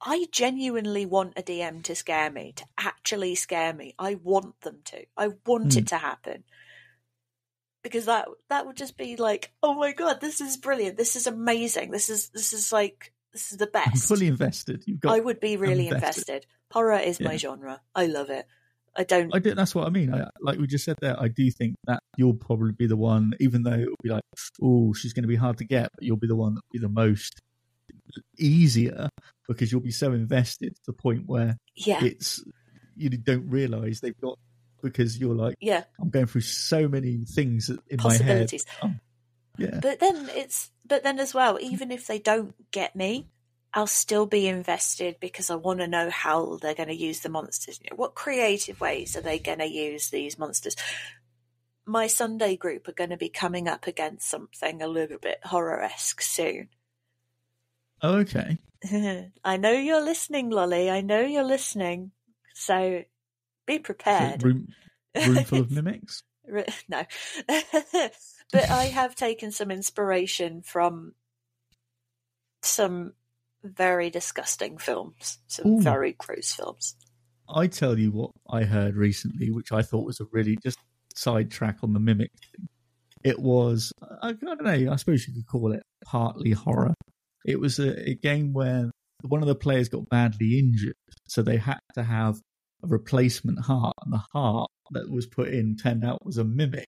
I 0.00 0.26
genuinely 0.32 1.04
want 1.04 1.34
a 1.36 1.42
DM 1.42 1.82
to 1.84 1.94
scare 1.94 2.30
me, 2.30 2.54
to 2.56 2.64
actually 2.78 3.34
scare 3.34 3.74
me. 3.74 3.94
I 3.98 4.14
want 4.14 4.58
them 4.62 4.78
to. 4.86 5.04
I 5.18 5.28
want 5.44 5.74
Hmm. 5.74 5.80
it 5.80 5.88
to 5.88 5.98
happen. 5.98 6.44
Because 7.82 8.06
that 8.06 8.26
that 8.48 8.66
would 8.66 8.76
just 8.76 8.96
be 8.96 9.16
like, 9.16 9.52
oh 9.62 9.74
my 9.74 9.92
god, 9.92 10.22
this 10.22 10.40
is 10.40 10.56
brilliant. 10.56 10.96
This 10.96 11.14
is 11.14 11.26
amazing. 11.26 11.90
This 11.90 12.08
is 12.08 12.30
this 12.30 12.54
is 12.54 12.72
like 12.72 13.12
this 13.34 13.52
is 13.52 13.58
the 13.58 13.66
I'm 13.66 13.90
best. 13.90 14.08
fully 14.08 14.28
invested. 14.28 14.82
You've 14.86 15.00
got. 15.00 15.14
I 15.14 15.20
would 15.20 15.40
be 15.40 15.58
really 15.58 15.88
invested. 15.88 16.28
invested. 16.28 16.46
Horror 16.76 16.98
is 16.98 17.20
my 17.20 17.38
genre. 17.38 17.80
I 17.94 18.04
love 18.04 18.28
it. 18.28 18.44
I 18.94 19.04
don't. 19.04 19.34
I 19.34 19.38
do, 19.38 19.54
that's 19.54 19.74
what 19.74 19.86
I 19.86 19.90
mean. 19.90 20.12
I, 20.12 20.28
like 20.42 20.58
we 20.58 20.66
just 20.66 20.84
said 20.84 20.96
there, 21.00 21.18
I 21.18 21.28
do 21.28 21.50
think 21.50 21.74
that 21.86 22.02
you'll 22.18 22.34
probably 22.34 22.72
be 22.72 22.86
the 22.86 22.98
one, 22.98 23.32
even 23.40 23.62
though 23.62 23.72
it'll 23.72 23.94
be 24.02 24.10
like, 24.10 24.22
oh, 24.62 24.92
she's 24.92 25.14
going 25.14 25.22
to 25.22 25.28
be 25.28 25.36
hard 25.36 25.56
to 25.56 25.64
get, 25.64 25.88
but 25.94 26.04
you'll 26.04 26.18
be 26.18 26.26
the 26.26 26.36
one 26.36 26.54
that'll 26.54 26.68
be 26.70 26.78
the 26.78 26.90
most 26.90 27.40
easier 28.38 29.08
because 29.48 29.72
you'll 29.72 29.80
be 29.80 29.90
so 29.90 30.12
invested 30.12 30.74
to 30.74 30.82
the 30.88 30.92
point 30.92 31.22
where 31.24 31.56
yeah, 31.74 32.04
it's 32.04 32.44
you 32.94 33.08
don't 33.08 33.48
realize 33.48 34.00
they've 34.00 34.20
got 34.20 34.38
because 34.82 35.18
you're 35.18 35.34
like, 35.34 35.56
yeah. 35.60 35.84
I'm 35.98 36.10
going 36.10 36.26
through 36.26 36.42
so 36.42 36.88
many 36.88 37.24
things 37.24 37.70
in 37.70 37.78
my 38.04 38.12
head. 38.12 38.50
Possibilities. 38.50 38.66
Um, 38.82 39.00
yeah, 39.56 39.78
But 39.80 40.00
then 40.00 40.28
it's 40.34 40.70
but 40.86 41.04
then 41.04 41.18
as 41.20 41.32
well, 41.32 41.58
even 41.58 41.90
if 41.90 42.06
they 42.06 42.18
don't 42.18 42.54
get 42.70 42.94
me, 42.94 43.28
I'll 43.76 43.86
still 43.86 44.24
be 44.24 44.48
invested 44.48 45.16
because 45.20 45.50
I 45.50 45.54
want 45.56 45.80
to 45.80 45.86
know 45.86 46.08
how 46.08 46.56
they're 46.62 46.74
going 46.74 46.88
to 46.88 46.96
use 46.96 47.20
the 47.20 47.28
monsters. 47.28 47.78
You 47.82 47.90
know, 47.90 47.96
what 47.96 48.14
creative 48.14 48.80
ways 48.80 49.14
are 49.16 49.20
they 49.20 49.38
going 49.38 49.58
to 49.58 49.66
use 49.66 50.08
these 50.08 50.38
monsters? 50.38 50.76
My 51.84 52.06
Sunday 52.06 52.56
group 52.56 52.88
are 52.88 52.92
going 52.92 53.10
to 53.10 53.18
be 53.18 53.28
coming 53.28 53.68
up 53.68 53.86
against 53.86 54.30
something 54.30 54.80
a 54.80 54.88
little 54.88 55.18
bit 55.18 55.40
horror 55.44 55.82
esque 55.82 56.22
soon. 56.22 56.70
oh, 58.00 58.16
okay. 58.20 58.56
I 59.44 59.56
know 59.58 59.72
you're 59.72 60.02
listening, 60.02 60.48
Lolly. 60.48 60.90
I 60.90 61.02
know 61.02 61.20
you're 61.20 61.44
listening. 61.44 62.12
So 62.54 63.04
be 63.66 63.74
So 63.76 63.82
prepared. 63.82 64.42
room, 64.42 64.68
room 65.14 65.44
full 65.44 65.60
of 65.60 65.70
mimics. 65.70 66.22
No. 66.88 67.04
but 67.46 68.70
I 68.70 68.84
have 68.84 69.14
taken 69.14 69.52
some 69.52 69.70
inspiration 69.70 70.62
from 70.62 71.12
some 72.62 73.12
very 73.66 74.10
disgusting 74.10 74.78
films, 74.78 75.38
some 75.46 75.66
Ooh. 75.66 75.82
very 75.82 76.12
gross 76.12 76.52
films. 76.52 76.96
I 77.48 77.66
tell 77.68 77.98
you 77.98 78.10
what 78.10 78.30
I 78.50 78.64
heard 78.64 78.96
recently, 78.96 79.50
which 79.50 79.72
I 79.72 79.82
thought 79.82 80.06
was 80.06 80.20
a 80.20 80.26
really 80.32 80.58
just 80.62 80.78
sidetrack 81.14 81.78
on 81.82 81.92
the 81.92 82.00
mimic 82.00 82.30
thing. 82.40 82.68
It 83.24 83.38
was, 83.38 83.92
I, 84.22 84.30
I 84.30 84.32
don't 84.32 84.62
know, 84.62 84.92
I 84.92 84.96
suppose 84.96 85.26
you 85.26 85.34
could 85.34 85.46
call 85.46 85.72
it 85.72 85.82
partly 86.04 86.52
horror. 86.52 86.94
It 87.44 87.60
was 87.60 87.78
a, 87.78 88.10
a 88.10 88.14
game 88.14 88.52
where 88.52 88.90
one 89.22 89.42
of 89.42 89.48
the 89.48 89.54
players 89.54 89.88
got 89.88 90.08
badly 90.08 90.58
injured, 90.58 90.94
so 91.26 91.42
they 91.42 91.56
had 91.56 91.78
to 91.94 92.02
have 92.02 92.36
a 92.82 92.88
replacement 92.88 93.60
heart, 93.60 93.94
and 94.04 94.12
the 94.12 94.22
heart 94.32 94.70
that 94.92 95.10
was 95.10 95.26
put 95.26 95.48
in 95.48 95.76
turned 95.76 96.04
out 96.04 96.24
was 96.24 96.38
a 96.38 96.44
mimic. 96.44 96.86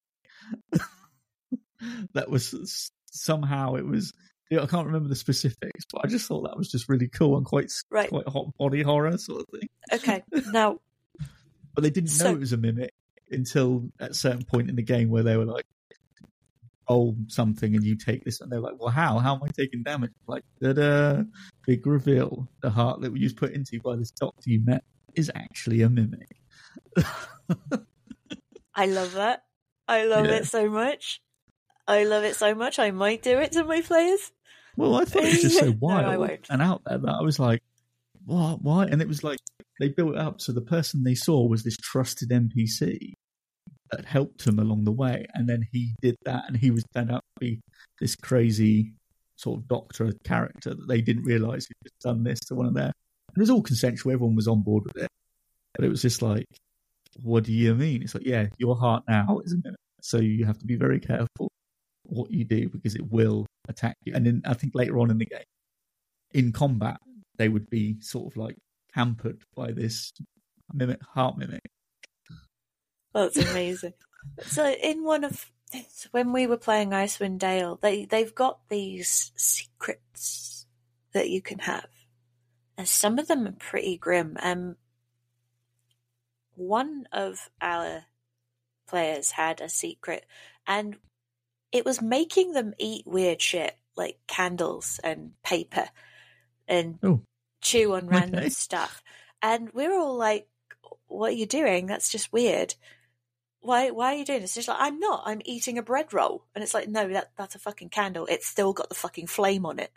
that 2.14 2.28
was 2.28 2.90
somehow 3.10 3.74
it 3.74 3.86
was. 3.86 4.12
I 4.52 4.66
can't 4.66 4.86
remember 4.86 5.08
the 5.08 5.16
specifics, 5.16 5.84
but 5.92 6.04
I 6.04 6.08
just 6.08 6.26
thought 6.26 6.42
that 6.42 6.56
was 6.56 6.70
just 6.70 6.88
really 6.88 7.08
cool 7.08 7.36
and 7.36 7.44
quite 7.44 7.70
Right. 7.90 8.08
quite 8.08 8.26
hot 8.28 8.46
body 8.58 8.82
horror 8.82 9.16
sort 9.18 9.42
of 9.42 9.46
thing 9.60 9.68
Okay, 9.92 10.22
now, 10.52 10.80
but 11.74 11.82
they 11.82 11.90
didn't 11.90 12.16
know 12.18 12.30
it 12.34 12.40
was 12.40 12.52
a 12.52 12.56
mimic 12.56 12.92
until 13.30 13.90
at 14.00 14.10
a 14.12 14.14
certain 14.14 14.44
point 14.44 14.70
in 14.70 14.76
the 14.76 14.82
game 14.82 15.10
where 15.10 15.22
they 15.22 15.36
were 15.36 15.44
like, 15.44 15.66
"Oh, 16.88 17.14
something," 17.26 17.74
and 17.74 17.84
you 17.84 17.94
take 17.96 18.24
this, 18.24 18.40
and 18.40 18.50
they're 18.50 18.60
like, 18.60 18.80
"Well, 18.80 18.88
how? 18.88 19.18
How 19.18 19.34
am 19.36 19.42
I 19.42 19.48
taking 19.48 19.82
damage?" 19.82 20.12
Like, 20.26 20.44
da 20.62 21.24
big 21.66 21.86
reveal: 21.86 22.48
the 22.62 22.70
heart 22.70 23.02
that 23.02 23.14
you 23.14 23.24
was 23.24 23.34
put 23.34 23.52
into 23.52 23.78
by 23.80 23.96
this 23.96 24.10
doctor 24.12 24.48
you 24.50 24.60
met 24.64 24.82
is 25.14 25.30
actually 25.34 25.82
a 25.82 25.90
mimic. 25.90 26.28
I 28.74 28.86
love 28.86 29.12
that. 29.12 29.44
I 29.86 30.04
love 30.04 30.26
Yeah. 30.26 30.32
it 30.36 30.46
so 30.46 30.68
much. 30.70 31.20
I 31.86 32.04
love 32.04 32.24
it 32.24 32.36
so 32.36 32.54
much. 32.54 32.78
I 32.78 32.90
might 32.90 33.22
do 33.22 33.38
it 33.38 33.52
to 33.52 33.64
my 33.64 33.80
players. 33.80 34.30
Well, 34.78 34.94
I 34.94 35.04
thought 35.04 35.24
it 35.24 35.32
was 35.32 35.42
just 35.42 35.58
so 35.58 35.74
wild 35.80 36.20
won't. 36.20 36.46
and 36.50 36.62
out 36.62 36.82
there 36.86 36.98
that 36.98 37.12
I 37.12 37.20
was 37.20 37.40
like, 37.40 37.64
"What? 38.24 38.62
Why?" 38.62 38.84
And 38.86 39.02
it 39.02 39.08
was 39.08 39.24
like 39.24 39.40
they 39.80 39.88
built 39.88 40.14
it 40.14 40.18
up 40.20 40.40
so 40.40 40.52
the 40.52 40.60
person 40.60 41.02
they 41.02 41.16
saw 41.16 41.44
was 41.44 41.64
this 41.64 41.76
trusted 41.76 42.30
NPC 42.30 43.14
that 43.90 44.04
helped 44.04 44.46
him 44.46 44.60
along 44.60 44.84
the 44.84 44.92
way, 44.92 45.26
and 45.34 45.48
then 45.48 45.66
he 45.72 45.96
did 46.00 46.14
that, 46.26 46.44
and 46.46 46.56
he 46.56 46.70
was 46.70 46.84
then 46.94 47.10
up 47.10 47.24
to 47.24 47.40
be 47.40 47.60
this 48.00 48.14
crazy 48.14 48.92
sort 49.34 49.58
of 49.58 49.66
doctor 49.66 50.12
character 50.22 50.74
that 50.74 50.86
they 50.86 51.00
didn't 51.00 51.24
realize 51.24 51.66
he'd 51.66 51.88
just 51.88 51.98
done 52.00 52.22
this 52.22 52.38
to 52.38 52.54
one 52.54 52.66
of 52.66 52.74
their. 52.74 52.92
It 53.36 53.40
was 53.40 53.50
all 53.50 53.62
consensual; 53.62 54.12
everyone 54.12 54.36
was 54.36 54.46
on 54.46 54.62
board 54.62 54.84
with 54.84 55.02
it, 55.02 55.10
but 55.74 55.86
it 55.86 55.88
was 55.88 56.02
just 56.02 56.22
like, 56.22 56.46
"What 57.24 57.42
do 57.42 57.52
you 57.52 57.74
mean?" 57.74 58.02
It's 58.04 58.14
like, 58.14 58.26
"Yeah, 58.26 58.46
your 58.58 58.76
heart 58.76 59.02
now 59.08 59.40
is 59.44 59.54
a 59.54 59.56
mimic, 59.56 59.80
so 60.02 60.18
you 60.20 60.44
have 60.44 60.58
to 60.60 60.66
be 60.66 60.76
very 60.76 61.00
careful 61.00 61.50
what 62.08 62.30
you 62.30 62.44
do 62.44 62.68
because 62.68 62.94
it 62.94 63.10
will 63.10 63.46
attack 63.68 63.96
you." 64.04 64.14
And 64.14 64.26
then 64.26 64.42
I 64.44 64.54
think 64.54 64.74
later 64.74 64.98
on 64.98 65.10
in 65.10 65.18
the 65.18 65.26
game, 65.26 65.40
in 66.32 66.52
combat, 66.52 66.98
they 67.36 67.48
would 67.48 67.70
be 67.70 67.96
sort 68.00 68.32
of 68.32 68.36
like 68.36 68.56
hampered 68.92 69.42
by 69.54 69.72
this 69.72 70.12
mimic 70.72 71.00
heart 71.02 71.38
mimic. 71.38 71.62
That's 73.14 73.36
amazing. 73.36 73.94
so 74.42 74.68
in 74.68 75.04
one 75.04 75.24
of 75.24 75.50
when 76.10 76.32
we 76.32 76.46
were 76.46 76.56
playing 76.56 76.90
Icewind 76.90 77.38
Dale, 77.38 77.78
they 77.80 78.04
they've 78.04 78.34
got 78.34 78.60
these 78.68 79.32
secrets 79.36 80.66
that 81.12 81.30
you 81.30 81.42
can 81.42 81.60
have, 81.60 81.88
and 82.76 82.88
some 82.88 83.18
of 83.18 83.28
them 83.28 83.46
are 83.46 83.52
pretty 83.52 83.96
grim. 83.96 84.36
Um, 84.40 84.76
one 86.54 87.06
of 87.12 87.50
our 87.60 88.04
players 88.88 89.32
had 89.32 89.60
a 89.60 89.68
secret, 89.68 90.26
and 90.66 90.96
it 91.72 91.84
was 91.84 92.00
making 92.02 92.52
them 92.52 92.74
eat 92.78 93.06
weird 93.06 93.40
shit 93.40 93.76
like 93.96 94.18
candles 94.26 95.00
and 95.02 95.32
paper 95.42 95.88
and 96.66 96.98
Oh. 97.02 97.22
chew 97.60 97.94
on 97.94 98.06
random 98.06 98.40
Okay. 98.40 98.48
stuff. 98.48 99.02
And 99.42 99.72
we're 99.72 99.92
all 99.92 100.16
like, 100.16 100.48
"What 101.06 101.30
are 101.30 101.34
you 101.34 101.46
doing? 101.46 101.86
That's 101.86 102.10
just 102.10 102.32
weird." 102.32 102.74
why 103.60 103.90
why 103.90 104.14
are 104.14 104.16
you 104.16 104.24
doing 104.24 104.40
this? 104.40 104.54
She's 104.54 104.68
like, 104.68 104.78
I'm 104.80 104.98
not. 104.98 105.22
I'm 105.26 105.42
eating 105.44 105.78
a 105.78 105.82
bread 105.82 106.12
roll. 106.12 106.44
And 106.54 106.62
it's 106.62 106.74
like, 106.74 106.88
no, 106.88 107.08
that 107.08 107.32
that's 107.36 107.54
a 107.54 107.58
fucking 107.58 107.88
candle. 107.90 108.26
It's 108.26 108.46
still 108.46 108.72
got 108.72 108.88
the 108.88 108.94
fucking 108.94 109.26
flame 109.26 109.66
on 109.66 109.78
it. 109.78 109.92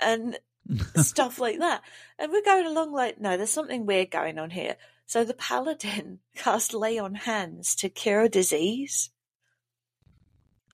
And 0.00 0.38
stuff 0.96 1.38
like 1.38 1.58
that. 1.58 1.82
And 2.18 2.30
we're 2.32 2.42
going 2.44 2.66
along 2.66 2.92
like, 2.92 3.20
no, 3.20 3.36
there's 3.36 3.50
something 3.50 3.86
weird 3.86 4.10
going 4.10 4.38
on 4.38 4.50
here. 4.50 4.76
So 5.06 5.24
the 5.24 5.34
paladin 5.34 6.20
cast 6.36 6.74
lay 6.74 6.98
on 6.98 7.14
hands 7.14 7.74
to 7.76 7.88
cure 7.88 8.22
a 8.22 8.28
disease. 8.28 9.10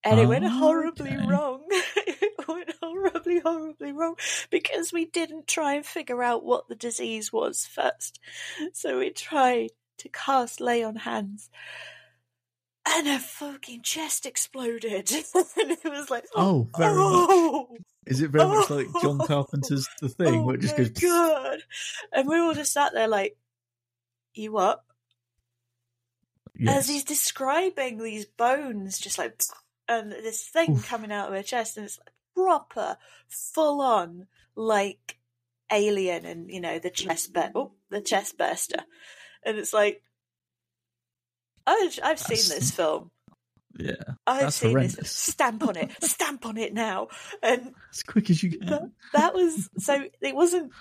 And 0.04 0.18
it 0.18 0.26
went 0.26 0.44
Oh, 0.44 0.48
horribly 0.48 1.10
okay. 1.16 1.26
wrong. 1.26 1.62
it 1.70 2.48
went 2.48 2.72
horribly, 2.82 3.38
horribly 3.40 3.92
wrong 3.92 4.16
because 4.50 4.92
we 4.92 5.04
didn't 5.04 5.46
try 5.46 5.74
and 5.74 5.86
figure 5.86 6.22
out 6.22 6.44
what 6.44 6.68
the 6.68 6.74
disease 6.74 7.32
was 7.32 7.66
first. 7.66 8.18
So 8.72 8.98
we 8.98 9.10
tried 9.10 9.70
to 9.98 10.08
cast 10.08 10.60
lay 10.60 10.82
on 10.82 10.96
hands 10.96 11.48
and 12.84 13.06
her 13.06 13.20
fucking 13.20 13.82
chest 13.82 14.26
exploded. 14.26 15.08
and 15.34 15.70
it 15.70 15.84
was 15.84 16.10
like, 16.10 16.24
Oh, 16.34 16.68
oh 16.74 16.78
very 16.78 16.94
oh. 16.96 17.10
much. 17.12 17.28
oh, 17.30 17.76
Is 18.06 18.20
it 18.22 18.30
very 18.30 18.48
much 18.48 18.70
like 18.70 18.88
John 19.00 19.18
Carpenter's 19.26 19.88
The 20.00 20.08
Thing, 20.08 20.40
oh 20.40 20.42
where 20.42 20.56
it 20.56 20.62
just 20.62 20.76
my 20.76 20.84
goes? 20.84 20.98
god! 21.00 21.58
And 22.12 22.28
we 22.28 22.38
all 22.38 22.54
just 22.54 22.72
sat 22.72 22.92
there 22.92 23.06
like, 23.06 23.36
you 24.34 24.50
what? 24.50 24.82
Yes. 26.58 26.78
As 26.78 26.88
he's 26.88 27.04
describing 27.04 27.98
these 28.02 28.26
bones, 28.26 28.98
just 28.98 29.16
like, 29.18 29.40
and 29.88 30.12
this 30.12 30.46
thing 30.46 30.72
Oof. 30.72 30.88
coming 30.88 31.12
out 31.12 31.28
of 31.28 31.34
her 31.34 31.42
chest, 31.42 31.76
and 31.76 31.86
it's 31.86 31.98
like 31.98 32.12
proper, 32.34 32.96
full 33.28 33.80
on, 33.80 34.26
like 34.54 35.18
alien, 35.70 36.24
and 36.24 36.50
you 36.50 36.60
know 36.60 36.78
the 36.78 36.90
chest 36.90 37.32
bur- 37.32 37.52
oh, 37.54 37.72
the 37.90 38.00
chest 38.00 38.38
burster, 38.38 38.82
and 39.44 39.58
it's 39.58 39.72
like, 39.72 40.02
I've, 41.66 41.98
I've 42.02 42.18
seen 42.18 42.56
this 42.56 42.70
film. 42.70 43.10
Yeah, 43.78 43.94
I've 44.26 44.52
seen 44.52 44.72
horrendous. 44.72 44.96
this. 44.96 45.10
Stamp 45.10 45.66
on 45.66 45.76
it. 45.76 45.90
Stamp 46.02 46.44
on 46.44 46.58
it 46.58 46.74
now. 46.74 47.08
And 47.42 47.74
as 47.92 48.02
quick 48.02 48.28
as 48.28 48.42
you 48.42 48.50
that, 48.50 48.68
can. 48.68 48.92
that 49.14 49.34
was 49.34 49.70
so. 49.78 50.04
It 50.20 50.34
wasn't. 50.34 50.72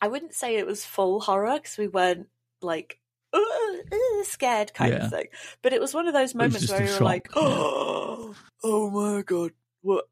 I 0.00 0.08
wouldn't 0.08 0.34
say 0.34 0.56
it 0.56 0.66
was 0.66 0.84
full 0.84 1.20
horror 1.20 1.54
because 1.56 1.78
we 1.78 1.88
weren't 1.88 2.28
like 2.60 2.98
"Ugh, 3.34 3.84
ugh," 3.92 4.24
scared 4.24 4.72
kind 4.74 4.92
Yeah. 4.94 5.04
of 5.06 5.10
thing. 5.10 5.26
But 5.62 5.72
it 5.72 5.80
was 5.80 5.92
one 5.94 6.06
of 6.06 6.14
those 6.14 6.34
moments 6.34 6.70
where 6.70 6.80
you 6.80 6.86
were 6.86 6.92
shock. 6.92 7.00
like, 7.02 7.28
"Oh, 7.34 8.34
oh 8.64 8.90
my 8.90 9.22
god, 9.22 9.50
what, 9.82 10.04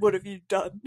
what 0.00 0.14
have 0.14 0.26
you 0.26 0.40
done?" 0.48 0.80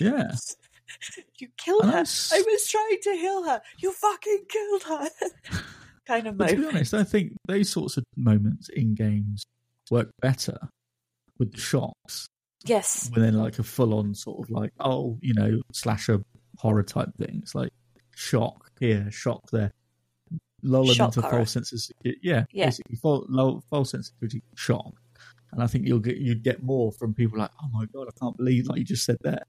Yeah. 0.00 0.32
you 1.38 1.48
killed 1.56 1.82
And 1.82 1.90
her. 1.90 1.96
that's- 1.98 2.32
I 2.32 2.38
was 2.40 2.68
trying 2.68 2.98
to 3.02 3.12
heal 3.12 3.44
her. 3.44 3.60
You 3.78 3.92
fucking 3.92 4.44
killed 4.48 4.82
her. 4.84 5.08
kind 6.06 6.26
of 6.26 6.36
But 6.38 6.48
to 6.48 6.56
be 6.56 6.66
honest, 6.66 6.94
I 6.94 7.04
think 7.04 7.32
those 7.46 7.68
sorts 7.68 7.96
of 7.98 8.04
moments 8.16 8.68
in 8.70 8.94
games 8.94 9.44
work 9.90 10.08
better 10.20 10.58
with 11.38 11.52
the 11.52 11.60
shocks 11.60 12.26
Yes. 12.64 13.10
when 13.12 13.22
they're 13.22 13.32
like 13.32 13.58
a 13.58 13.62
full 13.62 13.94
on 13.94 14.14
sort 14.14 14.40
of 14.46 14.50
like, 14.50 14.72
oh, 14.80 15.18
you 15.20 15.34
know, 15.34 15.60
slasher 15.72 16.22
horror 16.56 16.82
type 16.82 17.10
things 17.18 17.54
like 17.54 17.70
shock 18.16 18.70
here, 18.80 19.10
shock 19.10 19.42
there. 19.52 19.70
Lull 20.62 20.86
them 20.86 20.94
Shock 20.94 21.08
into 21.08 21.20
horror. 21.22 21.36
false 21.38 21.52
sense 21.52 21.72
of 21.72 21.80
security. 21.80 22.20
Yeah, 22.22 22.44
Yeah. 22.52 22.66
basically 22.66 22.96
false, 22.96 23.26
false 23.70 23.90
sense 23.90 24.08
of 24.08 24.14
security, 24.14 24.42
shock. 24.56 24.92
And 25.52 25.62
I 25.62 25.66
think 25.66 25.86
you'll 25.86 25.98
get 26.00 26.16
you'd 26.18 26.42
get 26.42 26.62
more 26.62 26.92
from 26.92 27.14
people 27.14 27.38
like, 27.38 27.50
oh 27.62 27.68
my 27.72 27.86
god, 27.86 28.08
I 28.08 28.18
can't 28.18 28.36
believe 28.36 28.66
like 28.66 28.78
you 28.78 28.84
just 28.84 29.04
said 29.04 29.16
that. 29.22 29.46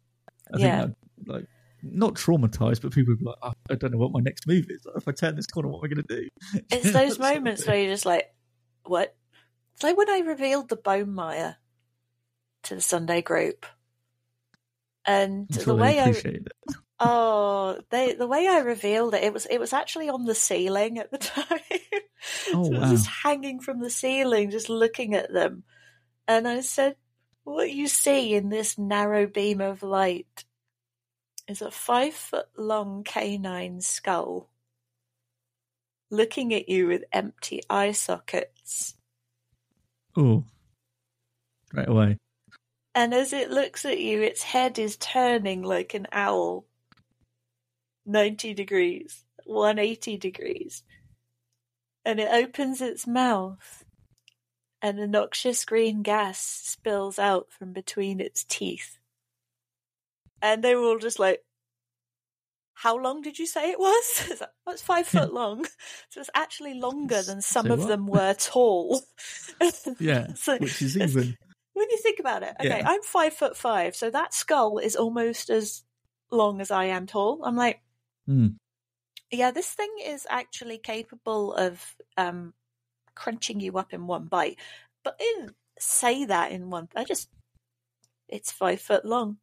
I 0.54 0.58
Yeah. 0.60 0.82
think 0.86 0.96
like 1.28 1.46
not 1.82 2.14
traumatized, 2.16 2.82
but 2.82 2.92
people 2.94 3.12
would 3.14 3.20
be 3.20 3.26
like, 3.26 3.36
oh, 3.42 3.54
I 3.70 3.76
don't 3.76 3.92
know 3.92 3.98
what 3.98 4.12
my 4.12 4.20
next 4.20 4.48
move 4.48 4.66
is. 4.70 4.86
If 4.96 5.08
I 5.08 5.12
turn 5.12 5.36
this 5.36 5.48
corner, 5.48 5.70
what 5.70 5.80
am 5.80 5.86
I 5.86 5.94
going 5.96 6.06
to 6.08 6.16
do? 6.22 6.30
It's 6.72 6.92
those 6.92 7.18
moments 7.30 7.66
where 7.66 7.78
you're 7.80 7.92
just 7.94 8.06
like, 8.06 8.34
what? 8.84 9.16
It's 9.74 9.84
like 9.84 9.98
when 9.98 10.10
I 10.10 10.20
revealed 10.20 10.70
the 10.70 10.76
bone 10.76 11.14
mire 11.14 11.56
to 12.64 12.76
the 12.76 12.82
Sunday 12.82 13.22
group. 13.22 13.66
And 15.06 15.48
I'm 15.50 15.58
the 15.58 15.64
sure 15.64 15.76
way 15.76 16.00
I 16.00 16.08
appreciate 16.10 16.36
it. 16.48 16.76
Oh 17.00 17.80
they 17.90 18.14
the 18.14 18.28
way 18.28 18.48
I 18.48 18.60
revealed 18.60 19.14
it, 19.14 19.24
it 19.24 19.34
was 19.34 19.46
it 19.46 19.60
was 19.60 19.74
actually 19.74 20.10
on 20.10 20.26
the 20.26 20.36
ceiling 20.36 21.00
at 21.00 21.12
the 21.12 21.18
time. 21.18 21.60
Oh, 22.54 22.64
so 22.64 22.66
it 22.66 22.72
was 22.72 22.80
wow. 22.82 22.92
just 22.92 23.08
hanging 23.08 23.60
from 23.60 23.80
the 23.80 23.90
ceiling, 23.90 24.52
just 24.52 24.70
looking 24.70 25.16
at 25.16 25.32
them. 25.32 25.64
And 26.28 26.48
I 26.48 26.62
said, 26.62 26.96
What 27.44 27.72
you 27.72 27.88
see 27.88 28.34
in 28.34 28.50
this 28.50 28.78
narrow 28.78 29.26
beam 29.26 29.62
of 29.62 29.84
light 29.84 30.46
is 31.48 31.62
a 31.62 31.72
five 31.72 32.14
foot 32.14 32.48
long 32.58 33.04
canine 33.04 33.82
skull 33.82 34.50
looking 36.12 36.54
at 36.54 36.70
you 36.70 36.88
with 36.88 37.04
empty 37.12 37.62
eye 37.70 37.92
sockets. 37.92 38.96
Oh, 40.16 40.44
right 41.74 41.88
away. 41.88 42.18
And 42.96 43.14
as 43.14 43.34
it 43.34 43.52
looks 43.52 43.86
at 43.86 44.00
you, 44.00 44.22
its 44.22 44.44
head 44.44 44.80
is 44.80 44.98
turning 44.98 45.62
like 45.62 45.94
an 45.94 46.08
owl 46.12 46.66
90 48.10 48.54
degrees, 48.54 49.24
180 49.46 50.18
degrees. 50.18 50.84
And 52.06 52.20
it 52.20 52.32
opens 52.32 52.82
its 52.82 53.06
mouth, 53.06 53.84
and 54.82 55.00
a 55.00 55.08
noxious 55.08 55.64
green 55.66 56.02
gas 56.02 56.40
spills 56.40 57.20
out 57.20 57.52
from 57.52 57.74
between 57.74 58.20
its 58.20 58.44
teeth. 58.44 58.98
And 60.42 60.64
they 60.64 60.76
were 60.76 60.84
all 60.84 60.98
just 60.98 61.20
like, 61.20 61.44
How 62.74 62.98
long 62.98 63.22
did 63.22 63.38
you 63.38 63.46
say 63.46 63.72
it 63.72 63.80
was? 63.80 64.28
It's 64.32 64.42
like, 64.42 64.50
"Oh, 64.66 64.72
it's 64.72 64.82
five 64.82 65.06
foot 65.08 65.34
long. 65.34 65.66
So 66.10 66.22
it's 66.22 66.30
actually 66.34 66.74
longer 66.76 67.22
than 67.22 67.42
some 67.42 67.66
So 67.68 67.74
of 67.74 67.80
what? 67.80 67.88
them 67.90 68.08
were 68.08 68.34
tall. 68.40 69.02
Yeah, 70.00 70.34
So 70.34 70.58
which 70.58 70.82
is 70.82 70.98
even 70.98 71.38
when 71.74 71.90
you 71.90 71.98
think 71.98 72.20
about 72.20 72.44
it, 72.44 72.56
okay, 72.60 72.80
Yeah. 72.80 72.84
I'm 72.90 73.04
five 73.04 73.34
foot 73.34 73.56
five, 73.58 73.96
so 73.96 74.10
that 74.10 74.34
skull 74.34 74.80
is 74.80 74.96
almost 74.96 75.50
as 75.50 75.84
long 76.32 76.62
as 76.62 76.72
I 76.72 76.86
am 76.86 77.06
tall. 77.06 77.42
I'm 77.44 77.56
like, 77.56 77.82
Hmm. 78.30 78.48
yeah, 79.32 79.50
this 79.50 79.70
thing 79.70 79.90
is 80.06 80.28
actually 80.30 80.78
capable 80.78 81.54
of 81.56 81.96
um, 82.16 82.54
crunching 83.16 83.60
you 83.60 83.78
up 83.80 83.92
in 83.92 84.06
one 84.06 84.26
bite. 84.26 84.58
But 85.04 85.16
I 85.20 85.24
didn't 85.24 85.56
say 85.80 86.26
that 86.26 86.52
in 86.52 86.70
one. 86.70 86.90
I 86.96 87.06
just, 87.06 87.30
it's 88.28 88.52
five 88.52 88.82
foot 88.82 89.04
long. 89.06 89.38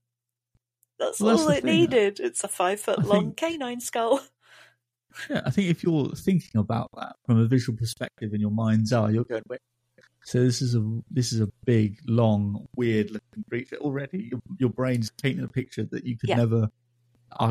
That's 1.00 1.20
Well, 1.20 1.38
all 1.40 1.48
it 1.50 1.62
thing. 1.64 1.74
needed. 1.74 2.20
It's 2.20 2.44
a 2.44 2.48
five 2.48 2.78
foot 2.80 3.00
I 3.00 3.02
long 3.02 3.24
think- 3.34 3.36
canine 3.38 3.80
skull. 3.80 4.20
Yeah, 5.30 5.40
I 5.46 5.50
think 5.50 5.70
if 5.70 5.82
you're 5.82 6.10
thinking 6.10 6.60
about 6.60 6.90
that 6.94 7.16
from 7.24 7.38
a 7.38 7.46
visual 7.46 7.74
perspective 7.78 8.34
in 8.34 8.40
your 8.40 8.50
mind's 8.50 8.92
eye, 8.92 9.08
you're 9.10 9.24
going, 9.24 9.42
wait. 9.48 9.60
So 10.24 10.40
this 10.44 10.60
is 10.60 10.74
a 10.74 10.82
this 11.10 11.32
is 11.32 11.40
a 11.40 11.48
big, 11.64 11.98
long, 12.06 12.66
weird 12.76 13.10
looking 13.12 13.42
creature. 13.48 13.76
Already, 13.76 14.28
your, 14.30 14.42
your 14.58 14.68
brain's 14.68 15.10
painting 15.10 15.42
a 15.44 15.48
picture 15.48 15.84
that 15.90 16.04
you 16.04 16.18
could 16.18 16.28
Yeah. 16.28 16.36
never, 16.36 16.68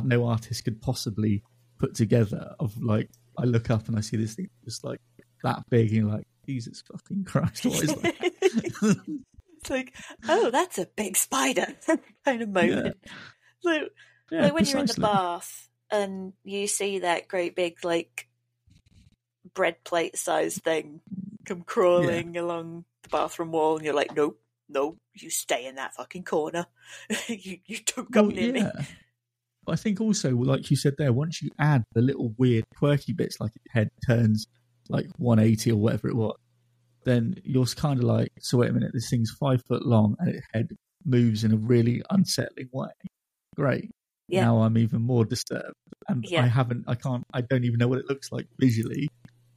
no 0.03 0.25
artist 0.25 0.63
could 0.63 0.81
possibly 0.81 1.43
put 1.77 1.95
together. 1.95 2.55
Of 2.59 2.81
like, 2.81 3.09
I 3.37 3.43
look 3.43 3.69
up 3.69 3.87
and 3.87 3.97
I 3.97 4.01
see 4.01 4.17
this 4.17 4.35
thing 4.35 4.49
just 4.63 4.83
like 4.83 5.01
that 5.43 5.63
big, 5.69 5.87
and 5.87 5.97
you're 5.97 6.11
like, 6.11 6.27
Jesus 6.45 6.83
fucking 6.91 7.25
Christ, 7.25 7.65
what 7.65 7.83
is 7.83 7.95
that? 7.95 8.15
it's 9.61 9.69
like, 9.69 9.93
oh, 10.27 10.51
that's 10.51 10.77
a 10.77 10.87
big 10.95 11.17
spider 11.17 11.67
kind 12.25 12.41
of 12.41 12.49
moment. 12.49 12.97
So 13.61 13.87
yeah, 14.31 14.43
like 14.43 14.53
when 14.53 14.65
you're 14.65 14.79
in 14.79 14.85
the 14.85 14.99
bath 14.99 15.69
and 15.91 16.33
you 16.43 16.67
see 16.67 16.99
that 16.99 17.27
great 17.27 17.55
big 17.55 17.83
like 17.83 18.27
bread 19.53 19.83
plate 19.83 20.17
sized 20.17 20.63
thing 20.63 21.01
come 21.45 21.61
crawling 21.61 22.35
along 22.37 22.85
the 23.03 23.09
bathroom 23.09 23.51
wall 23.51 23.75
and 23.75 23.85
you're 23.85 23.93
like 23.93 24.15
nope 24.15 24.39
no, 24.67 24.97
you 25.13 25.29
stay 25.29 25.67
in 25.67 25.75
that 25.75 25.93
fucking 25.93 26.23
corner 26.23 26.65
you, 27.27 27.59
you 27.65 27.77
don't 27.95 28.11
come 28.11 28.27
Well, 28.27 28.35
near 28.35 28.53
me 28.53 28.61
yeah. 28.61 28.83
But 29.65 29.73
I 29.73 29.75
think 29.77 29.99
also, 29.99 30.31
like 30.35 30.69
you 30.69 30.77
said 30.77 30.95
there, 30.97 31.11
once 31.11 31.41
you 31.41 31.49
add 31.59 31.83
the 31.93 32.01
little 32.01 32.33
weird 32.37 32.65
quirky 32.77 33.13
bits, 33.13 33.39
like 33.39 33.51
its 33.55 33.65
head 33.73 33.89
turns 34.05 34.47
like 34.89 35.07
180 35.17 35.71
or 35.71 35.77
whatever 35.77 36.07
it 36.07 36.15
was, 36.15 36.37
then 37.03 37.35
you're 37.43 37.65
kind 37.65 37.99
of 37.99 38.05
like, 38.05 38.29
so 38.39 38.59
wait 38.59 38.69
a 38.69 38.73
minute, 38.73 38.91
this 38.93 39.09
thing's 39.09 39.31
five 39.39 39.61
foot 39.67 39.85
long 39.85 40.15
and 40.19 40.29
its 40.29 40.45
head 40.53 40.69
moves 41.03 41.43
in 41.43 41.51
a 41.51 41.57
really 41.57 42.01
unsettling 42.09 42.69
way. 42.71 42.89
Great. 43.55 43.91
Yeah. 44.27 44.45
Now 44.45 44.61
I'm 44.61 44.77
even 44.77 45.01
more 45.01 45.25
disturbed. 45.25 45.73
And 46.07 46.25
Yeah. 46.27 46.43
I 46.43 46.47
haven't, 46.47 46.85
I 46.87 46.95
can't, 46.95 47.23
I 47.33 47.41
don't 47.41 47.63
even 47.63 47.77
know 47.79 47.87
what 47.87 47.99
it 47.99 48.09
looks 48.09 48.31
like 48.31 48.47
visually, 48.59 49.07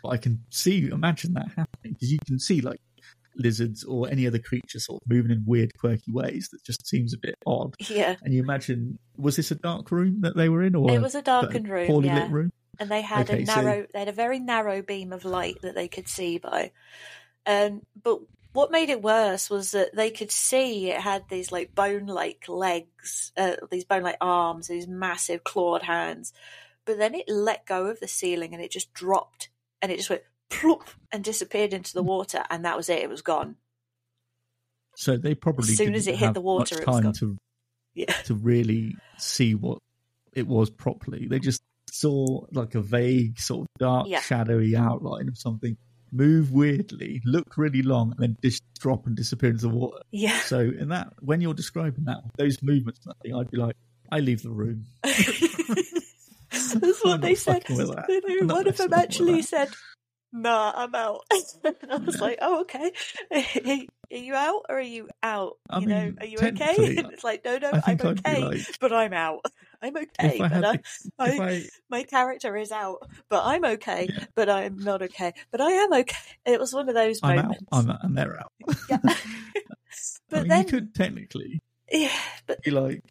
but 0.02 0.10
I 0.10 0.16
can 0.16 0.42
see, 0.50 0.88
imagine 0.88 1.34
that 1.34 1.48
happening 1.48 1.94
because 1.94 2.12
you 2.12 2.18
can 2.26 2.38
see 2.38 2.60
like 2.60 2.80
lizards 3.38 3.84
or 3.84 4.08
any 4.10 4.26
other 4.26 4.38
creature 4.38 4.78
sort 4.80 5.00
of 5.02 5.08
moving 5.10 5.30
in 5.30 5.44
weird, 5.46 5.72
quirky 5.78 6.12
ways 6.12 6.48
that 6.52 6.62
just 6.64 6.86
seems 6.86 7.14
a 7.14 7.18
bit 7.18 7.36
odd. 7.46 7.74
yeah 7.88 8.16
And 8.22 8.34
you 8.34 8.42
imagine, 8.42 8.98
was 9.16 9.36
this 9.36 9.50
a 9.50 9.54
dark 9.54 9.90
room 9.90 10.20
that 10.22 10.36
they 10.36 10.48
were 10.48 10.62
in, 10.62 10.74
or 10.74 10.90
it 10.90 11.00
was 11.00 11.14
a 11.14 11.22
darkened 11.22 11.68
room 11.68 11.86
poorly 11.86 12.08
yeah 12.08 12.22
lit 12.24 12.30
room? 12.30 12.50
and 12.80 12.90
they 12.90 13.02
had 13.02 13.30
Okay, 13.30 13.42
a 13.42 13.46
so- 13.46 13.54
narrow 13.62 13.86
they 13.92 13.98
had 14.00 14.08
a 14.08 14.12
very 14.12 14.38
narrow 14.38 14.82
beam 14.82 15.12
of 15.12 15.24
light 15.24 15.56
that 15.62 15.74
they 15.74 15.88
could 15.88 16.08
see 16.08 16.38
by 16.38 16.70
um 17.46 17.82
but 18.02 18.20
what 18.52 18.70
made 18.70 18.88
it 18.90 19.02
worse 19.02 19.48
was 19.50 19.70
that 19.72 19.94
they 19.94 20.10
could 20.10 20.30
see 20.32 20.90
it 20.90 21.00
had 21.00 21.22
these 21.28 21.52
like 21.52 21.74
bone 21.74 22.06
like 22.06 22.44
legs 22.48 23.30
uh, 23.36 23.56
these 23.70 23.84
bone 23.84 24.02
like 24.02 24.16
arms 24.20 24.68
these 24.68 24.86
massive 24.88 25.44
clawed 25.44 25.82
hands 25.82 26.32
but 26.84 26.98
then 26.98 27.14
it 27.14 27.28
let 27.28 27.66
go 27.66 27.86
of 27.86 28.00
the 28.00 28.08
ceiling 28.08 28.54
and 28.54 28.62
it 28.62 28.70
just 28.70 28.92
dropped 28.94 29.48
and 29.82 29.92
it 29.92 29.96
just 29.96 30.10
went 30.10 30.22
plop 30.50 30.88
and 31.12 31.22
disappeared 31.24 31.72
into 31.72 31.92
the 31.92 32.02
water 32.02 32.42
and 32.50 32.64
that 32.64 32.76
was 32.76 32.88
it 32.88 32.98
it 33.00 33.08
was 33.10 33.22
gone 33.22 33.56
So 34.96 35.16
they 35.16 35.34
probably 35.34 35.70
As 35.72 35.76
soon 35.76 35.86
didn't 35.88 35.96
as 35.96 36.06
it 36.08 36.16
hit 36.16 36.34
the 36.34 36.40
water, 36.40 36.80
it 36.80 36.86
was 36.86 37.00
gone. 37.00 37.12
to 37.14 37.36
yeah 37.94 38.12
to 38.24 38.34
really 38.34 38.94
see 39.18 39.54
what 39.54 39.78
it 40.32 40.46
was 40.46 40.70
properly. 40.70 41.26
They 41.26 41.38
just 41.38 41.62
saw 41.90 42.44
like 42.52 42.74
a 42.74 42.80
vague, 42.82 43.38
sort 43.40 43.62
of 43.62 43.68
dark, 43.78 44.06
Yeah. 44.08 44.20
shadowy 44.20 44.76
outline 44.76 45.28
of 45.28 45.36
something 45.38 45.76
move 46.12 46.52
weirdly, 46.52 47.20
look 47.24 47.56
really 47.56 47.82
long, 47.82 48.12
and 48.12 48.18
then 48.20 48.36
just 48.42 48.62
drop 48.78 49.06
and 49.06 49.16
disappear 49.16 49.50
into 49.50 49.62
the 49.62 49.74
water. 49.74 49.98
yeah 50.10 50.38
So 50.40 50.60
in 50.60 50.88
that, 50.88 51.12
when 51.20 51.40
you're 51.40 51.54
describing 51.54 52.04
that, 52.04 52.18
those 52.36 52.62
movements, 52.62 53.00
and 53.04 53.10
that 53.12 53.20
thing, 53.22 53.34
I'd 53.34 53.50
be 53.50 53.58
like, 53.58 53.76
I 54.10 54.20
leave 54.20 54.42
the 54.42 54.50
room. 54.50 54.86
that's 55.02 55.92
I'm 56.74 56.80
what 57.02 57.20
they 57.20 57.34
said 57.34 57.62
fucking 57.62 57.76
with 57.76 57.94
that. 57.94 58.06
You 58.08 58.20
know, 58.26 58.40
I'm 58.40 58.46
not 58.46 58.56
one 58.56 58.68
of 58.68 58.76
them 58.76 58.92
actually 58.94 59.42
said 59.42 59.68
nah, 60.32 60.72
I'm 60.74 60.94
out. 60.94 61.20
I 61.32 61.96
was 61.96 62.20
like, 62.20 62.38
oh, 62.40 62.60
okay. 62.62 62.92
Are 64.10 64.16
you 64.16 64.34
out 64.34 64.62
or 64.70 64.76
are 64.76 64.80
you 64.80 65.06
out? 65.22 65.58
I 65.68 65.80
you 65.80 65.86
know, 65.86 66.12
are 66.18 66.26
you 66.26 66.38
okay? 66.38 66.74
And 66.98 67.12
it's 67.12 67.22
like, 67.22 67.44
no, 67.44 67.58
no, 67.58 67.70
I 67.72 67.82
I'm 67.88 67.98
think 67.98 68.04
I'd 68.04 68.22
be 68.22 68.30
okay, 68.30 68.44
like, 68.44 68.60
but 68.80 68.90
I'm 68.90 69.12
out. 69.12 69.44
I'm 69.82 69.94
okay, 69.96 70.40
I 70.40 70.48
but 70.48 70.64
I, 70.64 70.80
I, 71.18 71.38
I, 71.40 71.64
my 71.90 72.02
character 72.04 72.56
is 72.56 72.72
out, 72.72 73.06
but 73.28 73.44
I'm 73.44 73.64
okay, 73.64 74.08
Yeah. 74.10 74.24
but 74.34 74.48
I'm 74.48 74.78
not 74.78 75.02
okay, 75.02 75.34
but 75.50 75.60
I 75.60 75.70
am 75.72 75.92
okay. 75.92 76.16
It 76.46 76.58
was 76.58 76.72
one 76.72 76.88
of 76.88 76.94
those 76.94 77.20
I'm 77.22 77.38
out, 77.38 77.44
moments. 77.44 77.64
I'm 77.70 77.90
out, 77.90 77.98
and 78.02 78.16
they're 78.16 78.40
out. 78.40 78.52
Yeah. 78.88 78.98
I 79.04 79.14
but 80.30 80.38
mean, 80.40 80.48
then, 80.48 80.58
you 80.60 80.64
could 80.64 80.94
technically 80.94 81.60
yeah, 81.92 82.10
but 82.46 82.62
be 82.62 82.70
like, 82.70 83.04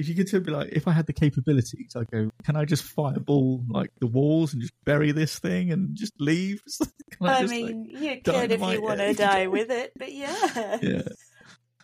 if 0.00 0.08
you 0.08 0.14
could 0.14 0.26
still 0.28 0.40
be 0.40 0.50
like, 0.50 0.70
if 0.72 0.88
I 0.88 0.92
had 0.92 1.06
the 1.06 1.12
capabilities, 1.12 1.92
I 1.94 2.04
go, 2.04 2.30
can 2.42 2.56
I 2.56 2.64
just 2.64 2.82
fireball 2.84 3.62
like 3.68 3.90
the 4.00 4.06
walls 4.06 4.52
and 4.52 4.62
just 4.62 4.72
bury 4.84 5.12
this 5.12 5.38
thing 5.38 5.70
and 5.70 5.94
just 5.94 6.12
leave? 6.18 6.60
Can 7.18 7.28
I 7.28 7.40
just, 7.42 7.52
like- 7.52 7.64
mean, 7.64 7.84
you 7.84 8.20
could 8.22 8.50
if 8.52 8.60
you 8.60 8.82
want 8.82 9.00
to 9.00 9.12
die 9.14 9.46
with 9.56 9.70
it, 9.70 9.92
but 9.96 10.12
yeah. 10.12 10.78
yeah. 10.80 11.02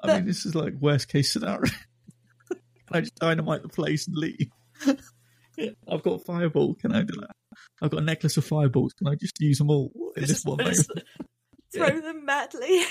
I 0.02 0.06
But- 0.06 0.16
mean, 0.16 0.24
this 0.26 0.46
is 0.46 0.54
like 0.54 0.74
worst 0.80 1.08
case 1.08 1.32
scenario. 1.32 1.70
Can 2.50 2.58
I 2.92 3.00
just 3.00 3.16
dynamite 3.16 3.62
the 3.62 3.68
place 3.68 4.06
and 4.06 4.16
leave? 4.16 4.48
yeah, 5.58 5.70
I've 5.88 6.02
got 6.02 6.20
a 6.20 6.24
fireball. 6.24 6.74
Can 6.74 6.92
I 6.92 7.02
do 7.02 7.14
that? 7.20 7.30
I've 7.82 7.90
got 7.90 8.00
a 8.02 8.04
necklace 8.04 8.36
of 8.36 8.44
fireballs. 8.44 8.92
Can 8.94 9.08
I 9.08 9.14
just 9.14 9.40
use 9.40 9.58
them 9.58 9.70
all 9.70 9.90
in 10.16 10.24
this 10.24 10.44
one 10.44 10.58
moment? 10.58 10.86
throw 11.74 12.00
them 12.00 12.24
madly. 12.24 12.82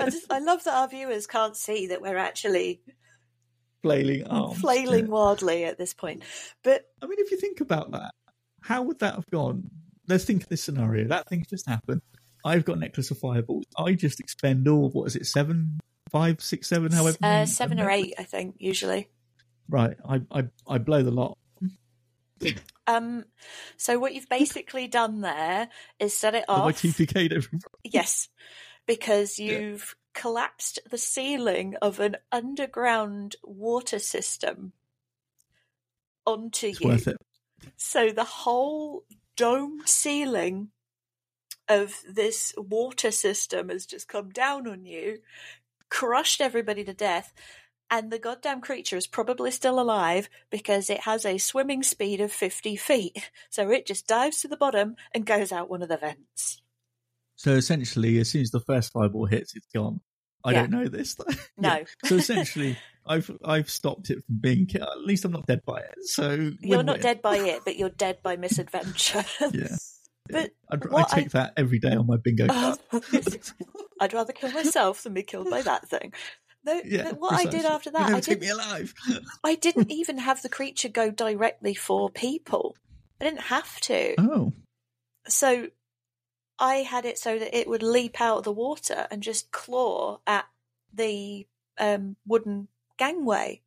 I 0.00 0.04
just 0.10 0.30
I 0.32 0.38
love 0.38 0.64
that 0.64 0.74
our 0.74 0.88
viewers 0.88 1.26
can't 1.26 1.56
see 1.56 1.88
that 1.88 2.00
we're 2.00 2.16
actually 2.16 2.80
Flailing 3.86 4.26
arms. 4.26 4.60
flailing 4.60 5.08
wildly 5.08 5.64
at 5.64 5.78
this 5.78 5.94
point. 5.94 6.22
But 6.62 6.84
I 7.02 7.06
mean, 7.06 7.18
if 7.18 7.30
you 7.30 7.38
think 7.38 7.60
about 7.60 7.92
that, 7.92 8.12
how 8.60 8.82
would 8.82 8.98
that 9.00 9.14
have 9.14 9.26
gone? 9.30 9.70
Let's 10.08 10.24
think 10.24 10.42
of 10.42 10.48
this 10.48 10.62
scenario. 10.62 11.08
That 11.08 11.28
thing's 11.28 11.48
just 11.48 11.68
happened. 11.68 12.02
I've 12.44 12.64
got 12.64 12.76
a 12.76 12.80
necklace 12.80 13.10
of 13.10 13.18
fireballs. 13.18 13.64
I 13.76 13.94
just 13.94 14.20
expend 14.20 14.68
all, 14.68 14.90
what 14.90 15.06
is 15.06 15.16
it, 15.16 15.26
seven, 15.26 15.80
five, 16.10 16.40
six, 16.40 16.68
seven, 16.68 16.92
however 16.92 17.18
uh, 17.22 17.46
seven 17.46 17.80
or 17.80 17.90
eight, 17.90 18.14
I 18.18 18.22
think, 18.22 18.56
usually. 18.58 19.08
Right. 19.68 19.96
I, 20.08 20.22
I, 20.30 20.44
I 20.68 20.78
blow 20.78 21.02
the 21.02 21.10
lot. 21.10 21.38
Um, 22.86 23.24
so 23.76 23.98
what 23.98 24.14
you've 24.14 24.28
basically 24.28 24.86
done 24.86 25.22
there 25.22 25.68
is 25.98 26.16
set 26.16 26.34
it 26.34 26.44
Have 26.48 26.58
I 26.58 26.62
off. 26.68 26.82
TPK'd 26.82 27.32
everybody? 27.32 27.64
Yes, 27.82 28.28
because 28.86 29.38
you've 29.38 29.96
collapsed 30.16 30.80
the 30.90 30.98
ceiling 30.98 31.76
of 31.80 32.00
an 32.00 32.16
underground 32.32 33.36
water 33.44 34.00
system 34.00 34.72
onto 36.26 36.68
It's 36.68 36.80
you. 36.80 37.16
So 37.76 38.10
the 38.10 38.24
whole 38.24 39.04
domed 39.36 39.88
ceiling 39.88 40.70
of 41.68 41.94
this 42.08 42.54
water 42.56 43.10
system 43.10 43.68
has 43.68 43.86
just 43.86 44.08
come 44.08 44.30
down 44.30 44.66
on 44.66 44.84
you, 44.84 45.18
crushed 45.90 46.40
everybody 46.40 46.82
to 46.84 46.94
death, 46.94 47.32
and 47.90 48.10
the 48.10 48.18
goddamn 48.18 48.60
creature 48.60 48.96
is 48.96 49.06
probably 49.06 49.50
still 49.50 49.78
alive 49.78 50.28
because 50.50 50.90
it 50.90 51.00
has 51.00 51.24
a 51.24 51.38
swimming 51.38 51.82
speed 51.82 52.20
of 52.20 52.32
50 52.32 52.74
feet. 52.76 53.30
So 53.50 53.70
it 53.70 53.86
just 53.86 54.06
dives 54.08 54.40
to 54.40 54.48
the 54.48 54.56
bottom 54.56 54.96
and 55.14 55.26
goes 55.26 55.52
out 55.52 55.70
one 55.70 55.82
of 55.82 55.88
the 55.88 55.96
vents. 55.96 56.62
So 57.36 57.52
essentially, 57.52 58.18
as 58.18 58.30
soon 58.30 58.42
as 58.42 58.50
the 58.50 58.60
first 58.60 58.92
fireball 58.92 59.26
hits, 59.26 59.54
it's 59.54 59.68
gone. 59.74 60.00
I 60.46 60.52
Yeah. 60.52 60.60
don't 60.62 60.70
know 60.70 60.88
this. 60.88 61.16
No. 61.58 61.84
So 62.04 62.14
essentially, 62.16 62.78
I've 63.06 63.30
I've 63.44 63.68
stopped 63.70 64.08
it 64.10 64.24
from 64.24 64.36
being 64.40 64.66
killed. 64.66 64.88
At 64.90 65.04
least 65.04 65.24
I'm 65.24 65.32
not 65.32 65.46
dead 65.46 65.62
by 65.66 65.80
it. 65.80 65.94
So 66.02 66.52
You're 66.60 66.82
not 66.82 67.00
dead 67.00 67.20
by 67.20 67.36
it, 67.52 67.62
but 67.64 67.76
you're 67.76 67.88
dead 67.90 68.18
by 68.22 68.36
misadventure. 68.36 69.24
Yeah. 69.52 69.76
But 70.28 70.50
I'd, 70.70 70.82
I 70.92 71.02
take 71.04 71.30
that 71.30 71.52
every 71.56 71.78
day 71.78 71.92
on 71.94 72.06
my 72.06 72.16
bingo 72.16 72.46
card. 72.48 72.78
I'd 74.00 74.12
rather 74.12 74.32
kill 74.32 74.50
myself 74.52 75.02
than 75.02 75.14
be 75.14 75.22
killed 75.22 75.48
by 75.50 75.62
that 75.62 75.88
thing. 75.88 76.12
No, 76.64 76.80
yeah. 76.84 77.12
what 77.12 77.32
I 77.34 77.44
did 77.44 77.64
after 77.64 77.90
that, 77.92 78.10
I 78.10 78.14
take 78.20 78.40
did 78.40 78.40
me 78.40 78.48
alive. 78.48 78.92
I 79.44 79.54
didn't 79.54 79.92
even 79.92 80.18
have 80.18 80.42
the 80.42 80.48
creature 80.48 80.88
go 80.88 81.10
directly 81.12 81.74
for 81.74 82.10
people. 82.10 82.76
I 83.20 83.24
didn't 83.26 83.42
have 83.42 83.78
to. 83.82 84.14
oh, 84.18 84.52
So 85.28 85.68
I 86.58 86.76
had 86.76 87.04
it 87.04 87.18
so 87.18 87.38
that 87.38 87.56
it 87.56 87.68
would 87.68 87.82
leap 87.82 88.20
out 88.20 88.38
of 88.38 88.44
the 88.44 88.52
water 88.52 89.06
and 89.10 89.22
just 89.22 89.50
claw 89.50 90.20
at 90.26 90.46
the 90.92 91.46
um, 91.78 92.16
wooden 92.26 92.68
gangway. 92.96 93.60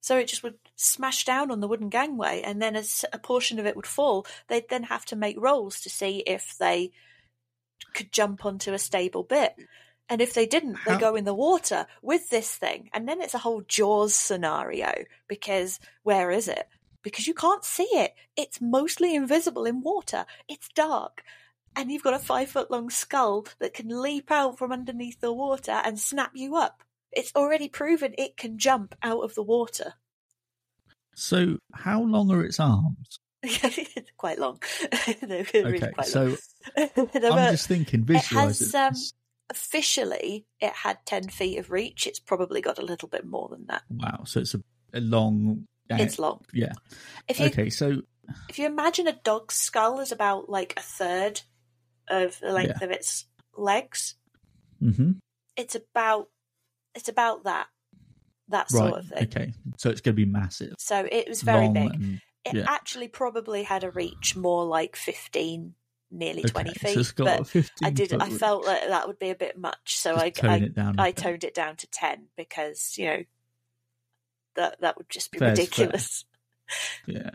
So 0.00 0.16
it 0.16 0.28
just 0.28 0.42
would 0.42 0.58
smash 0.76 1.24
down 1.24 1.50
on 1.50 1.60
the 1.60 1.68
wooden 1.68 1.88
gangway, 1.88 2.40
and 2.42 2.62
then 2.62 2.76
as 2.76 3.04
a 3.12 3.18
portion 3.18 3.58
of 3.58 3.66
it 3.66 3.74
would 3.74 3.86
fall, 3.86 4.26
they'd 4.46 4.68
then 4.68 4.84
have 4.84 5.04
to 5.06 5.16
make 5.16 5.36
rolls 5.38 5.80
to 5.80 5.90
see 5.90 6.18
if 6.20 6.56
they 6.56 6.92
could 7.94 8.12
jump 8.12 8.46
onto 8.46 8.72
a 8.72 8.78
stable 8.78 9.24
bit. 9.24 9.56
And 10.08 10.22
if 10.22 10.32
they 10.32 10.46
didn't, 10.46 10.78
they 10.86 10.96
go 10.96 11.16
in 11.16 11.24
the 11.24 11.34
water 11.34 11.86
with 12.00 12.30
this 12.30 12.54
thing. 12.54 12.88
And 12.94 13.06
then 13.06 13.20
it's 13.20 13.34
a 13.34 13.38
whole 13.38 13.60
Jaws 13.60 14.14
scenario 14.14 15.04
because 15.26 15.80
where 16.02 16.30
is 16.30 16.48
it? 16.48 16.66
Because 17.02 17.26
you 17.26 17.34
can't 17.34 17.64
see 17.64 17.88
it. 17.92 18.14
It's 18.34 18.60
mostly 18.60 19.14
invisible 19.14 19.66
in 19.66 19.82
water. 19.82 20.24
It's 20.48 20.68
dark. 20.74 21.22
And 21.78 21.90
you've 21.92 22.02
got 22.02 22.12
a 22.12 22.18
five 22.18 22.50
foot 22.50 22.70
long 22.70 22.90
skull 22.90 23.46
that 23.60 23.72
can 23.72 23.88
leap 23.88 24.30
out 24.32 24.58
from 24.58 24.72
underneath 24.72 25.20
the 25.20 25.32
water 25.32 25.80
and 25.84 25.98
snap 25.98 26.32
you 26.34 26.56
up. 26.56 26.82
It's 27.12 27.32
already 27.36 27.68
proven 27.68 28.14
it 28.18 28.36
can 28.36 28.58
jump 28.58 28.94
out 29.02 29.20
of 29.20 29.34
the 29.36 29.42
water. 29.44 29.94
so 31.14 31.58
how 31.72 32.02
long 32.02 32.30
are 32.32 32.44
its 32.44 32.58
arms? 32.60 33.20
it's 33.44 34.10
quite 34.16 34.38
long. 34.40 34.60
They're 35.22 35.46
really 35.54 35.76
Okay, 35.76 35.92
quite 35.92 36.06
so 36.08 36.36
long. 36.76 37.08
I'm 37.14 37.52
just 37.52 37.68
thinking, 37.68 38.04
it 38.08 38.24
has 38.24 38.74
um, 38.74 38.94
officially 39.48 40.46
it 40.60 40.72
had 40.72 40.98
ten 41.06 41.28
feet 41.28 41.58
of 41.58 41.70
reach. 41.70 42.06
It's 42.08 42.18
probably 42.18 42.60
got 42.60 42.78
a 42.78 42.84
little 42.84 43.08
bit 43.08 43.24
more 43.24 43.48
than 43.48 43.66
that. 43.68 43.82
Wow, 43.88 44.24
so 44.26 44.40
it's 44.40 44.54
a, 44.54 44.62
a 44.92 45.00
long. 45.00 45.66
It's 45.88 46.18
long. 46.18 46.44
yeah. 46.52 46.72
If 47.28 47.38
you 47.40 47.46
Okay, 47.46 47.70
so 47.70 48.02
if 48.48 48.58
you 48.58 48.66
imagine 48.66 49.06
a 49.06 49.12
dog's 49.24 49.54
skull 49.54 50.00
is 50.00 50.12
about 50.12 50.50
like 50.50 50.74
a 50.76 50.82
third 50.82 51.40
of 52.10 52.38
the 52.40 52.52
length 52.52 52.82
of 52.82 52.90
its 52.90 53.26
legs, 53.56 54.14
hmm 54.80 55.12
it's 55.56 55.74
about 55.74 56.28
it's 56.94 57.08
about 57.08 57.44
that 57.44 57.66
that 58.48 58.66
right. 58.72 58.88
sort 58.88 58.98
of 59.00 59.06
thing. 59.06 59.24
Okay, 59.24 59.52
so 59.76 59.90
it's 59.90 60.00
going 60.00 60.14
to 60.14 60.24
be 60.24 60.30
massive, 60.30 60.74
So 60.78 61.06
it 61.10 61.28
was 61.28 61.42
very 61.42 61.66
long, 61.66 61.74
big. 61.74 61.94
and 61.94 62.20
It 62.44 62.64
actually 62.66 63.08
probably 63.08 63.62
had 63.62 63.84
a 63.84 63.90
reach 63.90 64.36
more 64.36 64.64
like 64.64 64.96
fifteen, 64.96 65.74
nearly 66.10 66.42
twenty 66.42 66.72
feet. 66.74 67.04
So 67.04 67.24
but 67.24 67.46
15 67.46 67.86
I 67.86 67.90
did. 67.90 68.14
I 68.14 68.28
reach. 68.28 68.38
felt 68.38 68.64
like 68.64 68.88
that 68.88 69.06
would 69.06 69.18
be 69.18 69.30
a 69.30 69.34
bit 69.34 69.58
much, 69.58 69.98
so 69.98 70.14
Just 70.14 70.24
I 70.24 70.30
tone 70.30 70.50
I, 70.50 70.56
it 70.56 70.74
down. 70.74 70.94
I 70.98 71.10
toned 71.10 71.44
it 71.44 71.54
down 71.54 71.76
to 71.76 71.86
ten 71.90 72.28
because 72.36 72.96
you 72.96 73.04
know 73.06 73.22
that 74.56 74.80
that 74.80 74.96
would 74.96 75.08
just 75.10 75.30
be 75.32 75.38
Fair's 75.38 75.58
fair. 75.58 75.64
ridiculous. 75.64 76.24
Yeah. 77.06 77.30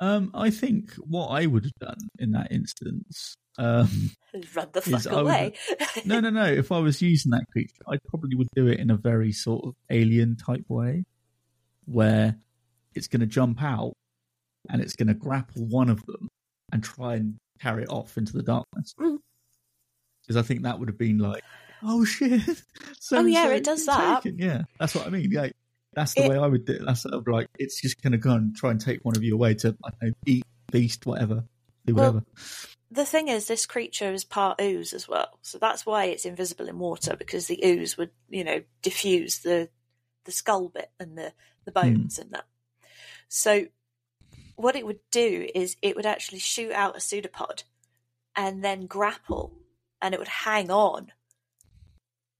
Um, 0.00 0.32
I 0.34 0.50
think 0.50 0.92
what 0.94 1.28
I 1.28 1.46
would 1.46 1.62
have 1.64 1.74
done 1.78 2.08
in 2.18 2.32
that 2.32 2.50
instance, 2.50 3.36
um, 3.58 4.10
Run 4.54 4.68
the 4.72 4.82
fuck 4.82 5.06
I 5.06 5.14
would- 5.14 5.20
away. 5.22 5.52
no, 6.04 6.20
no, 6.20 6.30
no. 6.30 6.44
If 6.44 6.70
I 6.72 6.78
was 6.78 7.00
using 7.02 7.30
that 7.30 7.44
creature, 7.52 7.82
I 7.88 7.98
probably 8.08 8.34
would 8.36 8.48
do 8.54 8.66
it 8.66 8.78
in 8.80 8.90
a 8.90 8.96
very 8.96 9.32
sort 9.32 9.64
of 9.64 9.74
alien 9.90 10.36
type 10.36 10.64
way, 10.68 11.04
where 11.86 12.36
it's 12.94 13.08
going 13.08 13.20
to 13.20 13.26
jump 13.26 13.62
out 13.62 13.94
and 14.68 14.82
it's 14.82 14.94
going 14.96 15.08
to 15.08 15.14
grapple 15.14 15.64
one 15.66 15.88
of 15.90 16.04
them 16.06 16.28
and 16.72 16.82
try 16.82 17.14
and 17.14 17.36
carry 17.60 17.84
it 17.84 17.88
off 17.88 18.18
into 18.18 18.32
the 18.32 18.42
darkness. 18.42 18.94
Mm. 19.00 19.18
Because 20.22 20.36
I 20.36 20.42
think 20.46 20.62
that 20.62 20.78
would 20.78 20.88
have 20.88 20.98
been 20.98 21.18
like, 21.18 21.44
oh 21.82 22.04
shit! 22.04 22.42
so 23.00 23.18
Oh, 23.18 23.24
yeah, 23.24 23.48
it 23.48 23.64
does 23.64 23.86
that. 23.86 24.22
Taken. 24.22 24.38
Yeah, 24.38 24.62
that's 24.78 24.94
what 24.94 25.06
I 25.06 25.10
mean. 25.10 25.30
Yeah, 25.30 25.48
that's 25.94 26.14
the 26.14 26.24
It- 26.24 26.30
way 26.30 26.36
I 26.36 26.46
would 26.46 26.64
do 26.66 26.72
it. 26.74 26.82
That's 26.84 27.02
sort 27.02 27.14
of 27.14 27.26
like 27.28 27.46
it's 27.58 27.80
just 27.80 28.02
going 28.02 28.12
to 28.12 28.18
go 28.18 28.32
and 28.32 28.54
try 28.56 28.70
and 28.72 28.80
take 28.80 29.04
one 29.04 29.16
of 29.16 29.22
you 29.22 29.34
away 29.34 29.54
to 29.54 29.76
I 29.84 29.90
don't 30.00 30.02
know, 30.02 30.14
eat, 30.26 30.44
feast, 30.72 31.06
whatever, 31.06 31.44
do 31.86 31.94
Well, 31.94 32.12
whatever. 32.14 32.26
The 32.90 33.04
thing 33.04 33.28
is, 33.28 33.46
this 33.46 33.66
creature 33.66 34.12
is 34.12 34.24
part 34.24 34.60
ooze 34.60 34.92
as 34.92 35.08
well, 35.08 35.38
so 35.42 35.58
that's 35.58 35.84
why 35.84 36.04
it's 36.04 36.24
invisible 36.24 36.68
in 36.68 36.78
water 36.78 37.16
because 37.16 37.46
the 37.46 37.60
ooze 37.64 37.96
would, 37.96 38.10
you 38.28 38.44
know, 38.44 38.62
diffuse 38.82 39.38
the 39.38 39.68
the 40.24 40.32
skull 40.32 40.68
bit 40.68 40.90
and 40.98 41.16
the 41.16 41.32
the 41.64 41.72
hmm. 41.72 41.80
bones 41.80 42.18
and 42.18 42.30
that. 42.32 42.46
So, 43.28 43.66
what 44.54 44.76
it 44.76 44.86
would 44.86 45.00
do 45.10 45.48
is 45.54 45.76
it 45.82 45.96
would 45.96 46.06
actually 46.06 46.38
shoot 46.38 46.72
out 46.72 46.96
a 46.96 47.00
pseudopod 47.00 47.64
and 48.36 48.62
then 48.62 48.86
grapple, 48.86 49.52
and 50.00 50.14
it 50.14 50.18
would 50.18 50.28
hang 50.28 50.70
on, 50.70 51.12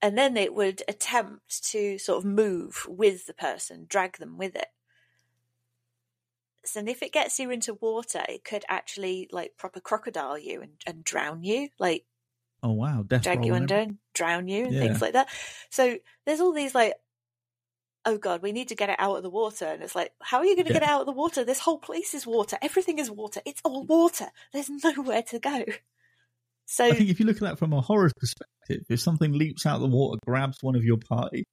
and 0.01 0.17
then 0.17 0.37
it 0.37 0.55
would 0.55 0.83
attempt 0.87 1.65
to 1.71 1.99
sort 1.99 2.19
of 2.19 2.25
move 2.25 2.87
with 2.89 3.27
the 3.27 3.35
person, 3.35 3.87
drag 3.89 4.19
them 4.19 4.39
with 4.39 4.55
it. 4.55 4.69
And 6.77 6.89
if 6.89 7.03
it 7.03 7.13
gets 7.13 7.39
you 7.39 7.51
into 7.51 7.75
water, 7.75 8.23
it 8.29 8.45
could 8.45 8.65
actually 8.69 9.29
like 9.33 9.57
proper 9.57 9.81
crocodile 9.81 10.39
you 10.39 10.63
and, 10.63 10.73
and 10.87 11.05
drown 11.05 11.43
you, 11.45 11.69
like 11.79 12.05
Oh 12.63 12.73
wow, 12.73 13.05
death 13.07 13.23
drag 13.23 13.45
you 13.45 13.55
under 13.55 13.77
and 13.77 13.99
drown 14.15 14.49
you 14.49 14.65
and 14.65 14.75
Yeah. 14.75 14.81
things 14.81 15.03
like 15.03 15.13
that. 15.13 15.29
So 15.71 15.99
there's 16.25 16.41
all 16.41 16.53
these 16.53 16.75
like 16.75 16.95
oh 18.07 18.17
god, 18.19 18.41
we 18.41 18.53
need 18.53 18.69
to 18.69 18.75
get 18.75 18.89
it 18.89 18.97
out 18.99 19.17
of 19.17 19.23
the 19.23 19.31
water. 19.31 19.67
And 19.67 19.83
it's 19.83 19.97
like, 19.97 20.13
how 20.23 20.39
are 20.39 20.45
you 20.47 20.55
going 20.55 20.67
to 20.67 20.73
get 20.73 20.83
it 20.83 20.89
out 20.89 21.01
of 21.01 21.07
the 21.07 21.13
water? 21.13 21.45
This 21.45 21.59
whole 21.59 21.79
place 21.79 22.15
is 22.15 22.25
water. 22.25 22.57
Everything 22.63 23.01
is 23.01 23.11
water. 23.11 23.41
It's 23.45 23.61
all 23.65 23.85
water. 23.85 24.27
There's 24.53 24.71
nowhere 24.71 25.23
to 25.23 25.39
go. 25.41 25.65
So 26.67 26.85
I 26.85 26.95
think 26.95 27.11
if 27.11 27.21
you 27.21 27.27
look 27.27 27.37
at 27.37 27.43
that 27.43 27.59
from 27.59 27.73
a 27.73 27.81
horror 27.81 28.11
perspective, 28.19 28.85
if 28.89 29.01
something 29.01 29.33
leaps 29.33 29.67
out 29.67 29.77
of 29.77 29.83
the 29.83 29.89
water, 29.89 30.19
grabs 30.27 30.59
one 30.63 30.77
of 30.77 30.85
your 30.85 30.99
party, 30.99 31.45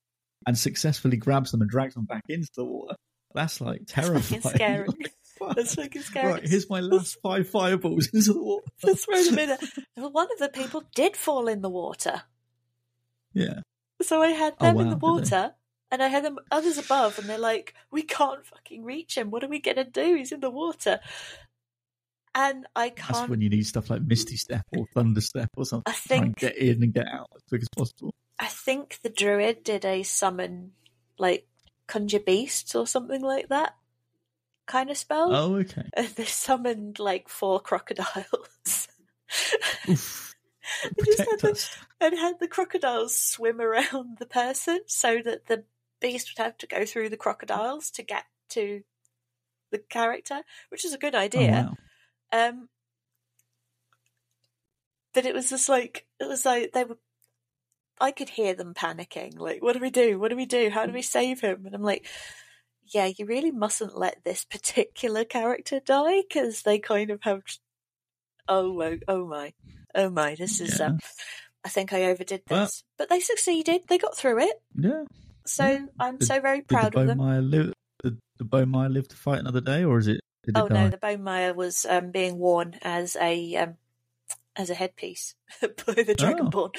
and 0.45 0.57
successfully 0.57 1.17
grabs 1.17 1.51
them 1.51 1.61
and 1.61 1.69
drags 1.69 1.93
them 1.93 2.05
back 2.05 2.24
into 2.30 2.49
the 2.55 2.65
water, 2.65 2.95
that's 3.34 3.62
like 3.62 3.80
That's 3.88 3.92
terrifying. 4.08 4.42
fucking 4.42 4.56
scary. 4.58 4.88
That's 5.56 5.76
fucking 5.76 6.02
scary. 6.04 6.34
Right, 6.34 6.48
here's 6.48 6.70
my 6.70 6.80
last 6.82 7.18
five 7.22 7.50
fireballs 7.50 8.08
into 8.14 8.34
the 8.34 8.42
water. 8.42 8.66
Let's 8.84 9.04
throw 9.06 9.22
them 9.24 9.40
in. 9.40 9.50
it. 9.50 9.60
Well, 9.98 10.12
One 10.12 10.28
of 10.32 10.40
the 10.40 10.50
people 10.50 10.84
did 10.96 11.18
fall 11.18 11.48
in 11.48 11.62
the 11.62 11.70
water. 11.70 12.22
Yeah. 13.34 13.60
So 14.02 14.22
I 14.22 14.28
had 14.30 14.54
Oh, 14.60 14.66
them 14.66 14.80
in 14.80 14.90
the 14.90 14.96
water, 14.98 15.54
and 15.92 16.02
I 16.04 16.08
had 16.08 16.24
them 16.24 16.38
others 16.52 16.78
above, 16.78 17.20
and 17.20 17.28
they're 17.28 17.38
like, 17.38 17.74
"We 17.92 18.04
can't 18.04 18.46
fucking 18.46 18.84
reach 18.84 19.18
him. 19.18 19.32
What 19.32 19.44
are 19.44 19.48
we 19.50 19.60
gonna 19.60 19.84
do? 19.84 20.16
He's 20.16 20.32
in 20.32 20.40
the 20.40 20.50
water." 20.50 21.00
And 22.36 22.66
I 22.76 22.90
can't. 22.90 23.30
when 23.30 23.42
you 23.42 23.50
need 23.50 23.66
stuff 23.68 23.90
like 23.90 24.02
Misty 24.02 24.38
Step 24.38 24.66
or 24.76 24.86
Thunder 24.94 25.22
Step 25.22 25.50
or 25.56 25.66
something. 25.66 25.92
I 25.92 25.96
to 25.96 26.08
Try 26.08 26.18
and 26.18 26.26
think 26.26 26.38
get 26.40 26.58
in 26.58 26.82
and 26.84 26.94
get 26.94 27.08
out 27.08 27.30
as 27.36 27.42
quick 27.48 27.62
as 27.62 27.70
possible. 27.78 28.14
I 28.40 28.48
think 28.48 29.00
the 29.04 29.10
druid 29.10 29.64
did 29.64 29.86
a 29.86 30.02
summon, 30.04 30.72
like 31.20 31.48
conjure 31.88 32.20
beasts 32.20 32.76
or 32.76 32.88
something 32.88 33.22
like 33.22 33.50
that, 33.50 33.76
kind 34.66 34.90
of 34.90 34.98
spell. 34.98 35.34
Oh, 35.36 35.56
okay. 35.58 35.84
And 35.94 36.08
they 36.10 36.26
summoned 36.26 37.00
like 37.00 37.30
four 37.30 37.60
crocodiles. 37.60 38.88
Oof. 39.90 40.36
They 40.98 41.04
just 41.06 41.20
had 41.20 41.40
the- 41.40 41.70
and 42.00 42.18
had 42.18 42.40
the 42.40 42.48
crocodiles 42.48 43.18
swim 43.18 43.60
around 43.62 44.18
the 44.20 44.26
person 44.26 44.80
so 44.88 45.22
that 45.24 45.48
the 45.48 45.64
beast 46.00 46.32
would 46.38 46.44
have 46.44 46.58
to 46.60 46.68
go 46.68 46.86
through 46.86 47.10
the 47.10 47.18
crocodiles 47.18 47.90
to 47.92 48.02
get 48.04 48.24
to 48.50 48.84
the 49.72 49.78
character, 49.80 50.42
which 50.70 50.86
is 50.86 50.94
a 50.94 50.98
good 50.98 51.16
Oh, 51.16 51.20
idea. 51.20 51.74
wow. 52.32 52.48
Um, 52.48 52.70
but 55.14 55.26
it 55.26 55.34
was 55.36 55.50
just 55.50 55.70
like 55.70 56.06
it 56.20 56.28
was 56.28 56.46
like 56.46 56.72
they 56.74 56.84
were. 56.86 56.98
I 58.02 58.12
could 58.12 58.30
hear 58.30 58.54
them 58.54 58.74
panicking. 58.74 59.38
Like, 59.39 59.62
what 59.62 59.74
do 59.74 59.80
we 59.80 59.89
do? 59.89 60.20
What 60.20 60.30
do 60.30 60.36
we 60.36 60.46
do? 60.46 60.70
How 60.70 60.86
do 60.86 60.91
we 60.94 61.02
save 61.02 61.41
him? 61.41 61.66
And 61.66 61.76
I'm 61.76 61.84
like, 61.84 62.06
yeah, 62.86 63.06
you 63.18 63.26
really 63.26 63.52
mustn't 63.52 63.98
let 63.98 64.24
this 64.24 64.44
particular 64.46 65.24
character 65.24 65.80
die 65.80 66.22
because 66.28 66.64
they 66.64 66.80
kind 66.80 67.12
of 67.12 67.22
have. 67.24 67.41
Oh 68.48 68.74
my! 68.74 69.00
Oh 69.08 69.26
my! 69.26 69.54
Oh 69.96 70.10
my! 70.10 70.36
This 70.36 70.60
is. 70.60 70.80
Yeah. 70.80 70.88
Um, 70.88 71.00
I 71.64 71.70
think 71.70 71.94
I 71.94 72.04
overdid 72.06 72.41
this, 72.48 72.50
Well- 72.50 72.70
but 72.98 73.10
they 73.10 73.22
succeeded. 73.22 73.82
They 73.88 73.98
got 73.98 74.18
through 74.18 74.39
it. 74.41 74.62
Yeah. 74.76 75.04
So 75.46 75.66
Yeah. 75.66 75.86
I'm 76.00 76.18
Did- 76.18 76.28
so 76.28 76.41
very 76.41 76.62
proud 76.62 76.94
the 76.94 77.02
of 77.02 77.08
them. 77.08 77.20
Live? 77.20 77.74
Did 78.04 78.18
the 78.38 78.44
Bowmire 78.46 78.91
live 78.91 79.08
to 79.10 79.16
fight 79.16 79.39
another 79.39 79.62
day, 79.62 79.86
or 79.86 79.98
is 79.98 80.08
it? 80.08 80.20
Oh 80.56 80.68
die? 80.68 80.76
no, 80.84 80.89
the 80.89 80.98
bone 80.98 81.24
mire 81.24 81.54
was 81.54 81.86
um, 81.89 82.12
being 82.12 82.38
worn 82.38 82.76
as 82.82 83.16
a 83.16 83.56
um, 83.56 83.76
as 84.58 84.70
a 84.70 84.74
headpiece 84.76 85.36
by 85.62 85.94
the 85.94 86.16
Dragonborn. 86.16 86.76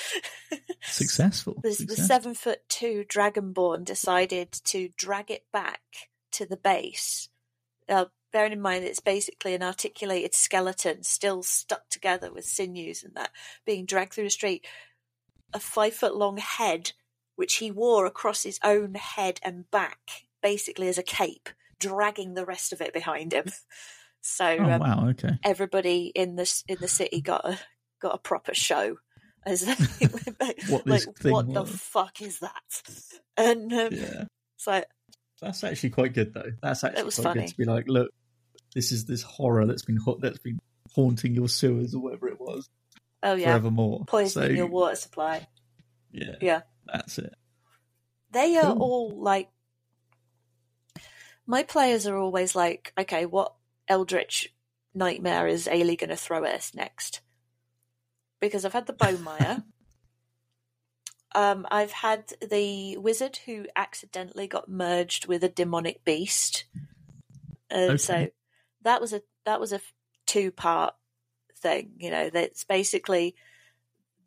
Successful. 0.94 1.60
the, 1.62 1.84
the 1.88 1.96
seven 1.96 2.34
foot 2.34 2.60
two 2.68 3.04
Dragonborn 3.08 3.84
decided 3.84 4.52
to 4.64 4.90
drag 4.96 5.30
it 5.30 5.44
back 5.52 5.80
to 6.32 6.46
the 6.46 6.56
base. 6.56 7.28
Uh, 7.88 8.06
bearing 8.32 8.52
in 8.52 8.60
mind 8.60 8.84
it's 8.84 9.00
basically 9.00 9.54
an 9.54 9.62
articulated 9.62 10.34
skeleton 10.34 11.02
still 11.02 11.42
stuck 11.42 11.88
together 11.88 12.32
with 12.32 12.44
sinews 12.44 13.04
and 13.04 13.14
that 13.14 13.30
being 13.64 13.84
dragged 13.84 14.12
through 14.12 14.24
the 14.24 14.30
street. 14.30 14.66
A 15.52 15.60
five 15.60 15.94
foot 15.94 16.16
long 16.16 16.38
head, 16.38 16.92
which 17.36 17.56
he 17.56 17.70
wore 17.70 18.06
across 18.06 18.42
his 18.42 18.58
own 18.64 18.94
head 18.94 19.38
and 19.42 19.70
back, 19.70 20.26
basically 20.42 20.88
as 20.88 20.98
a 20.98 21.02
cape, 21.02 21.48
dragging 21.78 22.34
the 22.34 22.46
rest 22.46 22.72
of 22.72 22.80
it 22.80 22.92
behind 22.92 23.32
him. 23.32 23.46
So 24.26 24.56
Oh 24.58 24.70
um, 24.70 24.80
wow. 24.80 25.08
Okay. 25.10 25.38
everybody 25.44 26.10
in 26.14 26.36
the 26.36 26.62
in 26.66 26.78
the 26.80 26.88
city 26.88 27.20
got 27.20 27.44
a 27.44 27.58
got 28.00 28.14
a 28.14 28.18
proper 28.18 28.54
show 28.54 28.96
as 29.46 29.60
they 29.62 29.74
went. 30.40 30.62
What 30.68 30.86
like 30.86 31.02
what 31.22 31.52
the 31.52 31.64
fuck 31.66 32.20
is 32.22 32.40
that? 32.40 32.82
And 33.36 33.72
um, 33.72 33.88
Yeah. 33.92 34.24
it's 34.56 34.66
like 34.66 34.86
That's 35.40 35.64
actually 35.64 35.90
quite 35.90 36.14
good, 36.14 36.32
though. 36.34 36.52
That's 36.62 36.84
actually 36.84 37.00
it 37.00 37.04
was 37.06 37.14
quite 37.16 37.24
funny. 37.24 37.40
good 37.42 37.48
to 37.50 37.56
be 37.56 37.64
like, 37.64 37.84
look, 37.88 38.10
this 38.74 38.92
is 38.92 39.04
this 39.06 39.22
horror 39.22 39.66
that's 39.66 39.84
been 39.84 39.96
ha- 39.98 40.16
that's 40.20 40.38
been 40.38 40.58
haunting 40.94 41.34
your 41.34 41.48
sewers 41.48 41.94
or 41.94 42.00
whatever 42.00 42.28
it 42.28 42.40
was 42.40 42.68
oh 43.22 43.34
yeah, 43.34 43.50
forevermore. 43.52 44.04
poisoning 44.06 44.50
So, 44.50 44.54
your 44.54 44.66
water 44.66 44.94
supply. 44.96 45.46
Yeah, 46.12 46.36
Yeah. 46.40 46.60
that's 46.86 47.18
it. 47.18 47.34
They 48.30 48.56
are 48.56 48.72
Cool. 48.74 48.82
all 48.82 49.10
like 49.22 49.48
my 51.46 51.62
players 51.62 52.06
are 52.06 52.16
always 52.16 52.54
like, 52.54 52.92
okay, 52.98 53.26
what 53.26 53.54
eldritch 53.88 54.52
nightmare 54.94 55.46
is 55.46 55.66
Ailey 55.66 55.98
going 55.98 56.10
to 56.10 56.16
throw 56.16 56.44
at 56.44 56.54
us 56.54 56.72
next? 56.74 57.20
Because 58.46 58.64
I've 58.64 58.72
had 58.72 58.86
the 58.86 58.92
Bowmire. 58.92 59.64
um, 61.34 61.66
I've 61.70 61.92
had 61.92 62.32
the 62.40 62.96
wizard 62.98 63.38
who 63.46 63.66
accidentally 63.74 64.46
got 64.46 64.68
merged 64.68 65.26
with 65.26 65.42
a 65.42 65.48
demonic 65.48 66.04
beast. 66.04 66.64
Uh, 67.70 67.96
So 67.96 68.28
that 68.82 69.00
was 69.00 69.12
a 69.12 69.22
that 69.44 69.60
was 69.60 69.72
a 69.72 69.80
two 70.26 70.50
part 70.50 70.94
thing. 71.58 71.92
You 71.98 72.10
know, 72.10 72.30
that's 72.30 72.64
basically 72.64 73.34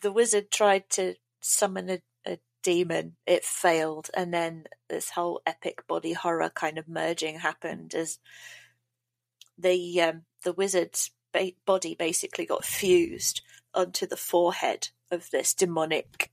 the 0.01 0.11
wizard 0.11 0.51
tried 0.51 0.89
to 0.91 1.15
summon 1.39 1.89
a, 1.89 2.01
a 2.25 2.39
demon, 2.61 3.15
it 3.25 3.43
failed, 3.45 4.09
and 4.13 4.33
then 4.33 4.65
this 4.89 5.11
whole 5.11 5.41
epic 5.45 5.87
body 5.87 6.13
horror 6.13 6.49
kind 6.49 6.77
of 6.77 6.87
merging 6.87 7.39
happened 7.39 7.95
as 7.95 8.19
the 9.57 10.01
um, 10.01 10.23
the 10.43 10.53
wizard's 10.53 11.11
ba- 11.31 11.53
body 11.65 11.95
basically 11.95 12.45
got 12.45 12.65
fused 12.65 13.41
onto 13.77 14.05
the 14.07 14.17
forehead 14.17 14.89
of 15.11 15.29
this 15.31 15.53
demonic 15.53 16.31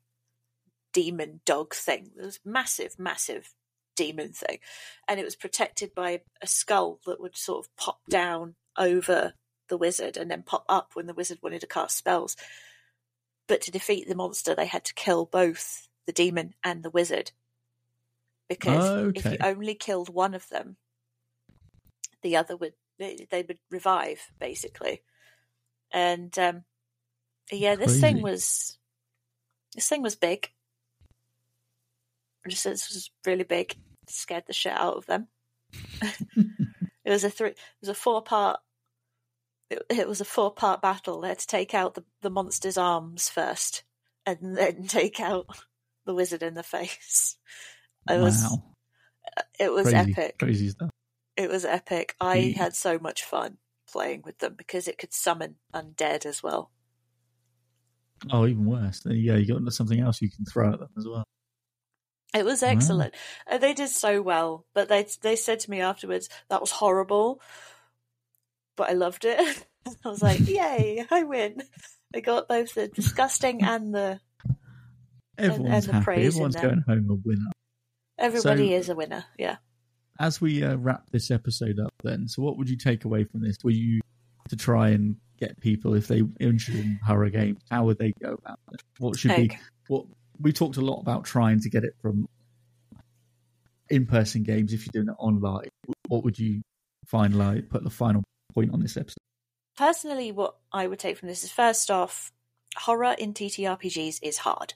demon 0.92 1.40
dog 1.44 1.74
thing. 1.74 2.10
It 2.16 2.24
was 2.24 2.40
massive, 2.44 2.98
massive 2.98 3.52
demon 3.94 4.32
thing, 4.32 4.58
and 5.06 5.20
it 5.20 5.24
was 5.24 5.36
protected 5.36 5.94
by 5.94 6.22
a 6.42 6.46
skull 6.46 7.00
that 7.06 7.20
would 7.20 7.36
sort 7.36 7.66
of 7.66 7.76
pop 7.76 8.00
down 8.08 8.54
over 8.76 9.34
the 9.68 9.76
wizard 9.76 10.16
and 10.16 10.30
then 10.30 10.42
pop 10.42 10.64
up 10.68 10.90
when 10.94 11.06
the 11.06 11.14
wizard 11.14 11.38
wanted 11.42 11.60
to 11.60 11.66
cast 11.66 11.96
spells. 11.96 12.36
But 13.46 13.60
to 13.62 13.70
defeat 13.70 14.08
the 14.08 14.14
monster, 14.14 14.54
they 14.54 14.66
had 14.66 14.84
to 14.86 14.94
kill 14.94 15.26
both 15.26 15.88
the 16.06 16.12
demon 16.12 16.54
and 16.64 16.82
the 16.82 16.90
wizard. 16.90 17.32
Because 18.48 19.12
if 19.14 19.24
you 19.24 19.38
only 19.42 19.74
killed 19.74 20.08
one 20.08 20.34
of 20.34 20.48
them, 20.48 20.76
the 22.22 22.36
other 22.36 22.56
would 22.56 22.74
they, 22.98 23.26
they 23.30 23.42
would 23.42 23.58
revive 23.70 24.30
basically. 24.38 25.02
And 25.92 26.36
um, 26.38 26.64
yeah, 27.50 27.76
this 27.76 28.00
thing 28.00 28.22
was 28.22 28.78
this 29.74 29.88
thing 29.88 30.02
was 30.02 30.16
big. 30.16 30.50
Just 32.48 32.64
This 32.64 32.90
was 32.92 33.10
really 33.26 33.44
big. 33.44 33.74
Scared 34.08 34.44
the 34.46 34.52
shit 34.52 34.72
out 34.72 34.96
of 34.96 35.06
them. 35.06 35.28
It 37.04 37.10
was 37.10 37.22
a 37.22 37.28
three. 37.28 37.50
It 37.50 37.56
was 37.82 37.90
a 37.90 37.94
four 37.94 38.22
part. 38.22 38.60
It, 39.68 39.82
it 39.90 40.08
was 40.08 40.22
a 40.22 40.24
four 40.24 40.50
part 40.52 40.80
battle. 40.80 41.20
They 41.20 41.28
had 41.28 41.38
to 41.38 41.46
take 41.46 41.74
out 41.74 41.94
the, 41.94 42.04
the 42.22 42.30
monster's 42.30 42.78
arms 42.78 43.28
first, 43.28 43.82
and 44.24 44.56
then 44.56 44.84
take 44.88 45.20
out 45.20 45.46
the 46.06 46.14
wizard 46.14 46.42
in 46.42 46.54
the 46.54 46.62
face. 46.62 47.36
It 48.08 48.20
was 48.20 48.58
it 49.58 49.70
was 49.72 49.88
crazy, 49.90 50.12
epic. 50.12 50.38
crazy 50.38 50.68
stuff. 50.70 50.90
It 51.36 51.50
was 51.50 51.64
epic. 51.66 52.16
I 52.20 52.36
Yeah. 52.36 52.58
had 52.58 52.74
so 52.74 52.98
much 52.98 53.22
fun 53.22 53.58
playing 53.90 54.22
with 54.24 54.38
them 54.38 54.54
because 54.56 54.88
it 54.88 54.96
could 54.96 55.12
summon 55.12 55.56
undead 55.74 56.24
as 56.24 56.42
well. 56.42 56.70
Oh, 58.30 58.46
even 58.46 58.64
worse. 58.64 59.02
Yeah, 59.04 59.36
you 59.36 59.46
got 59.46 59.72
something 59.72 60.00
else 60.00 60.22
you 60.22 60.30
can 60.30 60.44
throw 60.44 60.72
at 60.72 60.78
them 60.78 60.88
as 60.96 61.06
well. 61.06 61.24
It 62.34 62.44
was 62.44 62.62
excellent. 62.62 63.14
And 63.46 63.62
they 63.62 63.74
did 63.74 63.90
so 63.90 64.20
well. 64.22 64.66
But 64.74 64.88
they 64.88 65.06
they 65.22 65.36
said 65.36 65.60
to 65.60 65.70
me 65.70 65.80
afterwards, 65.80 66.28
that 66.48 66.60
was 66.60 66.70
horrible. 66.70 67.40
But 68.76 68.90
I 68.90 68.94
loved 68.94 69.24
it. 69.24 69.66
I 70.04 70.08
was 70.08 70.22
like, 70.22 70.40
Yay, 70.48 71.04
I 71.10 71.22
win. 71.22 71.62
I 72.14 72.20
got 72.20 72.48
both 72.48 72.74
the 72.74 72.88
disgusting 72.88 73.62
and 73.62 73.94
the 73.94 74.20
Everyone's 75.38 75.74
and 75.74 75.82
the 75.84 75.92
happy. 75.94 76.04
praise 76.04 76.26
Everyone's 76.28 76.56
going 76.56 76.84
home 76.86 77.08
a 77.10 77.14
winner. 77.14 77.50
everybody 78.18 78.70
So- 78.70 78.74
is 78.76 78.88
a 78.88 78.94
winner. 78.94 79.24
Yeah. 79.38 79.56
As 80.20 80.40
we 80.40 80.62
uh, 80.62 80.76
wrap 80.76 81.10
this 81.10 81.32
episode 81.32 81.80
up, 81.80 81.92
then, 82.04 82.28
so 82.28 82.40
what 82.40 82.56
would 82.56 82.70
you 82.70 82.76
take 82.76 83.04
away 83.04 83.24
from 83.24 83.42
this? 83.42 83.56
Were 83.64 83.72
you 83.72 84.00
to 84.48 84.54
try 84.56 84.90
and 84.90 85.16
get 85.38 85.60
people 85.60 85.94
if 85.94 86.08
they 86.08 86.22
interested 86.40 86.84
in 86.84 86.98
horror 87.04 87.30
games? 87.30 87.60
How 87.70 87.84
would 87.84 87.98
they 87.98 88.12
go 88.22 88.34
about 88.34 88.58
it? 88.72 88.82
What 88.98 89.18
should 89.18 89.36
be 89.36 89.56
what 89.88 90.06
we 90.40 90.52
talked 90.52 90.76
a 90.76 90.80
lot 90.80 91.00
about 91.00 91.24
trying 91.24 91.60
to 91.60 91.70
get 91.70 91.84
it 91.84 91.94
from 92.02 92.26
in-person 93.90 94.42
games 94.42 94.72
if 94.72 94.86
you're 94.86 95.04
doing 95.04 95.14
it 95.14 95.16
online. 95.22 95.68
What 96.08 96.24
would 96.24 96.38
you 96.38 96.62
find 97.06 97.36
like 97.36 97.68
put 97.68 97.84
the 97.84 97.90
final 97.90 98.22
point 98.54 98.72
on 98.72 98.80
this 98.80 98.96
episode? 98.96 99.18
Personally, 99.76 100.32
what 100.32 100.56
I 100.72 100.86
would 100.86 100.98
take 100.98 101.18
from 101.18 101.28
this 101.28 101.44
is 101.44 101.52
first 101.52 101.90
off, 101.90 102.32
horror 102.76 103.14
in 103.18 103.34
TTRPGs 103.34 104.20
is 104.22 104.38
hard. 104.38 104.74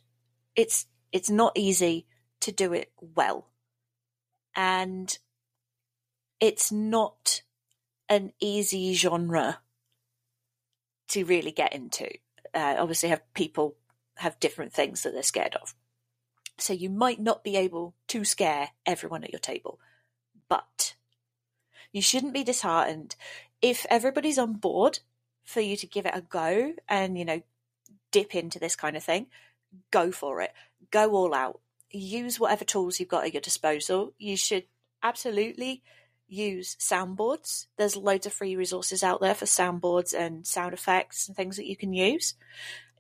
It's 0.54 0.86
it's 1.12 1.30
not 1.30 1.52
easy 1.56 2.06
to 2.40 2.52
do 2.52 2.72
it 2.72 2.92
well. 3.00 3.46
and 4.54 5.18
it's 6.40 6.72
not 6.72 7.42
an 8.08 8.32
easy 8.40 8.94
genre 8.94 9.60
to 11.08 11.24
really 11.24 11.50
get 11.50 11.72
into. 11.72 12.08
Uh, 12.54 12.76
obviously, 12.78 13.08
have 13.08 13.22
people 13.34 13.76
have 14.16 14.40
different 14.40 14.72
things 14.72 15.02
that 15.02 15.12
they're 15.12 15.22
scared 15.22 15.56
of, 15.60 15.74
so 16.58 16.72
you 16.72 16.90
might 16.90 17.20
not 17.20 17.44
be 17.44 17.56
able 17.56 17.94
to 18.08 18.24
scare 18.24 18.70
everyone 18.86 19.24
at 19.24 19.32
your 19.32 19.38
table, 19.38 19.78
but 20.48 20.94
you 21.92 22.02
shouldn't 22.02 22.34
be 22.34 22.44
disheartened 22.44 23.16
if 23.62 23.86
everybody's 23.90 24.38
on 24.38 24.54
board 24.54 25.00
for 25.44 25.60
you 25.60 25.76
to 25.76 25.86
give 25.86 26.06
it 26.06 26.14
a 26.14 26.20
go 26.20 26.74
and 26.88 27.18
you 27.18 27.24
know 27.24 27.42
dip 28.10 28.34
into 28.34 28.58
this 28.58 28.76
kind 28.76 28.96
of 28.96 29.04
thing. 29.04 29.26
Go 29.90 30.10
for 30.10 30.40
it. 30.40 30.52
Go 30.90 31.12
all 31.12 31.34
out. 31.34 31.60
Use 31.90 32.38
whatever 32.38 32.64
tools 32.64 32.98
you've 32.98 33.08
got 33.08 33.24
at 33.24 33.32
your 33.32 33.40
disposal. 33.40 34.14
You 34.18 34.36
should 34.36 34.64
absolutely 35.02 35.82
use 36.28 36.76
soundboards. 36.76 37.66
There's 37.76 37.96
loads 37.96 38.26
of 38.26 38.32
free 38.32 38.54
resources 38.56 39.02
out 39.02 39.20
there 39.20 39.34
for 39.34 39.46
soundboards 39.46 40.14
and 40.14 40.46
sound 40.46 40.74
effects 40.74 41.26
and 41.26 41.36
things 41.36 41.56
that 41.56 41.66
you 41.66 41.76
can 41.76 41.92
use. 41.92 42.34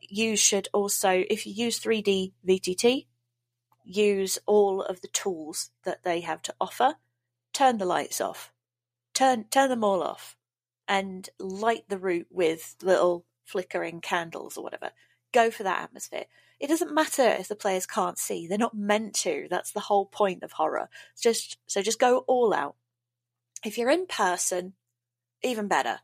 You 0.00 0.36
should 0.36 0.68
also, 0.72 1.24
if 1.28 1.46
you 1.46 1.52
use 1.52 1.80
3D 1.80 2.32
VTT, 2.46 3.06
use 3.84 4.38
all 4.46 4.82
of 4.82 5.00
the 5.00 5.08
tools 5.08 5.70
that 5.84 6.02
they 6.02 6.20
have 6.20 6.42
to 6.42 6.54
offer. 6.60 6.94
Turn 7.52 7.78
the 7.78 7.84
lights 7.84 8.20
off. 8.20 8.52
Turn 9.14 9.44
turn 9.44 9.68
them 9.68 9.84
all 9.84 10.02
off 10.02 10.36
and 10.86 11.28
light 11.38 11.88
the 11.88 11.98
room 11.98 12.24
with 12.30 12.76
little 12.82 13.24
flickering 13.44 14.00
candles 14.00 14.56
or 14.56 14.64
whatever. 14.64 14.90
Go 15.32 15.50
for 15.50 15.64
that 15.64 15.82
atmosphere. 15.82 16.24
It 16.60 16.68
doesn't 16.68 16.94
matter 16.94 17.26
if 17.26 17.48
the 17.48 17.56
players 17.56 17.86
can't 17.86 18.18
see; 18.18 18.46
they're 18.46 18.58
not 18.58 18.76
meant 18.76 19.14
to. 19.16 19.46
That's 19.50 19.72
the 19.72 19.80
whole 19.80 20.06
point 20.06 20.42
of 20.42 20.52
horror. 20.52 20.88
Just 21.20 21.58
so 21.66 21.82
just 21.82 21.98
go 21.98 22.18
all 22.26 22.54
out. 22.54 22.76
If 23.64 23.78
you're 23.78 23.90
in 23.90 24.06
person, 24.06 24.74
even 25.42 25.68
better. 25.68 26.00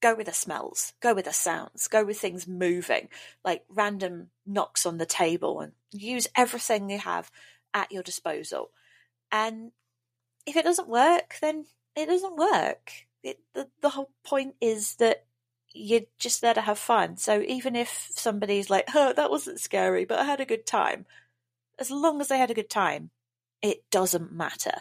Go 0.00 0.16
with 0.16 0.26
the 0.26 0.32
smells, 0.32 0.94
go 1.00 1.14
with 1.14 1.26
the 1.26 1.32
sounds, 1.32 1.86
go 1.86 2.04
with 2.04 2.18
things 2.18 2.48
moving, 2.48 3.08
like 3.44 3.62
random 3.68 4.30
knocks 4.44 4.84
on 4.84 4.98
the 4.98 5.06
table, 5.06 5.60
and 5.60 5.72
use 5.92 6.26
everything 6.34 6.90
you 6.90 6.98
have 6.98 7.30
at 7.72 7.92
your 7.92 8.02
disposal. 8.02 8.70
And 9.30 9.70
if 10.44 10.56
it 10.56 10.64
doesn't 10.64 10.88
work, 10.88 11.36
then 11.40 11.66
it 11.94 12.06
doesn't 12.06 12.36
work. 12.36 12.92
It, 13.22 13.38
the, 13.54 13.68
the 13.80 13.90
whole 13.90 14.10
point 14.24 14.56
is 14.60 14.96
that 14.96 15.24
you're 15.72 16.00
just 16.18 16.40
there 16.40 16.54
to 16.54 16.60
have 16.60 16.78
fun. 16.78 17.16
So 17.16 17.40
even 17.46 17.76
if 17.76 18.08
somebody's 18.10 18.70
like, 18.70 18.88
oh, 18.94 19.12
that 19.12 19.30
wasn't 19.30 19.60
scary, 19.60 20.04
but 20.04 20.18
I 20.18 20.24
had 20.24 20.40
a 20.40 20.44
good 20.44 20.66
time, 20.66 21.06
as 21.78 21.92
long 21.92 22.20
as 22.20 22.26
they 22.26 22.38
had 22.38 22.50
a 22.50 22.54
good 22.54 22.70
time, 22.70 23.10
it 23.62 23.88
doesn't 23.90 24.32
matter. 24.32 24.80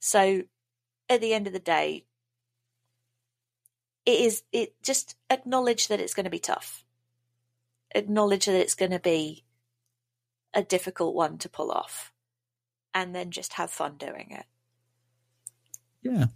So 0.00 0.44
at 1.08 1.20
the 1.20 1.34
end 1.34 1.46
of 1.46 1.52
the 1.52 1.58
day, 1.58 2.04
it 4.06 4.20
is 4.20 4.42
it 4.52 4.74
just 4.82 5.16
acknowledge 5.30 5.88
that 5.88 6.00
it's 6.00 6.14
going 6.14 6.24
to 6.24 6.30
be 6.30 6.38
tough. 6.38 6.84
Acknowledge 7.94 8.46
that 8.46 8.60
it's 8.60 8.74
going 8.74 8.90
to 8.90 8.98
be 8.98 9.44
a 10.52 10.62
difficult 10.62 11.14
one 11.14 11.38
to 11.38 11.48
pull 11.48 11.70
off, 11.70 12.12
and 12.92 13.14
then 13.14 13.30
just 13.30 13.54
have 13.54 13.70
fun 13.70 13.96
doing 13.96 14.30
it. 14.30 14.46
Yeah, 16.02 16.26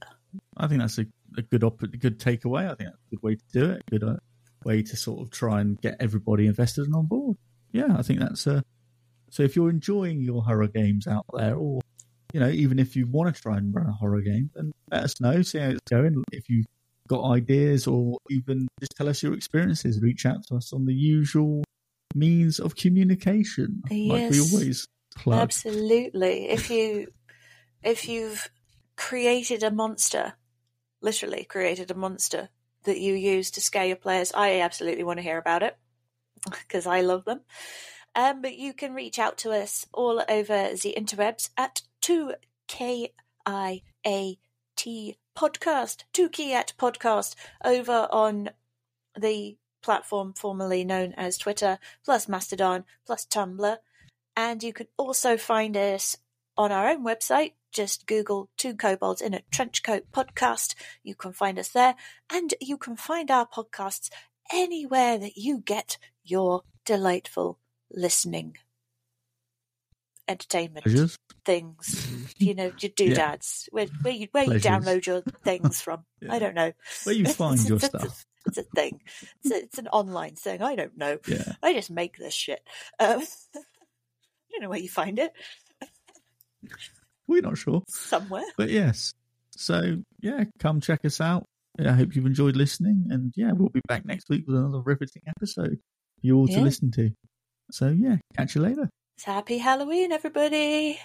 I 0.56 0.66
think 0.66 0.80
that's 0.80 0.98
a, 0.98 1.06
a 1.36 1.42
good 1.42 1.64
op- 1.64 1.82
a 1.82 1.88
good 1.88 2.18
takeaway. 2.18 2.64
I 2.64 2.74
think 2.74 2.90
that's 2.90 3.04
a 3.12 3.16
good 3.16 3.22
way 3.22 3.34
to 3.34 3.44
do 3.52 3.70
it. 3.70 3.82
Good 3.90 4.04
uh, 4.04 4.16
way 4.64 4.82
to 4.82 4.96
sort 4.96 5.20
of 5.20 5.30
try 5.30 5.60
and 5.60 5.80
get 5.80 5.96
everybody 6.00 6.46
invested 6.46 6.84
and 6.84 6.94
on 6.94 7.06
board. 7.06 7.36
Yeah, 7.72 7.96
I 7.96 8.02
think 8.02 8.20
that's 8.20 8.46
a. 8.46 8.64
So 9.30 9.42
if 9.42 9.56
you're 9.56 9.68
enjoying 9.68 10.22
your 10.22 10.42
horror 10.42 10.68
games 10.68 11.06
out 11.06 11.26
there, 11.34 11.54
or 11.54 11.80
you 12.32 12.40
know, 12.40 12.48
even 12.48 12.78
if 12.78 12.96
you 12.96 13.06
want 13.06 13.34
to 13.34 13.40
try 13.40 13.56
and 13.56 13.74
run 13.74 13.86
a 13.86 13.92
horror 13.92 14.20
game, 14.20 14.50
then 14.54 14.72
let 14.90 15.04
us 15.04 15.20
know, 15.20 15.42
see 15.42 15.58
how 15.58 15.70
it's 15.70 15.80
going. 15.90 16.22
If 16.32 16.48
you've 16.48 16.66
got 17.08 17.24
ideas 17.24 17.86
or 17.86 18.18
even 18.30 18.68
just 18.80 18.92
tell 18.96 19.08
us 19.08 19.22
your 19.22 19.34
experiences, 19.34 20.00
reach 20.00 20.26
out 20.26 20.46
to 20.48 20.56
us 20.56 20.72
on 20.72 20.84
the 20.84 20.94
usual 20.94 21.64
means 22.14 22.60
of 22.60 22.76
communication. 22.76 23.82
Yes. 23.90 24.10
Like 24.10 24.30
we 24.30 24.40
always 24.40 24.86
plug. 25.16 25.40
Absolutely. 25.40 26.50
If 26.50 26.70
you 26.70 27.08
if 27.82 28.08
you've 28.08 28.50
created 28.96 29.62
a 29.62 29.70
monster, 29.70 30.34
literally 31.00 31.44
created 31.44 31.90
a 31.90 31.94
monster 31.94 32.50
that 32.84 33.00
you 33.00 33.14
use 33.14 33.50
to 33.52 33.60
scare 33.60 33.86
your 33.86 33.96
players, 33.96 34.32
I 34.34 34.60
absolutely 34.60 35.04
want 35.04 35.18
to 35.18 35.22
hear 35.22 35.38
about 35.38 35.62
it 35.62 35.76
because 36.50 36.86
I 36.86 37.00
love 37.00 37.24
them. 37.24 37.40
Um, 38.14 38.42
but 38.42 38.56
you 38.56 38.72
can 38.72 38.94
reach 38.94 39.18
out 39.18 39.38
to 39.38 39.52
us 39.52 39.86
all 39.92 40.22
over 40.28 40.70
the 40.82 40.94
interwebs 40.96 41.50
at 41.56 41.82
2KIAT 42.08 43.12
podcast, 45.36 46.04
2KIAT 46.14 46.74
podcast 46.78 47.34
over 47.62 48.08
on 48.10 48.48
the 49.14 49.58
platform 49.82 50.32
formerly 50.32 50.84
known 50.84 51.12
as 51.18 51.36
Twitter, 51.36 51.78
plus 52.02 52.26
Mastodon, 52.26 52.86
plus 53.04 53.26
Tumblr. 53.26 53.76
And 54.34 54.62
you 54.62 54.72
can 54.72 54.86
also 54.96 55.36
find 55.36 55.76
us 55.76 56.16
on 56.56 56.72
our 56.72 56.88
own 56.88 57.04
website. 57.04 57.52
Just 57.72 58.06
Google 58.06 58.48
Two 58.56 58.74
Kobolds 58.74 59.20
in 59.20 59.34
a 59.34 59.42
Trench 59.52 59.82
Coat 59.82 60.04
podcast. 60.10 60.76
You 61.02 61.14
can 61.14 61.34
find 61.34 61.58
us 61.58 61.68
there. 61.68 61.94
And 62.32 62.54
you 62.58 62.78
can 62.78 62.96
find 62.96 63.30
our 63.30 63.46
podcasts 63.46 64.08
anywhere 64.50 65.18
that 65.18 65.36
you 65.36 65.58
get 65.58 65.98
your 66.24 66.62
delightful 66.86 67.58
listening 67.90 68.56
entertainment 70.28 70.84
Pleasures. 70.84 71.16
things. 71.44 72.14
You 72.38 72.54
know, 72.54 72.70
your 72.78 72.92
doodads. 72.94 73.68
Where, 73.72 73.86
where 74.02 74.12
you 74.14 74.28
where 74.30 74.44
Pleasures. 74.44 74.64
you 74.64 74.70
download 74.70 75.06
your 75.06 75.22
things 75.44 75.80
from. 75.80 76.04
Yeah. 76.20 76.34
I 76.34 76.38
don't 76.38 76.54
know. 76.54 76.72
Where 77.02 77.14
you 77.14 77.24
find 77.26 77.58
your 77.68 77.78
a- 77.78 77.80
stuff. 77.80 78.24
It's 78.46 78.58
a 78.58 78.62
thing. 78.62 79.00
It's, 79.42 79.50
a, 79.52 79.56
it's 79.64 79.78
an 79.78 79.88
online 79.88 80.36
thing. 80.36 80.62
I 80.62 80.76
don't 80.76 80.96
know. 80.96 81.18
Yeah. 81.26 81.54
I 81.62 81.72
just 81.72 81.90
make 81.90 82.16
this 82.16 82.32
shit. 82.34 82.60
Um, 83.00 83.20
I 83.20 83.60
don't 84.52 84.62
know 84.62 84.68
where 84.68 84.78
you 84.78 84.88
find 84.88 85.18
it. 85.18 85.32
We're 87.26 87.42
not 87.42 87.58
sure. 87.58 87.82
Somewhere. 87.88 88.44
But 88.56 88.70
yes. 88.70 89.12
So 89.56 89.96
yeah, 90.20 90.44
come 90.60 90.80
check 90.80 91.04
us 91.04 91.20
out. 91.20 91.44
I 91.84 91.92
hope 91.92 92.14
you've 92.14 92.26
enjoyed 92.26 92.56
listening. 92.56 93.06
And 93.10 93.32
yeah, 93.36 93.52
we'll 93.52 93.68
be 93.68 93.80
back 93.88 94.04
next 94.06 94.28
week 94.28 94.44
with 94.46 94.56
another 94.56 94.80
riveting 94.80 95.22
episode 95.26 95.78
for 96.20 96.26
you 96.26 96.36
all 96.38 96.46
to 96.48 96.60
listen 96.60 96.90
to. 96.92 97.10
So 97.70 97.88
yeah, 97.88 98.16
catch 98.36 98.54
you 98.54 98.62
later. 98.62 98.88
Happy 99.24 99.58
Halloween, 99.58 100.12
everybody. 100.12 100.98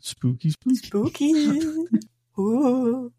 Spooky 0.00 0.50
spooky. 0.50 0.76
Spooky. 0.76 1.60
Ooh. 2.38 3.12